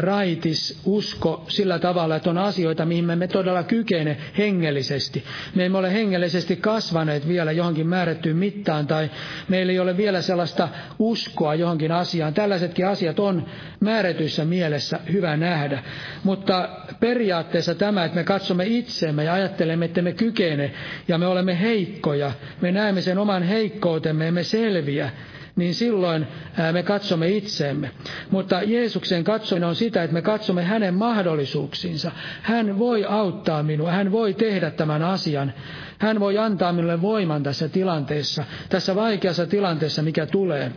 raitis 0.00 0.80
usko 0.84 1.44
sillä 1.48 1.78
tavalla, 1.78 2.16
että 2.16 2.30
on 2.30 2.38
asioita, 2.38 2.86
mihin 2.86 3.04
me 3.04 3.12
emme 3.12 3.28
todella 3.28 3.62
kykene 3.62 4.16
hengellisesti. 4.38 5.24
Me 5.54 5.64
emme 5.66 5.78
ole 5.78 5.92
hengellisesti 5.92 6.56
kasvaneet 6.56 7.28
vielä 7.28 7.52
johonkin 7.52 7.86
määrättyyn 7.86 8.36
mittaan 8.36 8.86
tai 8.86 9.10
meillä 9.48 9.72
ei 9.72 9.78
ole 9.78 9.96
vielä 9.96 10.22
sellaista 10.22 10.68
uskoa 10.98 11.54
johonkin 11.54 11.92
asiaan. 11.92 12.34
Tällaisetkin 12.34 12.86
asiat 12.86 13.18
on 13.18 13.46
määrätyissä 13.80 14.44
mielessä 14.44 15.00
hyvä 15.12 15.36
nähdä. 15.36 15.82
Mutta 16.24 16.68
periaatteessa 17.00 17.74
tämä, 17.74 18.04
että 18.04 18.16
me 18.16 18.24
katsomme 18.24 18.64
itsemme 18.66 19.24
ja 19.24 19.32
ajattelemme, 19.34 19.84
että 19.84 20.02
me 20.02 20.12
kykene 20.12 20.72
ja 21.08 21.18
me 21.18 21.26
olemme 21.26 21.60
heikkoja, 21.60 22.32
me 22.60 22.72
näemme 22.72 23.00
sen 23.00 23.18
oman 23.18 23.42
heikkoutemme, 23.42 24.28
emme 24.28 24.42
selviä, 24.42 25.10
niin 25.56 25.74
silloin 25.74 26.26
me 26.72 26.82
katsomme 26.82 27.28
itseemme. 27.28 27.90
Mutta 28.30 28.62
Jeesuksen 28.62 29.24
katsominen 29.24 29.68
on 29.68 29.74
sitä, 29.74 30.02
että 30.02 30.14
me 30.14 30.22
katsomme 30.22 30.64
hänen 30.64 30.94
mahdollisuuksiinsa. 30.94 32.12
Hän 32.42 32.78
voi 32.78 33.04
auttaa 33.04 33.62
minua, 33.62 33.90
hän 33.90 34.12
voi 34.12 34.34
tehdä 34.34 34.70
tämän 34.70 35.02
asian. 35.02 35.52
Hän 35.98 36.20
voi 36.20 36.38
antaa 36.38 36.72
minulle 36.72 37.02
voiman 37.02 37.42
tässä 37.42 37.68
tilanteessa, 37.68 38.44
tässä 38.68 38.94
vaikeassa 38.94 39.46
tilanteessa, 39.46 40.02
mikä 40.02 40.26
tulee. 40.26 40.72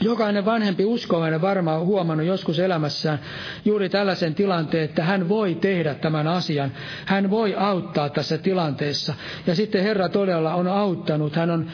Jokainen 0.00 0.44
vanhempi 0.44 0.84
uskovainen 0.84 1.42
varmaan 1.42 1.80
on 1.80 1.86
huomannut 1.86 2.26
joskus 2.26 2.58
elämässään 2.58 3.18
juuri 3.64 3.88
tällaisen 3.88 4.34
tilanteen, 4.34 4.84
että 4.84 5.04
hän 5.04 5.28
voi 5.28 5.54
tehdä 5.54 5.94
tämän 5.94 6.26
asian. 6.26 6.72
Hän 7.04 7.30
voi 7.30 7.54
auttaa 7.54 8.08
tässä 8.08 8.38
tilanteessa. 8.38 9.14
Ja 9.46 9.54
sitten 9.54 9.82
Herra 9.82 10.08
todella 10.08 10.54
on 10.54 10.68
auttanut. 10.68 11.36
Hän 11.36 11.50
on 11.50 11.70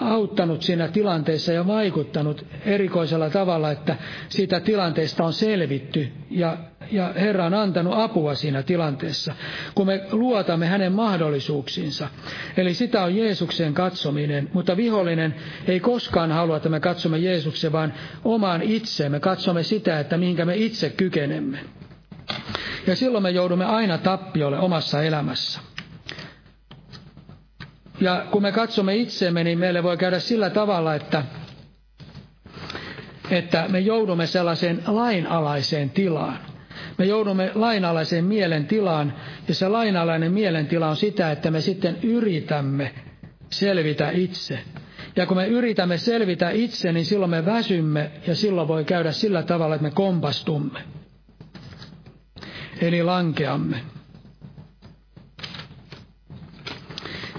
auttanut 0.00 0.62
siinä 0.62 0.88
tilanteessa 0.88 1.52
ja 1.52 1.66
vaikuttanut 1.66 2.46
erikoisella 2.64 3.30
tavalla, 3.30 3.70
että 3.70 3.96
siitä 4.28 4.60
tilanteesta 4.60 5.24
on 5.24 5.32
selvitty 5.32 6.08
ja, 6.30 6.56
ja 6.90 7.12
Herra 7.16 7.46
on 7.46 7.54
antanut 7.54 7.94
apua 7.96 8.34
siinä 8.34 8.62
tilanteessa, 8.62 9.34
kun 9.74 9.86
me 9.86 10.00
luotamme 10.12 10.66
hänen 10.66 10.92
mahdollisuuksiinsa. 10.92 12.08
Eli 12.56 12.74
sitä 12.74 13.02
on 13.04 13.16
Jeesuksen 13.16 13.74
katsominen, 13.74 14.50
mutta 14.52 14.76
vihollinen 14.76 15.34
ei 15.66 15.80
koskaan 15.80 16.32
halua, 16.32 16.56
että 16.56 16.68
me 16.68 16.80
katsomme 16.80 17.18
Jeesuksen, 17.18 17.72
vaan 17.72 17.92
omaan 18.24 18.62
itseemme, 18.62 19.20
katsomme 19.20 19.62
sitä, 19.62 20.00
että 20.00 20.16
mihinkä 20.16 20.44
me 20.44 20.56
itse 20.56 20.90
kykenemme. 20.90 21.58
Ja 22.86 22.96
silloin 22.96 23.22
me 23.22 23.30
joudumme 23.30 23.64
aina 23.64 23.98
tappiolle 23.98 24.58
omassa 24.58 25.02
elämässä. 25.02 25.60
Ja 28.00 28.26
kun 28.30 28.42
me 28.42 28.52
katsomme 28.52 28.96
itseemme, 28.96 29.44
niin 29.44 29.58
meille 29.58 29.82
voi 29.82 29.96
käydä 29.96 30.18
sillä 30.18 30.50
tavalla, 30.50 30.94
että, 30.94 31.24
että 33.30 33.66
me 33.68 33.80
joudumme 33.80 34.26
sellaiseen 34.26 34.82
lainalaiseen 34.86 35.90
tilaan. 35.90 36.38
Me 36.98 37.04
joudumme 37.04 37.50
lainalaiseen 37.54 38.24
mielen 38.24 38.66
tilaan, 38.66 39.12
ja 39.48 39.54
se 39.54 39.68
lainalainen 39.68 40.32
mielentila 40.32 40.88
on 40.88 40.96
sitä, 40.96 41.30
että 41.30 41.50
me 41.50 41.60
sitten 41.60 41.96
yritämme 42.02 42.94
selvitä 43.50 44.10
itse. 44.10 44.58
Ja 45.16 45.26
kun 45.26 45.36
me 45.36 45.46
yritämme 45.46 45.98
selvitä 45.98 46.50
itse, 46.50 46.92
niin 46.92 47.04
silloin 47.04 47.30
me 47.30 47.46
väsymme, 47.46 48.10
ja 48.26 48.34
silloin 48.34 48.68
voi 48.68 48.84
käydä 48.84 49.12
sillä 49.12 49.42
tavalla, 49.42 49.74
että 49.74 49.82
me 49.82 49.90
kompastumme. 49.90 50.80
Eli 52.80 53.02
lankeamme. 53.02 53.80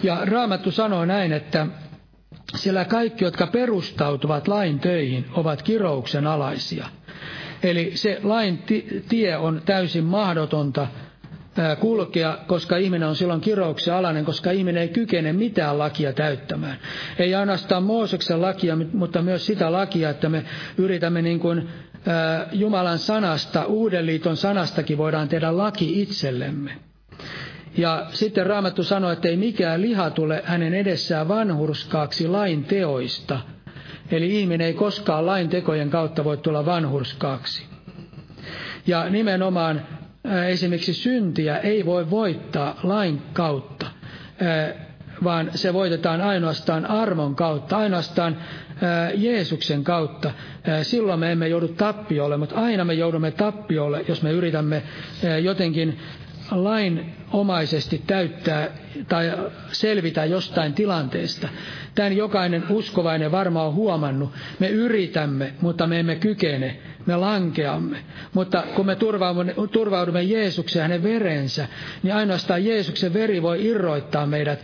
Ja 0.04 0.18
Raamattu 0.26 0.72
sanoo 0.72 1.06
näin, 1.06 1.34
että 1.34 1.68
sillä 2.56 2.86
kaikki, 2.86 3.24
jotka 3.24 3.48
perustautuvat 3.48 4.48
lain 4.48 4.80
töihin, 4.80 5.26
ovat 5.34 5.62
kirouksen 5.62 6.28
alaisia. 6.28 6.86
Eli 7.64 7.92
se 7.96 8.20
lain 8.24 8.64
tie 9.10 9.38
on 9.38 9.62
täysin 9.66 10.04
mahdotonta 10.04 10.88
kulkea, 11.80 12.38
koska 12.48 12.78
ihminen 12.78 13.08
on 13.10 13.16
silloin 13.16 13.42
kirouksen 13.42 13.94
alainen, 13.94 14.26
koska 14.26 14.52
ihminen 14.52 14.82
ei 14.82 14.88
kykene 14.90 15.34
mitään 15.34 15.80
lakia 15.80 16.14
täyttämään. 16.14 16.78
Ei 17.20 17.36
ainoastaan 17.36 17.84
Mooseksen 17.84 18.42
lakia, 18.42 18.78
mutta 18.94 19.22
myös 19.22 19.46
sitä 19.46 19.72
lakia, 19.72 20.10
että 20.10 20.30
me 20.30 20.46
yritämme 20.78 21.22
niin 21.22 21.40
kuin 21.40 21.70
Jumalan 22.52 23.00
sanasta, 23.00 23.66
uuden 23.66 24.06
liiton 24.06 24.38
sanastakin 24.38 24.98
voidaan 24.98 25.28
tehdä 25.30 25.58
laki 25.58 26.02
itsellemme. 26.02 26.72
Ja 27.78 28.06
sitten 28.10 28.46
Raamattu 28.46 28.84
sanoi, 28.84 29.14
että 29.14 29.28
ei 29.28 29.38
mikään 29.38 29.82
liha 29.82 30.10
tule 30.10 30.42
hänen 30.46 30.74
edessään 30.74 31.28
vanhurskaaksi 31.28 32.28
lain 32.28 32.64
teoista. 32.64 33.40
Eli 34.12 34.40
ihminen 34.40 34.68
ei 34.68 34.74
koskaan 34.74 35.26
lain 35.26 35.50
tekojen 35.50 35.90
kautta 35.90 36.24
voi 36.24 36.38
tulla 36.38 36.66
vanhurskaaksi. 36.66 37.66
Ja 38.88 39.10
nimenomaan 39.10 39.82
esimerkiksi 40.48 40.94
syntiä 40.94 41.58
ei 41.58 41.86
voi 41.86 42.10
voittaa 42.10 42.80
lain 42.84 43.22
kautta, 43.34 43.86
vaan 45.24 45.50
se 45.56 45.74
voitetaan 45.74 46.22
ainoastaan 46.22 46.86
armon 46.86 47.36
kautta, 47.36 47.78
ainoastaan 47.78 48.38
Jeesuksen 49.16 49.84
kautta. 49.84 50.32
Silloin 50.82 51.20
me 51.20 51.32
emme 51.32 51.48
joudu 51.48 51.68
tappiolle, 51.68 52.38
mutta 52.38 52.56
aina 52.56 52.86
me 52.86 52.94
joudumme 52.94 53.32
tappiolle, 53.32 54.06
jos 54.08 54.22
me 54.24 54.32
yritämme 54.32 54.84
jotenkin 55.44 56.00
lainomaisesti 56.52 58.02
täyttää 58.08 58.68
tai 59.08 59.32
selvitä 59.72 60.26
jostain 60.26 60.74
tilanteesta. 60.74 61.50
Tämän 61.96 62.18
jokainen 62.18 62.64
uskovainen 62.70 63.32
varmaan 63.32 63.68
on 63.68 63.74
huomannut. 63.74 64.32
Me 64.60 64.70
yritämme, 64.70 65.54
mutta 65.62 65.88
me 65.88 66.00
emme 66.00 66.16
kykene. 66.16 66.78
Me 67.06 67.16
lankeamme. 67.16 67.98
Mutta 68.34 68.64
kun 68.76 68.86
me 68.86 68.96
turvaudumme, 68.96 69.56
turvaudumme 69.72 70.24
Jeesukseen 70.24 70.84
hänen 70.84 71.04
verensä, 71.04 71.68
niin 72.04 72.14
ainoastaan 72.16 72.66
Jeesuksen 72.66 73.14
veri 73.14 73.42
voi 73.42 73.66
irroittaa 73.66 74.26
meidät 74.26 74.60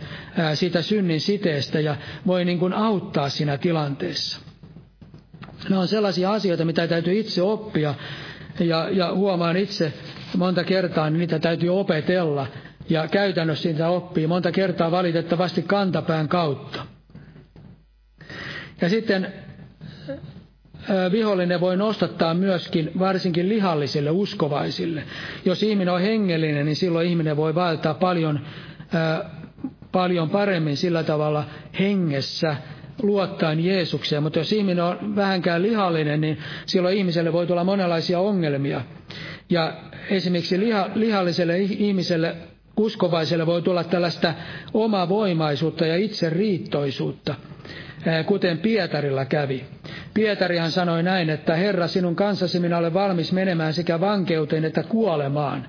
siitä 0.54 0.82
synnin 0.82 1.20
siteestä 1.20 1.80
ja 1.80 1.96
voi 2.26 2.44
niin 2.44 2.58
kuin 2.58 2.72
auttaa 2.72 3.28
siinä 3.28 3.56
tilanteessa. 3.58 4.40
Ne 5.68 5.78
on 5.78 5.88
sellaisia 5.88 6.32
asioita, 6.32 6.64
mitä 6.64 6.86
täytyy 6.86 7.18
itse 7.18 7.42
oppia. 7.42 7.94
Ja, 8.60 8.88
ja 8.90 9.14
huomaan 9.14 9.56
itse 9.56 9.92
monta 10.36 10.64
kertaa, 10.64 11.10
niin 11.10 11.18
niitä 11.18 11.38
täytyy 11.38 11.80
opetella. 11.80 12.46
Ja 12.88 13.08
käytännössä 13.08 13.68
niitä 13.68 13.88
oppii 13.88 14.26
monta 14.26 14.52
kertaa 14.52 14.90
valitettavasti 14.90 15.62
kantapään 15.62 16.28
kautta. 16.28 16.86
Ja 18.80 18.88
sitten 18.88 19.32
vihollinen 21.12 21.60
voi 21.60 21.76
nostattaa 21.76 22.34
myöskin 22.34 22.90
varsinkin 22.98 23.48
lihallisille 23.48 24.10
uskovaisille. 24.10 25.02
Jos 25.44 25.62
ihminen 25.62 25.94
on 25.94 26.00
hengellinen, 26.00 26.66
niin 26.66 26.76
silloin 26.76 27.08
ihminen 27.08 27.36
voi 27.36 27.54
vaeltaa 27.54 27.94
paljon, 27.94 28.40
paljon 29.92 30.30
paremmin 30.30 30.76
sillä 30.76 31.02
tavalla 31.02 31.44
hengessä 31.78 32.56
luottaen 33.02 33.64
Jeesukseen. 33.64 34.22
Mutta 34.22 34.38
jos 34.38 34.52
ihminen 34.52 34.84
on 34.84 35.16
vähänkään 35.16 35.62
lihallinen, 35.62 36.20
niin 36.20 36.38
silloin 36.66 36.96
ihmiselle 36.96 37.32
voi 37.32 37.46
tulla 37.46 37.64
monenlaisia 37.64 38.20
ongelmia. 38.20 38.80
Ja 39.50 39.72
esimerkiksi 40.10 40.60
liha, 40.60 40.90
lihalliselle 40.94 41.58
ihmiselle, 41.58 42.36
uskovaiselle 42.76 43.46
voi 43.46 43.62
tulla 43.62 43.84
tällaista 43.84 44.34
omavoimaisuutta 44.74 45.86
ja 45.86 45.96
itseriittoisuutta, 45.96 47.34
kuten 48.26 48.58
Pietarilla 48.58 49.24
kävi. 49.24 49.64
Pietarihan 50.14 50.70
sanoi 50.70 51.02
näin, 51.02 51.30
että 51.30 51.56
Herra, 51.56 51.86
sinun 51.86 52.16
kanssasi 52.16 52.60
minä 52.60 52.78
olen 52.78 52.94
valmis 52.94 53.32
menemään 53.32 53.72
sekä 53.74 54.00
vankeuteen 54.00 54.64
että 54.64 54.82
kuolemaan. 54.82 55.68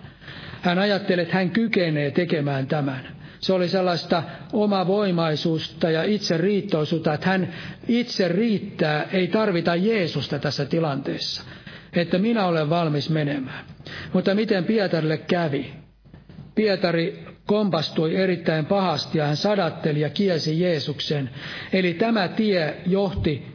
Hän 0.62 0.80
ajatteli, 0.80 1.22
että 1.22 1.34
hän 1.36 1.50
kykenee 1.50 2.12
tekemään 2.12 2.68
tämän. 2.68 3.08
Se 3.40 3.54
oli 3.54 3.68
sellaista 3.68 4.24
omavoimaisuutta 4.54 5.90
ja 5.90 6.04
itseriittoisuutta, 6.04 7.14
että 7.14 7.30
hän 7.30 7.54
itse 7.88 8.28
riittää, 8.28 9.06
ei 9.14 9.28
tarvita 9.28 9.76
Jeesusta 9.76 10.40
tässä 10.40 10.66
tilanteessa 10.66 11.44
että 11.94 12.18
minä 12.18 12.46
olen 12.46 12.70
valmis 12.70 13.10
menemään. 13.10 13.66
Mutta 14.14 14.36
miten 14.36 14.64
Pietarille 14.66 15.18
kävi? 15.18 15.74
Pietari 16.56 17.26
kompastui 17.46 18.16
erittäin 18.16 18.66
pahasti 18.66 19.18
ja 19.18 19.26
hän 19.28 19.38
sadatteli 19.38 20.00
ja 20.00 20.10
kiesi 20.10 20.62
Jeesuksen. 20.62 21.30
Eli 21.74 21.94
tämä 21.94 22.28
tie 22.28 22.78
johti 22.86 23.48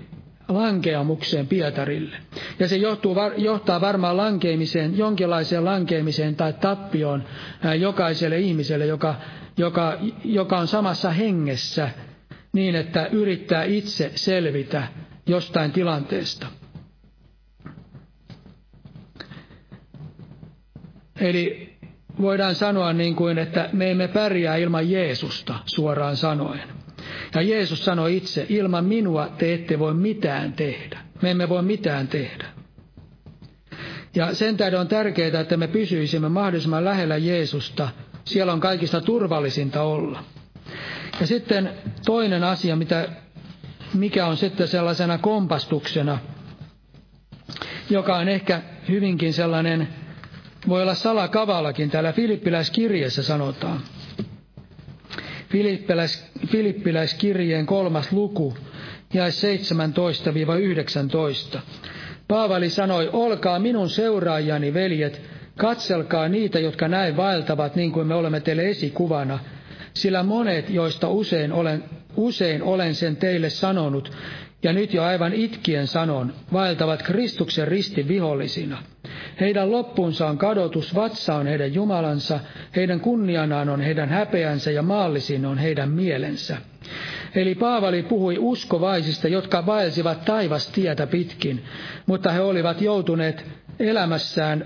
lankeamukseen 0.48 1.46
Pietarille. 1.46 2.16
Ja 2.58 2.68
se 2.68 2.76
johtuu, 2.76 3.16
johtaa 3.36 3.80
varmaan 3.80 4.16
lankeamiseen, 4.16 4.98
jonkinlaiseen 4.98 5.64
lankeamiseen 5.64 6.36
tai 6.36 6.52
tappioon 6.52 7.24
jokaiselle 7.80 8.38
ihmiselle, 8.38 8.86
joka, 8.86 9.14
joka, 9.56 9.98
joka 10.24 10.58
on 10.58 10.66
samassa 10.66 11.10
hengessä 11.10 11.90
niin, 12.52 12.74
että 12.74 13.06
yrittää 13.06 13.64
itse 13.64 14.10
selvitä 14.14 14.82
jostain 15.26 15.72
tilanteesta. 15.72 16.46
Eli 21.20 21.74
voidaan 22.20 22.54
sanoa 22.54 22.92
niin 22.92 23.16
kuin, 23.16 23.38
että 23.38 23.68
me 23.72 23.90
emme 23.90 24.08
pärjää 24.08 24.56
ilman 24.56 24.90
Jeesusta 24.90 25.54
suoraan 25.66 26.16
sanoen. 26.16 26.68
Ja 27.34 27.42
Jeesus 27.42 27.84
sanoi 27.84 28.16
itse, 28.16 28.46
ilman 28.48 28.84
minua 28.84 29.28
te 29.38 29.54
ette 29.54 29.78
voi 29.78 29.94
mitään 29.94 30.52
tehdä. 30.52 30.98
Me 31.22 31.30
emme 31.30 31.48
voi 31.48 31.62
mitään 31.62 32.08
tehdä. 32.08 32.46
Ja 34.14 34.34
sen 34.34 34.56
tähden 34.56 34.80
on 34.80 34.88
tärkeää, 34.88 35.40
että 35.40 35.56
me 35.56 35.68
pysyisimme 35.68 36.28
mahdollisimman 36.28 36.84
lähellä 36.84 37.16
Jeesusta. 37.16 37.88
Siellä 38.24 38.52
on 38.52 38.60
kaikista 38.60 39.00
turvallisinta 39.00 39.82
olla. 39.82 40.24
Ja 41.20 41.26
sitten 41.26 41.70
toinen 42.06 42.44
asia, 42.44 42.76
mitä, 42.76 43.08
mikä 43.94 44.26
on 44.26 44.36
sitten 44.36 44.68
sellaisena 44.68 45.18
kompastuksena, 45.18 46.18
joka 47.90 48.16
on 48.16 48.28
ehkä 48.28 48.62
hyvinkin 48.88 49.32
sellainen 49.32 49.88
voi 50.68 50.82
olla 50.82 50.94
salakavallakin. 50.94 51.90
Täällä 51.90 52.12
Filippiläiskirjeessä 52.12 53.22
sanotaan. 53.22 53.80
Filippiläis, 55.48 56.26
Filippiläiskirjeen 56.46 57.66
kolmas 57.66 58.12
luku, 58.12 58.54
ja 59.14 59.24
17-19. 61.56 61.58
Paavali 62.28 62.70
sanoi, 62.70 63.10
olkaa 63.12 63.58
minun 63.58 63.90
seuraajani, 63.90 64.74
veljet, 64.74 65.22
katselkaa 65.56 66.28
niitä, 66.28 66.58
jotka 66.58 66.88
näin 66.88 67.16
vaeltavat, 67.16 67.76
niin 67.76 67.92
kuin 67.92 68.06
me 68.06 68.14
olemme 68.14 68.40
teille 68.40 68.68
esikuvana, 68.68 69.38
sillä 69.94 70.22
monet, 70.22 70.70
joista 70.70 71.08
usein 71.08 71.52
olen 71.52 71.84
usein 72.16 72.62
olen 72.62 72.94
sen 72.94 73.16
teille 73.16 73.50
sanonut, 73.50 74.12
ja 74.62 74.72
nyt 74.72 74.94
jo 74.94 75.02
aivan 75.02 75.32
itkien 75.32 75.86
sanon, 75.86 76.34
vaeltavat 76.52 77.02
Kristuksen 77.02 77.68
ristin 77.68 78.08
vihollisina. 78.08 78.82
Heidän 79.40 79.70
loppunsa 79.72 80.26
on 80.28 80.38
kadotus, 80.38 80.94
vatsa 80.94 81.34
on 81.34 81.46
heidän 81.46 81.74
Jumalansa, 81.74 82.40
heidän 82.76 83.00
kunnianaan 83.00 83.68
on 83.68 83.80
heidän 83.80 84.08
häpeänsä 84.08 84.70
ja 84.70 84.82
maallisin 84.82 85.46
on 85.46 85.58
heidän 85.58 85.90
mielensä. 85.90 86.56
Eli 87.34 87.54
Paavali 87.54 88.02
puhui 88.02 88.36
uskovaisista, 88.38 89.28
jotka 89.28 89.66
vaelsivat 89.66 90.24
taivastietä 90.24 91.06
pitkin, 91.06 91.64
mutta 92.06 92.30
he 92.32 92.40
olivat 92.40 92.80
joutuneet 92.80 93.46
elämässään, 93.78 94.64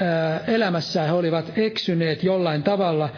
ää, 0.00 0.40
elämässään 0.46 1.06
he 1.06 1.12
olivat 1.12 1.52
eksyneet 1.56 2.24
jollain 2.24 2.62
tavalla 2.62 3.08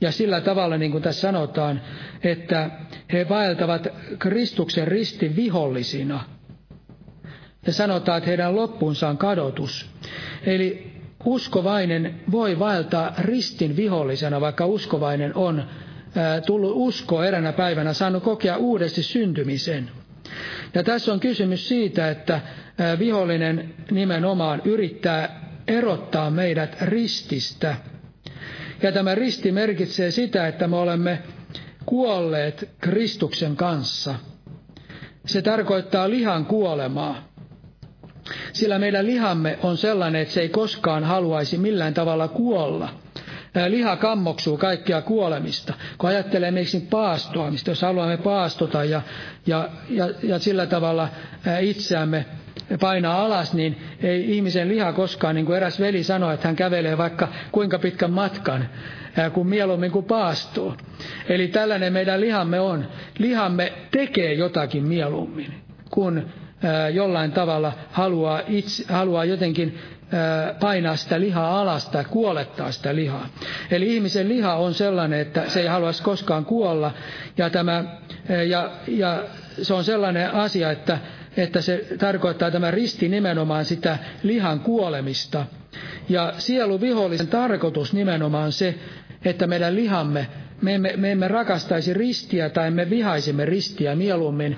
ja 0.00 0.12
sillä 0.12 0.40
tavalla, 0.40 0.76
niin 0.76 0.90
kuin 0.90 1.02
tässä 1.02 1.20
sanotaan, 1.20 1.80
että 2.24 2.70
he 3.12 3.28
vaeltavat 3.28 3.88
Kristuksen 4.18 4.88
ristin 4.88 5.36
vihollisina. 5.36 6.24
Ja 7.66 7.72
sanotaan, 7.72 8.18
että 8.18 8.28
heidän 8.28 8.56
loppunsa 8.56 9.08
on 9.08 9.18
kadotus. 9.18 9.90
Eli 10.46 10.92
uskovainen 11.24 12.20
voi 12.30 12.58
vaeltaa 12.58 13.14
ristin 13.18 13.76
vihollisena, 13.76 14.40
vaikka 14.40 14.66
uskovainen 14.66 15.34
on 15.36 15.64
tullut 16.46 16.72
usko 16.74 17.22
eränä 17.24 17.52
päivänä, 17.52 17.92
saanut 17.92 18.22
kokea 18.22 18.56
uudesti 18.56 19.02
syntymisen. 19.02 19.90
Ja 20.74 20.82
tässä 20.84 21.12
on 21.12 21.20
kysymys 21.20 21.68
siitä, 21.68 22.10
että 22.10 22.40
vihollinen 22.98 23.74
nimenomaan 23.90 24.62
yrittää 24.64 25.50
erottaa 25.68 26.30
meidät 26.30 26.76
rististä. 26.82 27.76
Ja 28.82 28.92
tämä 28.92 29.14
risti 29.14 29.52
merkitsee 29.52 30.10
sitä, 30.10 30.48
että 30.48 30.68
me 30.68 30.76
olemme 30.76 31.22
kuolleet 31.86 32.68
Kristuksen 32.80 33.56
kanssa. 33.56 34.14
Se 35.26 35.42
tarkoittaa 35.42 36.10
lihan 36.10 36.46
kuolemaa. 36.46 37.29
Sillä 38.52 38.78
meidän 38.78 39.06
lihamme 39.06 39.58
on 39.62 39.76
sellainen, 39.76 40.22
että 40.22 40.34
se 40.34 40.40
ei 40.40 40.48
koskaan 40.48 41.04
haluaisi 41.04 41.58
millään 41.58 41.94
tavalla 41.94 42.28
kuolla– 42.28 42.88
liha 43.68 43.96
kammoksuu 43.96 44.56
kaikkia 44.56 45.02
kuolemista. 45.02 45.74
Kun 45.98 46.10
ajattelee 46.10 46.50
miksi 46.50 46.80
paastoamista, 46.90 47.70
jos 47.70 47.82
haluamme 47.82 48.16
paastota 48.16 48.84
ja, 48.84 49.02
ja, 49.46 49.68
ja, 49.88 50.10
ja 50.22 50.38
sillä 50.38 50.66
tavalla 50.66 51.08
itseämme 51.60 52.26
painaa 52.80 53.24
alas, 53.24 53.54
niin 53.54 53.78
ei 54.02 54.36
ihmisen 54.36 54.68
liha 54.68 54.92
koskaan, 54.92 55.34
niin 55.34 55.46
kuin 55.46 55.56
eräs 55.56 55.80
veli 55.80 56.02
sanoi, 56.02 56.34
että 56.34 56.48
hän 56.48 56.56
kävelee 56.56 56.98
vaikka 56.98 57.28
kuinka 57.52 57.78
pitkän 57.78 58.10
matkan, 58.10 58.68
kuin 59.32 59.46
mieluummin 59.48 59.90
kuin 59.90 60.04
paastuu. 60.04 60.74
Eli 61.28 61.48
tällainen 61.48 61.92
meidän 61.92 62.20
lihamme 62.20 62.60
on. 62.60 62.86
Lihamme 63.18 63.72
tekee 63.90 64.32
jotakin 64.34 64.84
mieluummin, 64.84 65.54
kun 65.90 66.26
jollain 66.92 67.32
tavalla 67.32 67.72
haluaa, 67.92 68.42
itse, 68.48 68.92
haluaa 68.92 69.24
jotenkin 69.24 69.78
painaa 70.60 70.96
sitä 70.96 71.20
lihaa 71.20 71.60
alasta 71.60 71.98
ja 71.98 72.04
kuolettaa 72.04 72.72
sitä 72.72 72.94
lihaa. 72.94 73.28
Eli 73.70 73.94
ihmisen 73.94 74.28
liha 74.28 74.54
on 74.54 74.74
sellainen, 74.74 75.20
että 75.20 75.42
se 75.48 75.60
ei 75.60 75.66
haluaisi 75.66 76.02
koskaan 76.02 76.44
kuolla. 76.44 76.92
Ja, 77.36 77.50
tämä, 77.50 77.84
ja, 78.48 78.70
ja 78.88 79.22
se 79.62 79.74
on 79.74 79.84
sellainen 79.84 80.34
asia, 80.34 80.70
että, 80.70 80.98
että 81.36 81.60
se 81.60 81.86
tarkoittaa 81.98 82.50
tämä 82.50 82.70
risti 82.70 83.08
nimenomaan 83.08 83.64
sitä 83.64 83.98
lihan 84.22 84.60
kuolemista. 84.60 85.46
Ja 86.08 86.32
sielu 86.38 86.80
vihollisen 86.80 87.28
tarkoitus 87.28 87.92
nimenomaan 87.92 88.52
se, 88.52 88.74
että 89.24 89.46
meidän 89.46 89.74
lihamme, 89.74 90.26
me 90.62 90.74
emme, 90.74 90.92
me 90.96 91.12
emme 91.12 91.28
rakastaisi 91.28 91.94
ristiä 91.94 92.48
tai 92.50 92.70
me 92.70 92.90
vihaisimme 92.90 93.44
ristiä 93.44 93.94
mieluummin. 93.94 94.56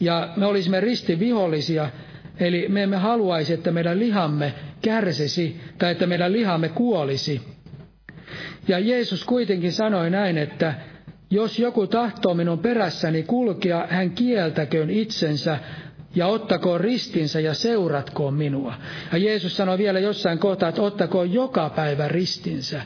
Ja 0.00 0.28
me 0.36 0.46
olisimme 0.46 0.80
ristivihollisia, 0.80 1.90
Eli 2.40 2.66
me 2.68 2.82
emme 2.82 2.96
haluaisi, 2.96 3.52
että 3.54 3.70
meidän 3.70 3.98
lihamme 3.98 4.54
kärsisi 4.82 5.60
tai 5.78 5.92
että 5.92 6.06
meidän 6.06 6.32
lihamme 6.32 6.68
kuolisi. 6.68 7.40
Ja 8.68 8.78
Jeesus 8.78 9.24
kuitenkin 9.24 9.72
sanoi 9.72 10.10
näin, 10.10 10.38
että 10.38 10.74
jos 11.30 11.58
joku 11.58 11.86
tahtoo 11.86 12.34
minun 12.34 12.58
perässäni 12.58 13.22
kulkea, 13.22 13.86
hän 13.90 14.10
kieltäköön 14.10 14.90
itsensä 14.90 15.58
ja 16.14 16.26
ottakoon 16.26 16.80
ristinsä 16.80 17.40
ja 17.40 17.54
seuratkoon 17.54 18.34
minua. 18.34 18.74
Ja 19.12 19.18
Jeesus 19.18 19.56
sanoi 19.56 19.78
vielä 19.78 19.98
jossain 19.98 20.38
kohtaa, 20.38 20.68
että 20.68 20.82
ottakoon 20.82 21.32
joka 21.32 21.70
päivä 21.70 22.08
ristinsä. 22.08 22.82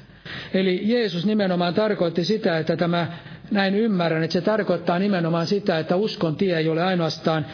Eli 0.54 0.80
Jeesus 0.84 1.26
nimenomaan 1.26 1.74
tarkoitti 1.74 2.24
sitä, 2.24 2.58
että 2.58 2.76
tämä 2.76 3.06
näin 3.50 3.74
ymmärrän, 3.74 4.22
että 4.22 4.32
se 4.32 4.40
tarkoittaa 4.40 4.98
nimenomaan 4.98 5.46
sitä, 5.46 5.78
että 5.78 5.96
uskon 5.96 6.36
tie 6.36 6.58
ei 6.58 6.68
ole 6.68 6.82
ainoastaan 6.82 7.46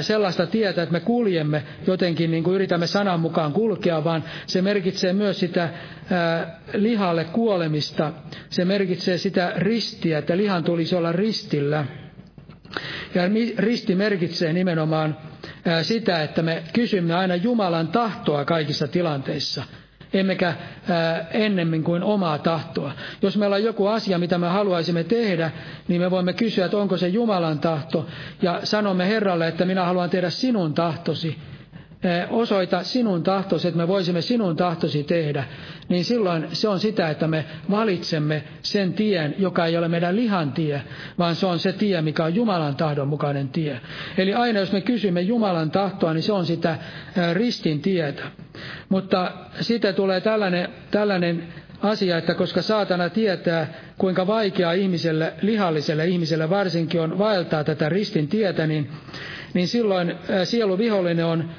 sellaista 0.00 0.46
tietä, 0.46 0.82
että 0.82 0.92
me 0.92 1.00
kuljemme 1.00 1.62
jotenkin 1.86 2.30
niin 2.30 2.44
kuin 2.44 2.54
yritämme 2.54 2.86
sanan 2.86 3.20
mukaan 3.20 3.52
kulkea, 3.52 4.04
vaan 4.04 4.24
se 4.46 4.62
merkitsee 4.62 5.12
myös 5.12 5.40
sitä 5.40 5.68
lihalle 6.74 7.24
kuolemista. 7.24 8.12
Se 8.50 8.64
merkitsee 8.64 9.18
sitä 9.18 9.52
ristiä, 9.56 10.18
että 10.18 10.36
lihan 10.36 10.64
tulisi 10.64 10.96
olla 10.96 11.12
ristillä. 11.12 11.84
Ja 13.14 13.22
risti 13.58 13.94
merkitsee 13.94 14.52
nimenomaan 14.52 15.16
sitä, 15.82 16.22
että 16.22 16.42
me 16.42 16.62
kysymme 16.72 17.14
aina 17.14 17.34
Jumalan 17.34 17.88
tahtoa 17.88 18.44
kaikissa 18.44 18.88
tilanteissa– 18.88 19.64
emmekä 20.12 20.54
ää, 20.88 21.26
ennemmin 21.32 21.84
kuin 21.84 22.02
omaa 22.02 22.38
tahtoa. 22.38 22.92
Jos 23.22 23.36
meillä 23.36 23.56
on 23.56 23.64
joku 23.64 23.86
asia, 23.86 24.18
mitä 24.18 24.38
me 24.38 24.48
haluaisimme 24.48 25.04
tehdä, 25.04 25.50
niin 25.88 26.00
me 26.00 26.10
voimme 26.10 26.32
kysyä, 26.32 26.64
että 26.64 26.76
onko 26.76 26.96
se 26.96 27.08
Jumalan 27.08 27.58
tahto, 27.58 28.06
ja 28.42 28.60
sanomme 28.64 29.08
Herralle, 29.08 29.48
että 29.48 29.64
minä 29.64 29.84
haluan 29.84 30.10
tehdä 30.10 30.30
sinun 30.30 30.74
tahtosi, 30.74 31.38
osoita 32.30 32.82
sinun 32.82 33.22
tahtosi, 33.22 33.68
että 33.68 33.78
me 33.78 33.88
voisimme 33.88 34.20
sinun 34.20 34.56
tahtosi 34.56 35.04
tehdä, 35.04 35.44
niin 35.88 36.04
silloin 36.04 36.46
se 36.52 36.68
on 36.68 36.80
sitä, 36.80 37.10
että 37.10 37.28
me 37.28 37.44
valitsemme 37.70 38.42
sen 38.62 38.92
tien, 38.92 39.34
joka 39.38 39.66
ei 39.66 39.76
ole 39.76 39.88
meidän 39.88 40.16
lihan 40.16 40.52
tie, 40.52 40.82
vaan 41.18 41.34
se 41.34 41.46
on 41.46 41.58
se 41.58 41.72
tie, 41.72 42.02
mikä 42.02 42.24
on 42.24 42.34
Jumalan 42.34 42.76
tahdon 42.76 43.08
mukainen 43.08 43.48
tie. 43.48 43.80
Eli 44.18 44.34
aina 44.34 44.60
jos 44.60 44.72
me 44.72 44.80
kysymme 44.80 45.20
Jumalan 45.20 45.70
tahtoa, 45.70 46.14
niin 46.14 46.22
se 46.22 46.32
on 46.32 46.46
sitä 46.46 46.78
ristin 47.32 47.80
tietä. 47.82 48.22
Mutta 48.88 49.32
siitä 49.60 49.92
tulee 49.92 50.20
tällainen, 50.20 50.68
tällainen 50.90 51.44
asia, 51.82 52.18
että 52.18 52.34
koska 52.34 52.62
saatana 52.62 53.08
tietää, 53.08 53.66
kuinka 53.98 54.26
vaikeaa 54.26 54.72
ihmiselle, 54.72 55.32
lihalliselle 55.42 56.06
ihmiselle 56.06 56.50
varsinkin 56.50 57.00
on 57.00 57.18
vaeltaa 57.18 57.64
tätä 57.64 57.88
ristin 57.88 58.28
tietä, 58.28 58.66
niin, 58.66 58.90
niin 59.54 59.68
silloin 59.68 60.14
sieluvihollinen 60.44 61.26
on 61.26 61.50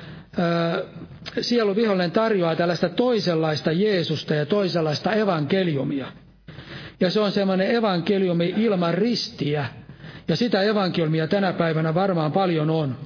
sielu 1.42 1.76
vihollinen 1.76 2.12
tarjoaa 2.12 2.56
tällaista 2.56 2.90
toisenlaista 2.90 3.72
Jeesusta 3.72 4.36
ja 4.36 4.46
toisenlaista 4.46 5.14
evankeliumia. 5.14 6.08
Ja 7.00 7.10
se 7.10 7.20
on 7.20 7.32
semmoinen 7.32 7.76
evankeliumi 7.76 8.54
ilman 8.58 8.94
ristiä. 8.94 9.66
Ja 10.28 10.36
sitä 10.36 10.62
evankeliumia 10.62 11.28
tänä 11.28 11.54
päivänä 11.54 11.94
varmaan 11.94 12.32
paljon 12.32 12.70
on. 12.70 12.98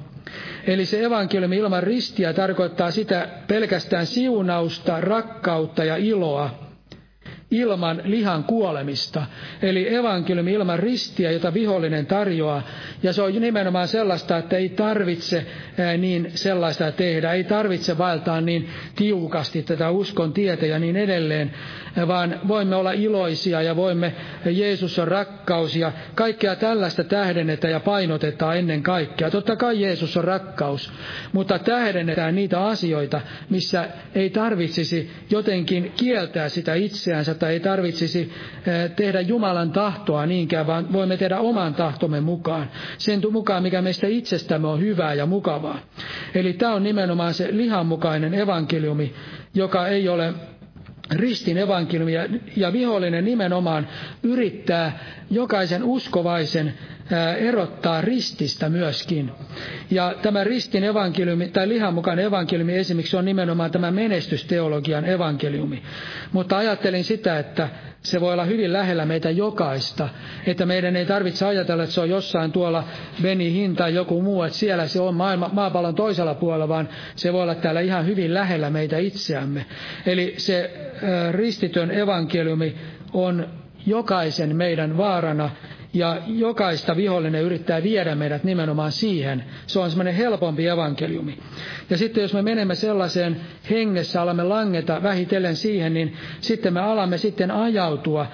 Eli 0.68 0.86
se 0.86 1.04
evankeliumi 1.04 1.58
ilman 1.58 1.84
ristiä 1.84 2.34
tarkoittaa 2.34 2.92
sitä 2.92 3.28
pelkästään 3.48 4.06
siunausta, 4.06 5.02
rakkautta 5.02 5.84
ja 5.84 5.96
iloa 5.96 6.65
ilman 7.58 8.02
lihan 8.04 8.44
kuolemista. 8.44 9.26
Eli 9.62 9.96
evankeliumi 9.96 10.54
ilman 10.54 10.80
ristiä, 10.80 11.32
jota 11.32 11.54
vihollinen 11.54 12.06
tarjoaa. 12.06 12.62
Ja 13.04 13.14
se 13.14 13.22
on 13.22 13.34
nimenomaan 13.42 13.88
sellaista, 13.88 14.38
että 14.38 14.58
ei 14.58 14.70
tarvitse 14.70 15.46
niin 15.98 16.32
sellaista 16.36 16.92
tehdä, 16.92 17.34
ei 17.34 17.44
tarvitse 17.44 17.98
vaeltaa 17.98 18.42
niin 18.42 18.70
tiukasti 18.96 19.64
tätä 19.64 19.90
uskon 19.90 20.34
tietä 20.34 20.66
ja 20.66 20.80
niin 20.80 20.96
edelleen, 20.96 21.52
vaan 22.08 22.40
voimme 22.48 22.76
olla 22.76 22.92
iloisia 22.92 23.62
ja 23.62 23.76
voimme, 23.76 24.14
Jeesus 24.46 25.00
on 25.00 25.08
rakkaus 25.08 25.76
ja 25.76 25.92
kaikkea 26.16 26.56
tällaista 26.56 27.04
tähdennetään 27.04 27.72
ja 27.72 27.80
painotetaan 27.80 28.58
ennen 28.58 28.84
kaikkea. 28.84 29.32
Totta 29.32 29.56
kai 29.56 29.82
Jeesus 29.82 30.18
on 30.18 30.24
rakkaus, 30.24 30.92
mutta 31.34 31.60
tähdennetään 31.60 32.36
niitä 32.36 32.66
asioita, 32.66 33.22
missä 33.50 33.88
ei 34.16 34.30
tarvitsisi 34.30 35.12
jotenkin 35.30 35.92
kieltää 35.98 36.50
sitä 36.50 36.74
itseänsä 36.74 37.34
tai 37.46 37.54
ei 37.54 37.60
tarvitsisi 37.60 38.32
tehdä 38.96 39.22
Jumalan 39.22 39.72
tahtoa 39.72 40.26
niinkään, 40.26 40.68
vaan 40.68 40.94
voimme 40.94 41.18
tehdä 41.18 41.40
oman 41.40 41.74
tahtomme 41.76 42.22
mukaan. 42.22 42.70
Sen 42.98 43.22
mukaan, 43.32 43.64
mikä 43.64 43.82
meistä 43.82 44.08
itsestämme 44.08 44.68
on 44.68 44.80
hyvää 44.80 45.14
ja 45.14 45.26
mukavaa. 45.26 45.80
Eli 46.36 46.54
tämä 46.54 46.74
on 46.74 46.84
nimenomaan 46.84 47.34
se 47.34 47.48
lihanmukainen 47.52 48.34
evankeliumi, 48.34 49.14
joka 49.54 49.88
ei 49.88 50.10
ole 50.10 50.34
ristin 51.12 51.58
evankeliumi 51.58 52.12
ja 52.56 52.74
vihollinen 52.74 53.26
nimenomaan 53.26 53.88
yrittää 54.24 55.00
jokaisen 55.32 55.84
uskovaisen 55.84 56.74
erottaa 57.38 58.02
rististä 58.02 58.70
myöskin. 58.70 59.32
Ja 59.92 60.16
tämä 60.22 60.44
ristin 60.44 60.84
evankeliumi, 60.84 61.48
tai 61.48 61.70
lihan 61.70 61.94
mukaan 61.94 62.20
evankeliumi 62.20 62.76
esimerkiksi 62.76 63.18
on 63.18 63.26
nimenomaan 63.26 63.72
tämä 63.72 63.92
menestysteologian 63.92 65.06
evankeliumi. 65.06 65.84
Mutta 66.32 66.58
ajattelin 66.58 67.04
sitä, 67.04 67.40
että 67.40 67.70
se 68.02 68.22
voi 68.22 68.34
olla 68.34 68.46
hyvin 68.46 68.74
lähellä 68.74 69.06
meitä 69.06 69.30
jokaista, 69.30 70.10
että 70.48 70.66
meidän 70.66 70.96
ei 70.96 71.06
tarvitse 71.06 71.46
ajatella, 71.46 71.84
että 71.84 71.94
se 71.96 72.02
on 72.02 72.10
jossain 72.10 72.52
tuolla 72.52 72.84
Beni 73.22 73.54
Hin 73.54 73.76
tai 73.76 73.94
joku 73.94 74.22
muu, 74.22 74.44
että 74.44 74.58
siellä 74.58 74.88
se 74.88 75.02
on 75.02 75.16
maailma, 75.16 75.50
maapallon 75.54 75.96
toisella 75.96 76.34
puolella, 76.34 76.68
vaan 76.68 76.90
se 77.16 77.34
voi 77.34 77.42
olla 77.42 77.56
täällä 77.56 77.82
ihan 77.82 78.06
hyvin 78.06 78.34
lähellä 78.34 78.70
meitä 78.70 78.98
itseämme. 78.98 79.66
Eli 80.06 80.34
se 80.38 80.72
ristitön 81.32 81.92
evankeliumi 81.92 82.76
on 83.14 83.48
jokaisen 83.86 84.56
meidän 84.56 84.98
vaarana 84.98 85.50
ja 85.96 86.22
jokaista 86.28 86.96
vihollinen 86.96 87.42
yrittää 87.42 87.84
viedä 87.84 88.16
meidät 88.16 88.44
nimenomaan 88.44 88.92
siihen. 88.92 89.44
Se 89.68 89.80
on 89.80 89.90
semmoinen 89.90 90.14
helpompi 90.16 90.68
evankeliumi. 90.68 91.38
Ja 91.90 91.98
sitten 91.98 92.22
jos 92.22 92.34
me 92.34 92.42
menemme 92.42 92.76
sellaiseen 92.76 93.42
hengessä, 93.70 94.22
alamme 94.22 94.44
langeta 94.44 95.04
vähitellen 95.04 95.56
siihen, 95.56 95.94
niin 95.94 96.14
sitten 96.42 96.74
me 96.74 96.80
alamme 96.80 97.18
sitten 97.18 97.52
ajautua 97.52 98.28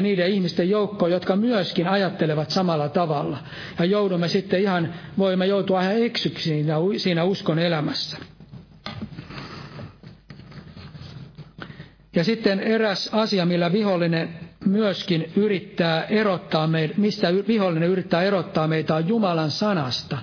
niiden 0.00 0.28
ihmisten 0.30 0.70
joukkoon, 0.70 1.10
jotka 1.12 1.36
myöskin 1.36 1.88
ajattelevat 1.88 2.50
samalla 2.50 2.88
tavalla. 2.88 3.38
Ja 3.78 3.84
joudumme 3.84 4.28
sitten 4.28 4.60
ihan, 4.60 4.94
voimme 5.18 5.46
joutua 5.46 5.82
ihan 5.82 5.96
eksyksiin 6.02 6.66
siinä 6.96 7.24
uskon 7.24 7.58
elämässä. 7.58 8.16
Ja 12.16 12.24
sitten 12.24 12.60
eräs 12.60 13.10
asia, 13.12 13.46
millä 13.46 13.72
vihollinen 13.72 14.28
myöskin 14.66 15.32
yrittää 15.36 16.04
erottaa 16.04 16.66
meitä, 16.66 16.94
mistä 16.96 17.28
vihollinen 17.48 17.88
yrittää 17.88 18.22
erottaa 18.22 18.68
meitä 18.68 18.94
on 18.94 19.08
Jumalan 19.08 19.50
sanasta 19.50 20.18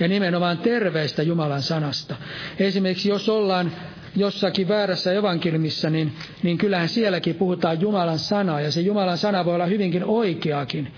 ja 0.00 0.08
nimenomaan 0.08 0.58
terveistä 0.58 1.22
Jumalan 1.22 1.62
sanasta. 1.62 2.16
Esimerkiksi 2.58 3.08
jos 3.08 3.28
ollaan 3.28 3.72
jossakin 4.16 4.68
väärässä 4.68 5.12
evankeliumissa, 5.12 5.90
niin, 5.90 6.12
niin 6.42 6.58
kyllähän 6.58 6.88
sielläkin 6.88 7.34
puhutaan 7.34 7.80
Jumalan 7.80 8.18
sanaa 8.18 8.60
ja 8.60 8.70
se 8.72 8.80
Jumalan 8.80 9.18
sana 9.18 9.44
voi 9.44 9.54
olla 9.54 9.66
hyvinkin 9.66 10.04
oikeakin. 10.04 10.92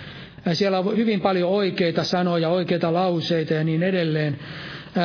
Siellä 0.53 0.79
on 0.79 0.97
hyvin 0.97 1.21
paljon 1.21 1.51
oikeita 1.51 2.05
sanoja, 2.05 2.49
oikeita 2.49 2.93
lauseita 2.93 3.55
ja 3.55 3.65
niin 3.65 3.83
edelleen 3.83 4.39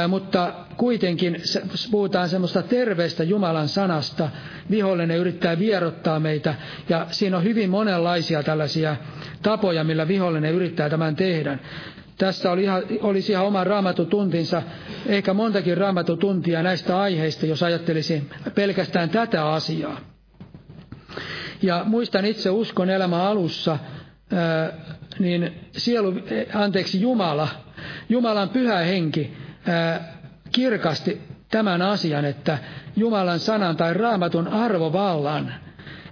mutta 0.08 0.54
kuitenkin 0.78 1.42
puhutaan 1.92 2.30
semmoista 2.30 2.62
terveestä 2.62 3.24
Jumalan 3.24 3.68
sanasta. 3.68 4.30
Vihollinen 4.72 5.18
yrittää 5.18 5.60
vierottaa 5.60 6.20
meitä 6.20 6.56
ja 6.90 7.08
siinä 7.12 7.38
on 7.38 7.44
hyvin 7.44 7.70
monenlaisia 7.70 8.44
tällaisia 8.44 8.96
tapoja, 9.42 9.84
millä 9.84 10.08
vihollinen 10.08 10.54
yrittää 10.54 10.90
tämän 10.90 11.16
tehdä. 11.16 11.58
Tässä 12.18 12.52
oli 12.52 12.64
ihan, 12.64 12.84
olisi 13.02 13.32
ihan 13.32 13.46
oma 13.46 13.64
raamatutuntinsa, 13.64 14.62
ehkä 15.06 15.34
montakin 15.34 15.78
raamatutuntia 15.78 16.64
näistä 16.64 17.00
aiheista, 17.00 17.46
jos 17.46 17.64
ajattelisi 17.64 18.24
pelkästään 18.56 19.10
tätä 19.10 19.50
asiaa. 19.50 20.00
Ja 21.62 21.84
muistan 21.86 22.26
itse 22.26 22.50
uskon 22.50 22.90
elämän 22.90 23.22
alussa, 23.22 23.78
niin 25.20 25.54
sielu, 25.72 26.14
anteeksi 26.54 27.02
Jumala, 27.02 27.48
Jumalan 28.10 28.50
pyhä 28.50 28.78
henki 28.78 29.34
kirkasti 30.52 31.22
tämän 31.52 31.82
asian, 31.82 32.26
että 32.26 32.58
Jumalan 32.96 33.40
sanan 33.40 33.78
tai 33.78 33.94
raamatun 33.94 34.48
arvovallan, 34.48 35.54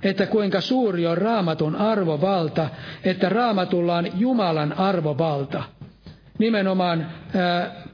että 0.04 0.26
kuinka 0.26 0.62
suuri 0.62 1.08
on 1.08 1.18
raamatun 1.18 1.76
arvovalta, 1.76 2.70
että 3.04 3.30
raamatulla 3.30 3.96
on 3.96 4.20
Jumalan 4.20 4.74
arvovalta. 4.74 5.64
Nimenomaan 6.40 7.08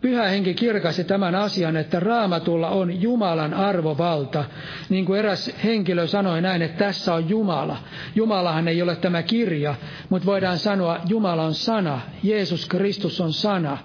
pyhä 0.01 0.27
henki 0.27 0.53
kirkasi 0.53 1.03
tämän 1.03 1.35
asian, 1.35 1.77
että 1.77 1.99
raamatulla 1.99 2.69
on 2.69 3.01
Jumalan 3.01 3.53
arvovalta. 3.53 4.45
Niin 4.89 5.05
kuin 5.05 5.19
eräs 5.19 5.51
henkilö 5.63 6.07
sanoi 6.07 6.41
näin, 6.41 6.61
että 6.61 6.85
tässä 6.85 7.13
on 7.13 7.29
Jumala. 7.29 7.77
Jumalahan 8.15 8.67
ei 8.67 8.81
ole 8.81 8.95
tämä 8.95 9.23
kirja, 9.23 9.75
mutta 10.09 10.25
voidaan 10.25 10.57
sanoa, 10.57 10.99
Jumala 11.07 11.43
on 11.43 11.53
sana. 11.53 12.01
Jeesus 12.23 12.67
Kristus 12.67 13.21
on 13.21 13.33
sana 13.33 13.77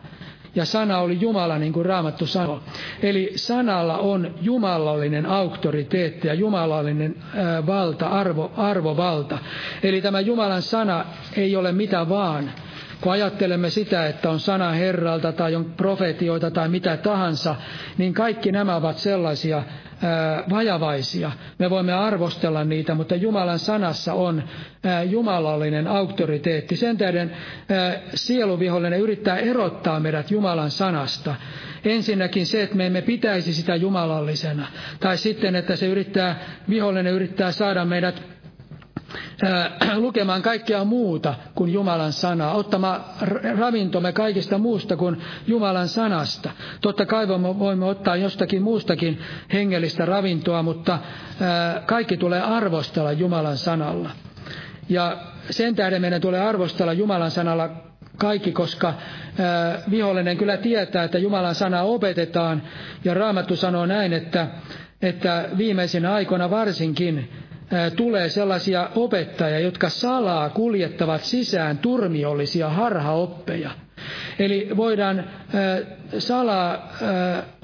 ja 0.54 0.64
sana 0.64 0.98
oli 0.98 1.20
Jumala, 1.20 1.58
niin 1.58 1.72
kuin 1.72 1.86
Raamattu 1.86 2.26
sanoo. 2.26 2.60
Eli 3.02 3.32
sanalla 3.36 3.98
on 3.98 4.34
jumalallinen 4.42 5.26
auktoriteetti 5.26 6.28
ja 6.28 6.34
jumalallinen 6.34 7.16
valta, 7.66 8.06
arvo, 8.06 8.52
arvovalta. 8.56 9.38
Eli 9.82 10.00
tämä 10.02 10.20
Jumalan 10.20 10.62
sana 10.62 11.04
ei 11.36 11.56
ole 11.56 11.72
mitä 11.72 12.08
vaan. 12.08 12.50
Kun 13.00 13.12
ajattelemme 13.12 13.70
sitä, 13.70 14.06
että 14.06 14.30
on 14.30 14.40
sana 14.40 14.70
Herralta 14.72 15.32
tai 15.32 15.54
on 15.54 15.64
profetioita 15.64 16.50
tai 16.50 16.68
mitä 16.68 16.96
tahansa, 16.96 17.56
niin 17.98 18.14
kaikki 18.14 18.52
nämä 18.52 18.76
ovat 18.76 18.98
sellaisia 18.98 19.62
vajavaisia. 20.50 21.32
Me 21.58 21.70
voimme 21.70 21.92
arvostella 21.92 22.64
niitä, 22.64 22.94
mutta 22.94 23.16
Jumalan 23.16 23.58
sanassa 23.58 24.14
on 24.14 24.42
jumalallinen 25.10 25.86
auktoriteetti. 25.86 26.76
Sen 26.76 26.96
tähden 26.98 27.36
sieluvihollinen 28.14 29.00
yrittää 29.00 29.36
erottaa 29.36 30.00
meidät 30.00 30.30
Jumalan 30.30 30.70
sanasta. 30.70 31.34
Ensinnäkin 31.84 32.46
se, 32.46 32.62
että 32.62 32.76
me 32.76 32.86
emme 32.86 33.02
pitäisi 33.02 33.52
sitä 33.54 33.76
jumalallisena. 33.76 34.66
Tai 35.00 35.18
sitten, 35.18 35.56
että 35.56 35.76
se 35.76 35.86
yrittää, 35.86 36.38
vihollinen 36.68 37.12
yrittää 37.12 37.52
saada 37.52 37.84
meidät 37.84 38.22
lukemaan 39.96 40.42
kaikkea 40.42 40.84
muuta 40.84 41.34
kuin 41.54 41.72
Jumalan 41.72 42.12
sanaa, 42.12 42.54
ottamaan 42.54 43.00
ravintomme 43.58 44.12
kaikista 44.12 44.58
muusta 44.58 44.96
kuin 44.96 45.20
Jumalan 45.46 45.88
sanasta. 45.88 46.50
Totta 46.80 47.06
kai 47.06 47.28
voimme 47.28 47.84
ottaa 47.84 48.16
jostakin 48.16 48.62
muustakin 48.62 49.20
hengellistä 49.52 50.04
ravintoa, 50.04 50.62
mutta 50.62 50.98
kaikki 51.86 52.16
tulee 52.16 52.40
arvostella 52.40 53.12
Jumalan 53.12 53.56
sanalla. 53.56 54.10
Ja 54.88 55.16
sen 55.50 55.74
tähden 55.74 56.00
meidän 56.00 56.20
tulee 56.20 56.40
arvostella 56.40 56.92
Jumalan 56.92 57.30
sanalla 57.30 57.70
kaikki, 58.16 58.52
koska 58.52 58.94
vihollinen 59.90 60.36
kyllä 60.36 60.56
tietää, 60.56 61.04
että 61.04 61.18
Jumalan 61.18 61.54
sana 61.54 61.82
opetetaan, 61.82 62.62
ja 63.04 63.14
Raamattu 63.14 63.56
sanoo 63.56 63.86
näin, 63.86 64.12
että, 64.12 64.46
että 65.02 65.48
viimeisinä 65.58 66.12
aikoina 66.14 66.50
varsinkin 66.50 67.30
tulee 67.96 68.28
sellaisia 68.28 68.90
opettajia, 68.94 69.58
jotka 69.58 69.88
salaa 69.88 70.50
kuljettavat 70.50 71.24
sisään 71.24 71.78
turmiollisia 71.78 72.68
harhaoppeja. 72.68 73.70
Eli 74.40 74.68
voidaan 74.76 75.24
salaa 76.18 76.92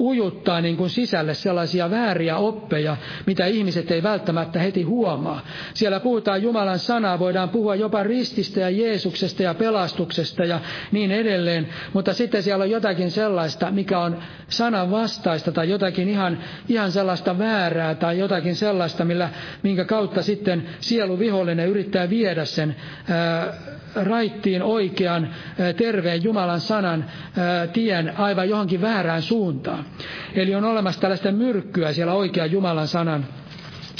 ujuttaa 0.01 0.61
niin 0.61 0.77
kuin 0.77 0.91
sisälle 0.91 1.35
sellaisia 1.35 1.91
vääriä 1.91 2.37
oppeja, 2.37 2.97
mitä 3.27 3.47
ihmiset 3.47 3.91
ei 3.91 4.03
välttämättä 4.03 4.59
heti 4.59 4.83
huomaa. 4.83 5.41
Siellä 5.75 6.01
puhutaan 6.01 6.43
Jumalan 6.43 6.79
sanaa, 6.79 7.19
voidaan 7.19 7.49
puhua 7.49 7.75
jopa 7.75 8.03
rististä 8.03 8.61
ja 8.61 8.71
Jeesuksesta 8.71 9.43
ja 9.43 9.55
pelastuksesta 9.55 10.45
ja 10.45 10.61
niin 10.93 11.11
edelleen, 11.13 11.69
mutta 11.93 12.15
sitten 12.15 12.43
siellä 12.43 12.63
on 12.63 12.71
jotakin 12.71 13.11
sellaista, 13.11 13.71
mikä 13.71 13.99
on 13.99 14.19
sanan 14.49 14.91
vastaista 14.91 15.53
tai 15.53 15.71
jotakin 15.71 16.09
ihan, 16.09 16.39
ihan 16.69 16.93
sellaista 16.93 17.39
väärää 17.39 17.95
tai 17.95 18.19
jotakin 18.19 18.57
sellaista, 18.57 19.05
millä, 19.05 19.31
minkä 19.63 19.85
kautta 19.85 20.23
sitten 20.23 20.69
sielu 20.81 21.19
vihollinen 21.19 21.69
yrittää 21.69 22.11
viedä 22.11 22.45
sen 22.45 22.77
ää, 23.09 23.53
raittiin 23.97 24.63
oikean, 24.63 25.29
terveen 25.77 26.23
Jumalan 26.25 26.61
sanan 26.61 27.05
tien 27.73 28.17
aivan 28.19 28.49
johonkin 28.49 28.81
väärään 28.81 29.23
suuntaan. 29.23 29.85
Eli 30.35 30.55
on 30.55 30.65
olemassa 30.65 31.01
tällaista 31.01 31.33
myrkkyä 31.33 31.93
siellä 31.93 32.13
oikean 32.13 32.51
Jumalan 32.53 32.89
sanan 32.89 33.27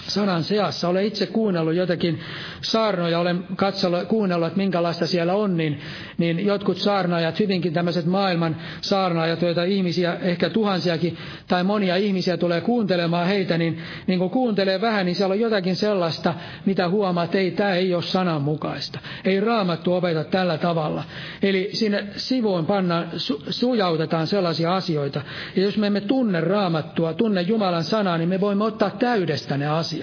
sanan 0.09 0.45
seassa. 0.45 0.89
Olen 0.89 1.05
itse 1.05 1.27
kuunnellut 1.27 1.75
jotakin 1.75 2.21
saarnoja, 2.61 3.19
olen 3.19 3.45
katsellut, 3.57 4.05
kuunnellut, 4.05 4.47
että 4.47 4.57
minkälaista 4.57 5.07
siellä 5.07 5.35
on, 5.35 5.57
niin, 5.57 5.81
niin 6.19 6.47
jotkut 6.47 6.79
saarnaajat, 6.79 7.41
hyvinkin 7.41 7.73
tämmöiset 7.73 8.07
maailman 8.07 8.57
saarnaajat, 8.81 9.43
joita 9.43 9.65
ihmisiä, 9.65 10.17
ehkä 10.23 10.51
tuhansiakin 10.51 11.17
tai 11.49 11.65
monia 11.65 11.97
ihmisiä 11.97 12.37
tulee 12.37 12.61
kuuntelemaan 12.61 13.27
heitä, 13.27 13.59
niin, 13.59 13.79
niin 14.07 14.19
kun 14.19 14.31
kuuntelee 14.31 14.81
vähän, 14.81 15.07
niin 15.07 15.15
siellä 15.15 15.33
on 15.33 15.41
jotakin 15.41 15.77
sellaista, 15.77 16.35
mitä 16.67 16.89
huomaa, 16.89 17.25
että 17.25 17.39
ei, 17.39 17.51
tämä 17.51 17.75
ei 17.75 17.95
ole 17.95 18.03
sananmukaista. 18.03 18.99
Ei 19.25 19.41
raamattu 19.41 19.93
opeta 19.93 20.25
tällä 20.25 20.59
tavalla. 20.59 21.05
Eli 21.43 21.71
sinne 21.73 22.07
sivuun 22.17 22.67
pannaan, 22.67 23.11
su, 23.17 23.43
sujautetaan 23.51 24.27
sellaisia 24.27 24.77
asioita. 24.77 25.23
Ja 25.57 25.63
jos 25.63 25.79
me 25.79 25.87
emme 25.87 26.01
tunne 26.01 26.41
raamattua, 26.41 27.15
tunne 27.15 27.43
Jumalan 27.43 27.85
sanaa, 27.85 28.19
niin 28.19 28.29
me 28.29 28.41
voimme 28.41 28.65
ottaa 28.65 28.91
täydestä 28.91 29.57
ne 29.57 29.67
asiat. 29.67 29.96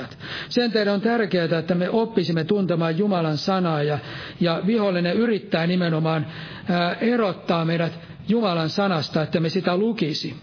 Sen 0.49 0.71
teidän 0.71 0.93
on 0.93 1.01
tärkeää, 1.01 1.59
että 1.59 1.75
me 1.75 1.89
oppisimme 1.89 2.43
tuntemaan 2.43 2.97
Jumalan 2.97 3.37
sanaa 3.37 3.83
ja, 3.83 3.99
ja 4.39 4.61
vihollinen 4.67 5.15
yrittää 5.15 5.67
nimenomaan 5.67 6.25
ää, 6.69 6.93
erottaa 6.93 7.65
meidät 7.65 7.99
Jumalan 8.27 8.69
sanasta, 8.69 9.21
että 9.21 9.39
me 9.39 9.49
sitä 9.49 9.77
lukisi. 9.77 10.35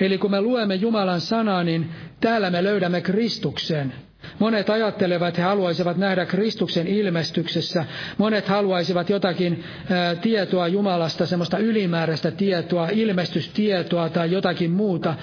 Eli 0.00 0.18
kun 0.18 0.30
me 0.30 0.40
luemme 0.40 0.74
Jumalan 0.74 1.20
sanaa, 1.20 1.64
niin 1.64 1.90
täällä 2.20 2.50
me 2.50 2.64
löydämme 2.64 3.00
Kristuksen. 3.00 3.92
Monet 4.38 4.70
ajattelevat, 4.70 5.28
että 5.28 5.40
he 5.40 5.46
haluaisivat 5.48 5.96
nähdä 5.96 6.26
Kristuksen 6.26 6.86
ilmestyksessä. 6.86 7.84
Monet 8.18 8.48
haluaisivat 8.48 9.10
jotakin 9.10 9.64
ää, 9.90 10.14
tietoa 10.14 10.68
Jumalasta, 10.68 11.26
semmoista 11.26 11.58
ylimääräistä 11.58 12.30
tietoa, 12.30 12.88
ilmestystietoa 12.92 14.08
tai 14.08 14.32
jotakin 14.32 14.70
muuta. 14.70 15.14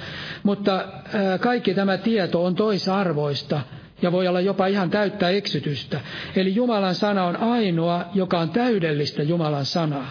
Mutta 0.44 0.86
ää, 1.14 1.38
kaikki 1.38 1.74
tämä 1.74 1.98
tieto 1.98 2.46
on 2.46 2.56
toisarvoista 2.56 3.62
ja 4.02 4.12
voi 4.12 4.28
olla 4.28 4.42
jopa 4.42 4.68
ihan 4.68 4.90
täyttä 4.90 5.30
eksytystä. 5.30 6.00
Eli 6.36 6.56
Jumalan 6.56 6.96
sana 6.96 7.24
on 7.26 7.38
ainoa, 7.38 8.06
joka 8.14 8.40
on 8.40 8.50
täydellistä 8.50 9.24
Jumalan 9.24 9.66
sanaa. 9.66 10.10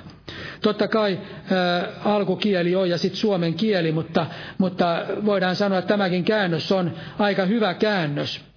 Totta 0.60 0.88
kai 0.88 1.18
ää, 1.50 1.88
alkukieli 2.04 2.74
on 2.76 2.90
ja 2.90 2.98
sitten 2.98 3.20
suomen 3.20 3.54
kieli, 3.54 3.92
mutta, 3.92 4.26
mutta 4.58 5.02
voidaan 5.24 5.56
sanoa, 5.56 5.78
että 5.78 5.88
tämäkin 5.88 6.24
käännös 6.24 6.72
on 6.72 6.92
aika 7.18 7.44
hyvä 7.44 7.74
käännös. 7.74 8.51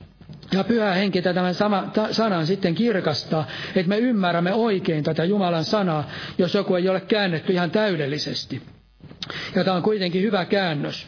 Ja 0.55 0.63
pyhä 0.63 0.93
henki 0.93 1.21
tämän 1.21 1.53
sama, 1.55 1.89
ta, 1.93 2.13
sanan 2.13 2.47
sitten 2.47 2.75
kirkastaa, 2.75 3.47
että 3.75 3.89
me 3.89 3.97
ymmärrämme 3.97 4.53
oikein 4.53 5.03
tätä 5.03 5.23
Jumalan 5.23 5.63
sanaa, 5.63 6.09
jos 6.37 6.53
joku 6.53 6.75
ei 6.75 6.89
ole 6.89 7.01
käännetty 7.01 7.53
ihan 7.53 7.71
täydellisesti. 7.71 8.61
Ja 9.55 9.63
tämä 9.63 9.77
on 9.77 9.83
kuitenkin 9.83 10.21
hyvä 10.21 10.45
käännös. 10.45 11.07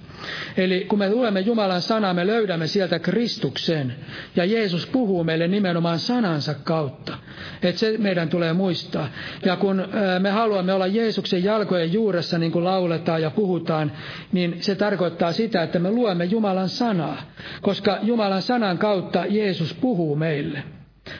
Eli 0.58 0.86
kun 0.90 1.00
me 1.00 1.10
luemme 1.10 1.40
Jumalan 1.40 1.82
sanaa, 1.82 2.14
me 2.14 2.28
löydämme 2.28 2.68
sieltä 2.68 3.00
Kristuksen. 3.00 3.96
Ja 4.36 4.46
Jeesus 4.46 4.88
puhuu 4.88 5.24
meille 5.24 5.48
nimenomaan 5.48 6.00
sanansa 6.00 6.54
kautta. 6.54 7.18
Että 7.62 7.80
se 7.80 7.98
meidän 7.98 8.30
tulee 8.30 8.54
muistaa. 8.54 9.08
Ja 9.46 9.56
kun 9.56 9.88
me 10.20 10.30
haluamme 10.30 10.74
olla 10.74 10.88
Jeesuksen 10.88 11.44
jalkojen 11.44 11.94
juuressa, 11.94 12.38
niin 12.38 12.52
kuin 12.52 12.66
lauletaan 12.66 13.22
ja 13.22 13.30
puhutaan, 13.32 13.92
niin 14.32 14.58
se 14.60 14.76
tarkoittaa 14.76 15.32
sitä, 15.32 15.64
että 15.64 15.80
me 15.80 15.92
luemme 15.92 16.26
Jumalan 16.26 16.70
sanaa. 16.70 17.22
Koska 17.62 17.98
Jumalan 18.02 18.42
sanan 18.42 18.78
kautta 18.78 19.26
Jeesus 19.30 19.74
puhuu 19.74 20.16
meille. 20.16 20.64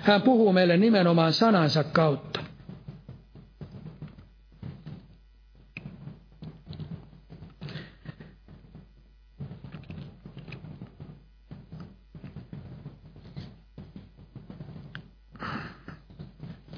Hän 0.02 0.22
puhuu 0.22 0.54
meille 0.54 0.78
nimenomaan 0.78 1.34
sanansa 1.34 1.84
kautta. 1.84 2.47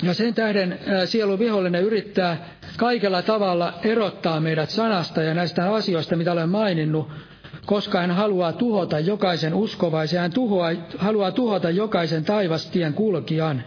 Ja 0.03 0.13
sen 0.13 0.33
tähden 0.33 0.79
sielun 1.05 1.39
vihollinen 1.39 1.83
yrittää 1.83 2.49
kaikella 2.77 3.21
tavalla 3.21 3.73
erottaa 3.83 4.39
meidät 4.39 4.69
sanasta 4.69 5.21
ja 5.23 5.33
näistä 5.33 5.73
asioista, 5.73 6.15
mitä 6.15 6.31
olen 6.31 6.49
maininnut, 6.49 7.07
koska 7.65 7.99
hän 8.01 8.11
haluaa 8.11 8.53
tuhota 8.53 8.99
jokaisen 8.99 9.53
uskovaisen, 9.53 10.19
hän 10.19 10.33
tuhoa, 10.33 10.67
haluaa 10.97 11.31
tuhota 11.31 11.69
jokaisen 11.69 12.25
taivastien 12.25 12.93
kulkijan, 12.93 13.63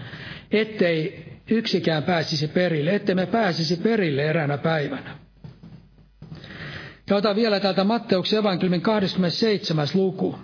ettei 0.51 1.25
yksikään 1.51 2.03
pääsisi 2.03 2.49
perille, 2.49 2.95
ettei 2.95 3.15
me 3.15 3.27
pääsisi 3.27 3.77
perille 3.77 4.23
eräänä 4.23 4.59
päivänä. 4.59 5.17
Ja 7.11 7.17
otan 7.17 7.37
vielä 7.37 7.61
täältä 7.61 7.85
Matteuksen 7.85 8.39
evankeliumin 8.39 8.81
27. 8.81 9.87
luku. 9.95 10.39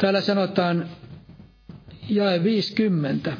Täällä 0.00 0.20
sanotaan 0.20 0.88
jae 2.08 2.44
50. 2.44 3.32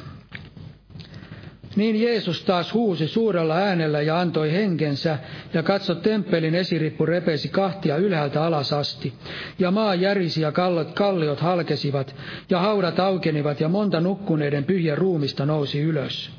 Niin 1.75 2.01
Jeesus 2.01 2.43
taas 2.43 2.73
huusi 2.73 3.07
suurella 3.07 3.55
äänellä 3.55 4.01
ja 4.01 4.19
antoi 4.19 4.51
henkensä, 4.51 5.19
ja 5.53 5.63
katso 5.63 5.95
temppelin 5.95 6.55
esirippu 6.55 7.05
repesi 7.05 7.49
kahtia 7.49 7.97
ylhäältä 7.97 8.43
alas 8.43 8.73
asti. 8.73 9.13
Ja 9.59 9.71
maa 9.71 9.95
järisi 9.95 10.41
ja 10.41 10.51
kalliot, 10.93 11.39
halkesivat, 11.39 12.15
ja 12.49 12.59
haudat 12.59 12.99
aukenivat, 12.99 13.59
ja 13.59 13.69
monta 13.69 13.99
nukkuneiden 14.01 14.63
pyhien 14.63 14.97
ruumista 14.97 15.45
nousi 15.45 15.79
ylös. 15.81 16.31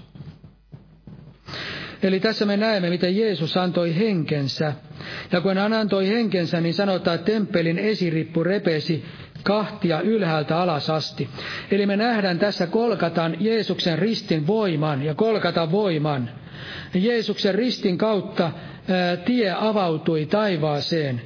Eli 2.03 2.21
tässä 2.21 2.47
me 2.47 2.57
näemme, 2.57 2.91
miten 2.91 3.17
Jeesus 3.17 3.57
antoi 3.57 3.97
henkensä. 3.97 4.73
Ja 5.33 5.41
kun 5.41 5.59
hän 5.59 5.73
antoi 5.73 6.09
henkensä, 6.09 6.61
niin 6.61 6.75
sanotaan, 6.75 7.15
että 7.15 7.33
temppelin 7.33 7.79
esirippu 7.79 8.45
repesi 8.45 9.05
kahtia 9.43 10.01
ylhäältä 10.01 10.59
alas 10.59 10.91
asti. 10.91 11.29
Eli 11.71 11.87
me 11.87 11.97
nähdään 11.97 12.39
tässä 12.39 12.67
kolkatan 12.67 13.37
Jeesuksen 13.41 13.99
ristin 13.99 14.47
voiman 14.47 15.03
ja 15.03 15.15
kolkatan 15.15 15.73
voiman. 15.73 16.31
Jeesuksen 16.95 17.55
ristin 17.55 17.99
kautta 17.99 18.51
tie 19.25 19.55
avautui 19.59 20.27
taivaaseen 20.27 21.23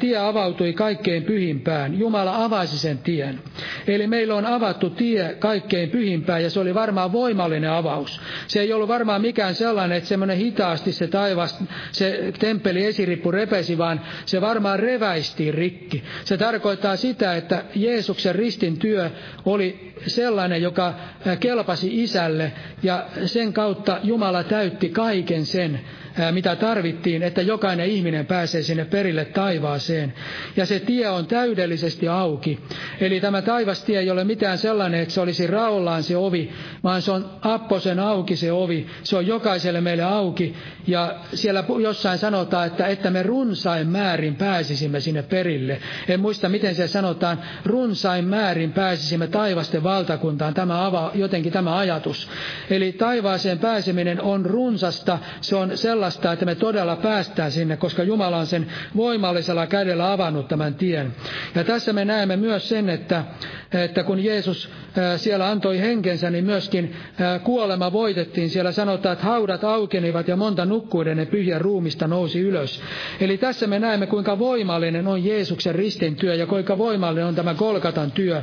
tie 0.00 0.16
avautui 0.18 0.72
kaikkein 0.72 1.22
pyhimpään. 1.24 1.98
Jumala 1.98 2.44
avasi 2.44 2.78
sen 2.78 2.98
tien. 2.98 3.40
Eli 3.86 4.06
meillä 4.06 4.34
on 4.34 4.46
avattu 4.46 4.90
tie 4.90 5.36
kaikkein 5.38 5.90
pyhimpään 5.90 6.42
ja 6.42 6.50
se 6.50 6.60
oli 6.60 6.74
varmaan 6.74 7.12
voimallinen 7.12 7.70
avaus. 7.70 8.20
Se 8.46 8.60
ei 8.60 8.72
ollut 8.72 8.88
varmaan 8.88 9.20
mikään 9.20 9.54
sellainen, 9.54 9.96
että 9.98 10.08
semmoinen 10.08 10.36
hitaasti 10.36 10.92
se 10.92 11.06
taivas, 11.06 11.58
se 11.92 12.32
temppeli 12.38 12.84
esirippu 12.84 13.30
repesi, 13.30 13.78
vaan 13.78 14.00
se 14.26 14.40
varmaan 14.40 14.78
reväistiin 14.78 15.54
rikki. 15.54 16.02
Se 16.24 16.36
tarkoittaa 16.36 16.96
sitä, 16.96 17.36
että 17.36 17.64
Jeesuksen 17.74 18.34
ristin 18.34 18.78
työ 18.78 19.10
oli 19.44 19.94
sellainen, 20.06 20.62
joka 20.62 20.94
kelpasi 21.40 22.02
isälle 22.02 22.52
ja 22.82 23.06
sen 23.24 23.52
kautta 23.52 23.98
Jumala 24.02 24.44
täytti 24.44 24.88
kaiken 24.88 25.46
sen, 25.46 25.80
mitä 26.32 26.56
tarvittiin, 26.56 27.22
että 27.22 27.42
jokainen 27.42 27.86
ihminen 27.86 28.26
pääsee 28.26 28.62
sinne 28.62 28.84
perille 28.84 29.24
taivaaseen. 29.24 30.14
Ja 30.56 30.66
se 30.66 30.80
tie 30.80 31.08
on 31.08 31.26
täydellisesti 31.26 32.08
auki. 32.08 32.60
Eli 33.00 33.20
tämä 33.20 33.42
taivastie 33.42 33.98
ei 33.98 34.10
ole 34.10 34.24
mitään 34.24 34.58
sellainen, 34.58 35.00
että 35.00 35.14
se 35.14 35.20
olisi 35.20 35.46
raollaan 35.46 36.02
se 36.02 36.16
ovi, 36.16 36.52
vaan 36.84 37.02
se 37.02 37.10
on 37.12 37.30
apposen 37.42 38.00
auki 38.00 38.36
se 38.36 38.52
ovi. 38.52 38.86
Se 39.02 39.16
on 39.16 39.26
jokaiselle 39.26 39.80
meille 39.80 40.02
auki. 40.02 40.54
Ja 40.86 41.14
siellä 41.34 41.64
jossain 41.82 42.18
sanotaan, 42.18 42.66
että, 42.66 42.86
että 42.86 43.10
me 43.10 43.22
runsain 43.22 43.88
määrin 43.88 44.34
pääsisimme 44.34 45.00
sinne 45.00 45.22
perille. 45.22 45.80
En 46.08 46.20
muista, 46.20 46.48
miten 46.48 46.74
se 46.74 46.88
sanotaan. 46.88 47.40
Runsain 47.64 48.24
määrin 48.24 48.72
pääsisimme 48.72 49.26
taivasten 49.26 49.82
valtakuntaan. 49.82 50.54
Tämä 50.54 50.86
avaa 50.86 51.10
jotenkin 51.14 51.52
tämä 51.52 51.76
ajatus. 51.76 52.28
Eli 52.70 52.92
taivaaseen 52.92 53.58
pääseminen 53.58 54.20
on 54.22 54.46
runsasta. 54.46 55.18
Se 55.40 55.56
on 55.56 55.78
sellaista 55.78 56.05
sellaista, 56.10 56.32
että 56.32 56.44
me 56.44 56.54
todella 56.54 56.96
päästään 56.96 57.52
sinne, 57.52 57.76
koska 57.76 58.02
Jumala 58.02 58.36
on 58.36 58.46
sen 58.46 58.66
voimallisella 58.96 59.66
kädellä 59.66 60.12
avannut 60.12 60.48
tämän 60.48 60.74
tien. 60.74 61.12
Ja 61.54 61.64
tässä 61.64 61.92
me 61.92 62.04
näemme 62.04 62.36
myös 62.36 62.68
sen, 62.68 62.88
että, 62.88 63.24
että 63.72 64.02
kun 64.02 64.24
Jeesus 64.24 64.70
siellä 65.16 65.48
antoi 65.50 65.80
henkensä, 65.80 66.30
niin 66.30 66.44
myöskin 66.44 66.94
kuolema 67.44 67.92
voitettiin. 67.92 68.50
Siellä 68.50 68.72
sanotaan, 68.72 69.12
että 69.12 69.24
haudat 69.24 69.64
aukenivat 69.64 70.28
ja 70.28 70.36
monta 70.36 70.64
nukkuiden 70.64 71.18
ja 71.18 71.26
pyhiä 71.26 71.58
ruumista 71.58 72.06
nousi 72.06 72.40
ylös. 72.40 72.80
Eli 73.20 73.38
tässä 73.38 73.66
me 73.66 73.78
näemme, 73.78 74.06
kuinka 74.06 74.38
voimallinen 74.38 75.06
on 75.06 75.24
Jeesuksen 75.24 75.74
ristin 75.74 76.16
työ 76.16 76.34
ja 76.34 76.46
kuinka 76.46 76.78
voimallinen 76.78 77.26
on 77.26 77.34
tämä 77.34 77.54
Kolkatan 77.54 78.10
työ. 78.12 78.42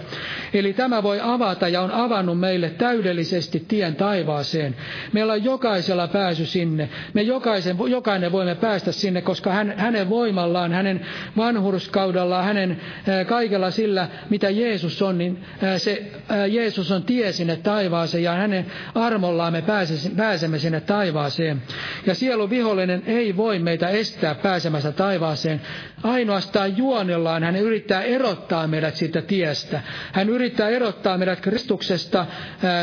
Eli 0.53 0.73
tämä 0.73 1.03
voi 1.03 1.19
avata 1.21 1.67
ja 1.67 1.81
on 1.81 1.91
avannut 1.91 2.39
meille 2.39 2.69
täydellisesti 2.69 3.65
tien 3.67 3.95
taivaaseen. 3.95 4.75
Meillä 5.13 5.33
on 5.33 5.43
jokaisella 5.43 6.07
pääsy 6.07 6.45
sinne. 6.45 6.89
Me 7.13 7.21
jokaisen, 7.53 7.77
jokainen 7.91 8.31
voimme 8.31 8.55
päästä 8.55 8.91
sinne, 8.91 9.21
koska 9.21 9.51
hän, 9.51 9.73
hänen 9.77 10.09
voimallaan, 10.09 10.71
hänen 10.73 11.05
vanhurskaudellaan, 11.37 12.45
hänen 12.45 12.81
kaikella 13.27 13.71
sillä, 13.71 14.07
mitä 14.29 14.49
Jeesus 14.49 15.01
on, 15.01 15.17
niin 15.17 15.43
se 15.77 16.11
Jeesus 16.49 16.91
on 16.91 17.03
tie 17.03 17.31
sinne 17.31 17.55
taivaaseen 17.55 18.23
ja 18.23 18.31
hänen 18.31 18.65
armollaan 18.95 19.53
me 19.53 19.63
pääsemme 20.17 20.59
sinne 20.59 20.81
taivaaseen. 20.81 21.61
Ja 22.05 22.15
sielun 22.15 22.49
vihollinen 22.49 23.03
ei 23.05 23.37
voi 23.37 23.59
meitä 23.59 23.89
estää 23.89 24.35
pääsemästä 24.35 24.91
taivaaseen. 24.91 25.61
Ainoastaan 26.03 26.77
juonellaan 26.77 27.43
hän 27.43 27.55
yrittää 27.55 28.01
erottaa 28.01 28.67
meidät 28.67 28.95
siitä 28.95 29.21
tiestä. 29.21 29.81
Hän 30.11 30.29
yrittää 30.29 30.69
erottaa 30.69 31.17
meidät 31.17 31.39
Kristuksesta, 31.41 32.25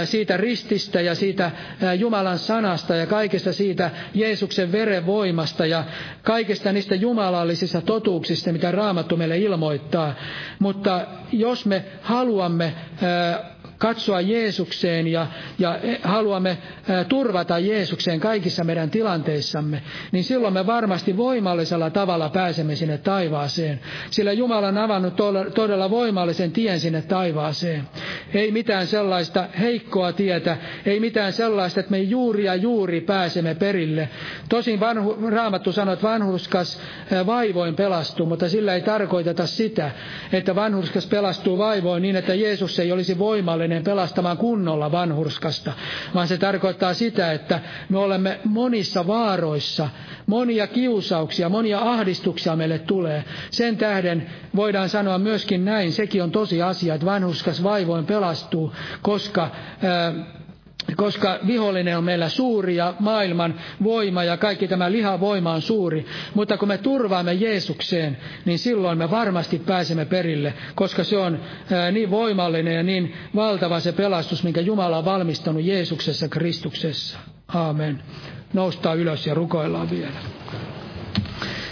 siitä 0.05 0.37
rististä 0.37 1.01
ja 1.01 1.14
siitä 1.14 1.51
Jumalan 1.99 2.39
sanasta 2.39 2.97
ja 2.97 3.07
kaikesta 3.07 3.53
siitä 3.53 3.91
Jeesuksen 4.14 4.59
veren 4.72 5.06
voimasta 5.06 5.66
ja 5.66 5.84
kaikista 6.22 6.72
niistä 6.72 6.94
jumalallisista 6.94 7.80
totuuksista, 7.80 8.52
mitä 8.52 8.72
Raamattu 8.72 9.16
meille 9.16 9.38
ilmoittaa. 9.38 10.14
Mutta 10.58 11.00
jos 11.32 11.66
me 11.66 11.84
haluamme 12.02 12.72
katsoa 13.81 14.20
Jeesukseen 14.20 15.07
ja, 15.07 15.26
ja 15.59 15.78
haluamme 16.03 16.59
turvata 17.09 17.59
Jeesukseen 17.59 18.20
kaikissa 18.20 18.64
meidän 18.64 18.91
tilanteissamme, 18.91 19.83
niin 20.12 20.24
silloin 20.24 20.55
me 20.55 20.66
varmasti 20.66 21.16
voimallisella 21.16 21.91
tavalla 21.91 22.28
pääsemme 22.28 22.74
sinne 22.74 22.99
taivaaseen. 22.99 23.81
Sillä 24.11 24.33
Jumala 24.33 24.68
on 24.68 24.78
avannut 24.78 25.14
todella 25.55 25.91
voimallisen 25.91 26.53
tien 26.53 26.81
sinne 26.81 27.03
taivaaseen. 27.03 27.83
Ei 28.35 28.51
mitään 28.51 28.87
sellaista 28.87 29.45
heikkoa 29.61 30.12
tietä, 30.12 30.57
ei 30.87 31.01
mitään 31.01 31.33
sellaista, 31.33 31.81
että 31.81 31.91
me 31.91 31.99
juuri 31.99 32.45
ja 32.45 32.55
juuri 32.55 33.01
pääsemme 33.01 33.55
perille. 33.55 34.09
Tosin 34.49 34.81
vanhu, 34.81 35.31
Raamattu 35.31 35.72
sanoo, 35.72 35.95
että 35.95 36.09
vanhurskas 36.09 36.81
vaivoin 37.26 37.74
pelastuu, 37.74 38.26
mutta 38.26 38.49
sillä 38.49 38.74
ei 38.74 38.81
tarkoiteta 38.81 39.47
sitä, 39.47 39.91
että 40.33 40.55
vanhurskas 40.55 41.07
pelastuu 41.07 41.59
vaivoin 41.59 42.03
niin, 42.03 42.16
että 42.16 42.35
Jeesus 42.35 42.78
ei 42.78 42.93
olisi 42.93 43.18
voimallinen 43.18 43.70
pelastamaan 43.85 44.37
kunnolla 44.37 44.93
vanhurskasta, 44.93 45.73
vaan 46.14 46.29
se 46.29 46.39
tarkoittaa 46.39 46.95
sitä, 46.95 47.33
että 47.33 47.61
me 47.89 47.99
olemme 47.99 48.41
monissa 48.45 49.07
vaaroissa, 49.07 49.89
monia 50.27 50.66
kiusauksia, 50.66 51.49
monia 51.49 51.79
ahdistuksia 51.79 52.57
meille 52.57 52.79
tulee. 52.79 53.25
Sen 53.51 53.77
tähden 53.77 54.27
voidaan 54.57 54.89
sanoa 54.89 55.18
myöskin 55.18 55.64
näin, 55.64 55.93
sekin 55.93 56.23
on 56.23 56.31
tosi 56.31 56.62
asia, 56.62 56.95
että 56.95 57.07
vanhurskas 57.07 57.62
vaivoin 57.62 58.07
pelastuu, 58.07 58.73
koska 59.03 59.51
ää, 59.83 60.12
koska 60.97 61.39
vihollinen 61.47 61.99
on 61.99 62.05
meillä 62.05 62.28
suuri 62.28 62.76
ja 62.76 62.95
maailman 62.99 63.55
voima 63.85 64.24
ja 64.24 64.37
kaikki 64.37 64.68
tämä 64.68 64.93
lihavoima 64.93 65.53
on 65.53 65.62
suuri. 65.62 66.07
Mutta 66.35 66.57
kun 66.57 66.68
me 66.68 66.78
turvaamme 66.78 67.33
Jeesukseen, 67.35 68.16
niin 68.45 68.59
silloin 68.59 68.99
me 68.99 69.11
varmasti 69.11 69.59
pääsemme 69.59 70.05
perille, 70.05 70.55
koska 70.74 71.05
se 71.05 71.18
on 71.18 71.39
niin 71.93 72.11
voimallinen 72.11 72.74
ja 72.74 72.83
niin 72.83 73.14
valtava 73.35 73.81
se 73.81 73.93
pelastus, 73.93 74.45
minkä 74.45 74.61
Jumala 74.61 74.99
on 74.99 75.05
valmistanut 75.05 75.64
Jeesuksessa 75.64 76.28
Kristuksessa. 76.28 77.18
Aamen. 77.55 78.03
Noustaan 78.53 78.99
ylös 78.99 79.26
ja 79.26 79.35
rukoillaan 79.35 79.91
vielä. 79.91 80.20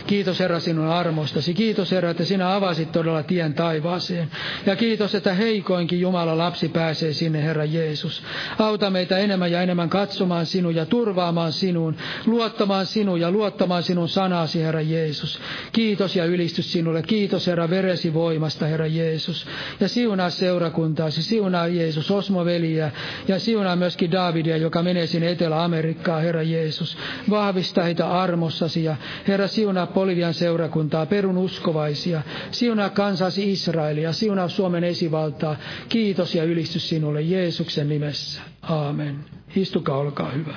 Kiitos 0.08 0.40
Herra 0.40 0.60
sinun 0.60 0.86
armostasi. 0.86 1.54
Kiitos 1.54 1.92
Herra, 1.92 2.10
että 2.10 2.24
sinä 2.24 2.54
avasit 2.54 2.92
todella 2.92 3.22
tien 3.22 3.54
taivaaseen. 3.54 4.30
Ja 4.66 4.76
kiitos, 4.76 5.14
että 5.14 5.34
heikoinkin 5.34 6.00
Jumala 6.00 6.38
lapsi 6.38 6.68
pääsee 6.68 7.12
sinne, 7.12 7.42
Herra 7.42 7.64
Jeesus. 7.64 8.22
Auta 8.58 8.90
meitä 8.90 9.18
enemmän 9.18 9.52
ja 9.52 9.62
enemmän 9.62 9.88
katsomaan 9.88 10.46
sinun 10.46 10.74
ja 10.74 10.86
turvaamaan 10.86 11.52
sinuun, 11.52 11.96
luottamaan 12.26 12.86
sinun 12.86 13.20
ja 13.20 13.30
luottamaan 13.30 13.82
sinun 13.82 14.08
sanasi, 14.08 14.62
Herra 14.62 14.80
Jeesus. 14.80 15.40
Kiitos 15.72 16.16
ja 16.16 16.24
ylistys 16.24 16.72
sinulle. 16.72 17.02
Kiitos 17.02 17.46
Herra 17.46 17.70
veresi 17.70 18.14
voimasta, 18.14 18.66
Herra 18.66 18.86
Jeesus. 18.86 19.46
Ja 19.80 19.88
siunaa 19.88 20.30
seurakuntaasi, 20.30 21.22
siunaa 21.22 21.66
Jeesus, 21.66 22.10
Osmo 22.10 22.44
veliä 22.44 22.90
ja 23.28 23.38
siunaa 23.38 23.76
myöskin 23.76 24.12
Davidia, 24.12 24.56
joka 24.56 24.82
menee 24.82 25.06
sinne 25.06 25.30
Etelä-Amerikkaan, 25.30 26.22
Herra 26.22 26.42
Jeesus. 26.42 26.98
Vahvista 27.30 27.82
heitä 27.82 28.10
armossasi 28.10 28.84
ja 28.84 28.96
Herra 29.28 29.48
siunaa 29.48 29.86
Bolivian 29.98 30.34
seurakuntaa, 30.34 31.06
perun 31.06 31.38
uskovaisia. 31.38 32.22
Siunaa 32.50 32.90
kansasi 32.90 33.52
Israelia, 33.52 34.12
siunaa 34.12 34.48
Suomen 34.48 34.84
esivaltaa. 34.84 35.56
Kiitos 35.88 36.34
ja 36.34 36.44
ylistys 36.44 36.88
sinulle 36.88 37.22
Jeesuksen 37.22 37.88
nimessä. 37.88 38.42
Aamen. 38.62 39.24
Istukaa, 39.56 39.96
olkaa 39.96 40.30
hyvä. 40.30 40.54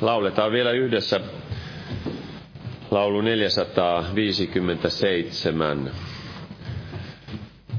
Lauletaan 0.00 0.52
vielä 0.52 0.70
yhdessä 0.70 1.20
laulu 2.90 3.20
457. 3.20 5.90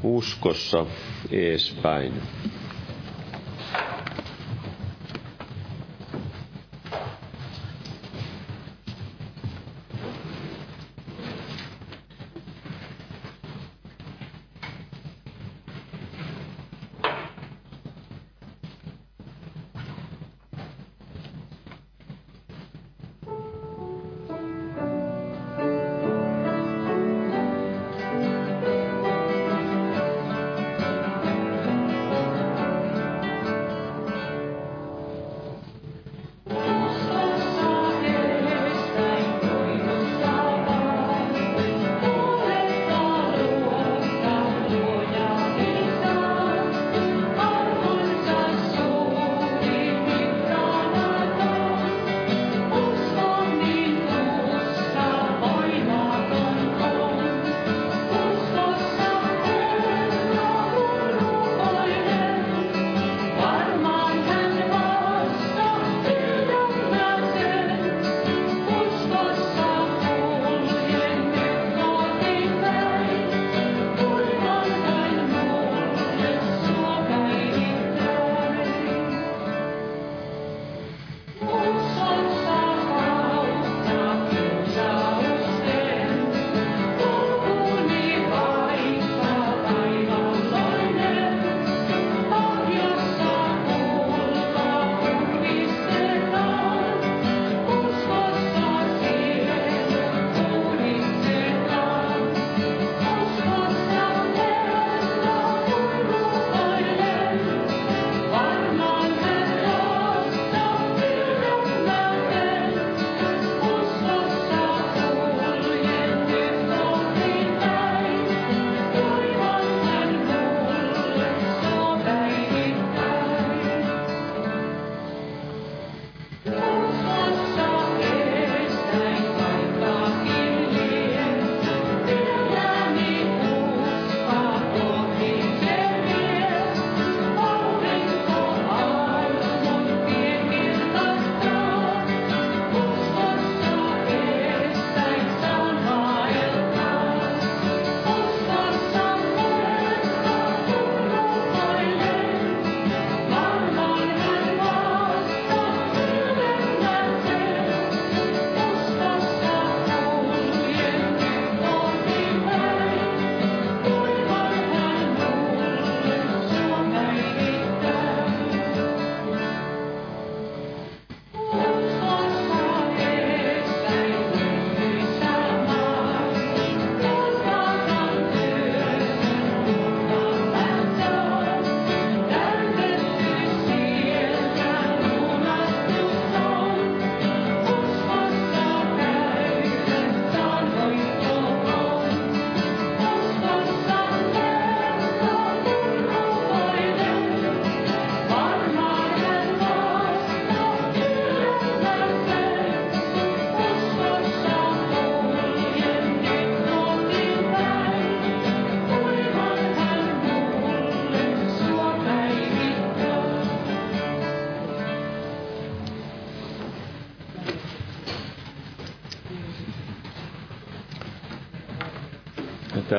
Uskossa 0.04 0.86
eespäin. 1.32 2.14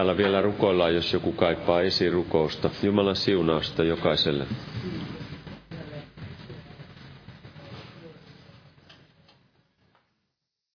Täällä 0.06 0.22
vielä 0.22 0.42
rukoillaan, 0.42 0.94
jos 0.94 1.12
joku 1.12 1.32
kaipaa 1.32 1.80
esirukousta. 1.80 2.70
Jumalan 2.82 3.16
siunausta 3.16 3.84
jokaiselle. 3.84 4.46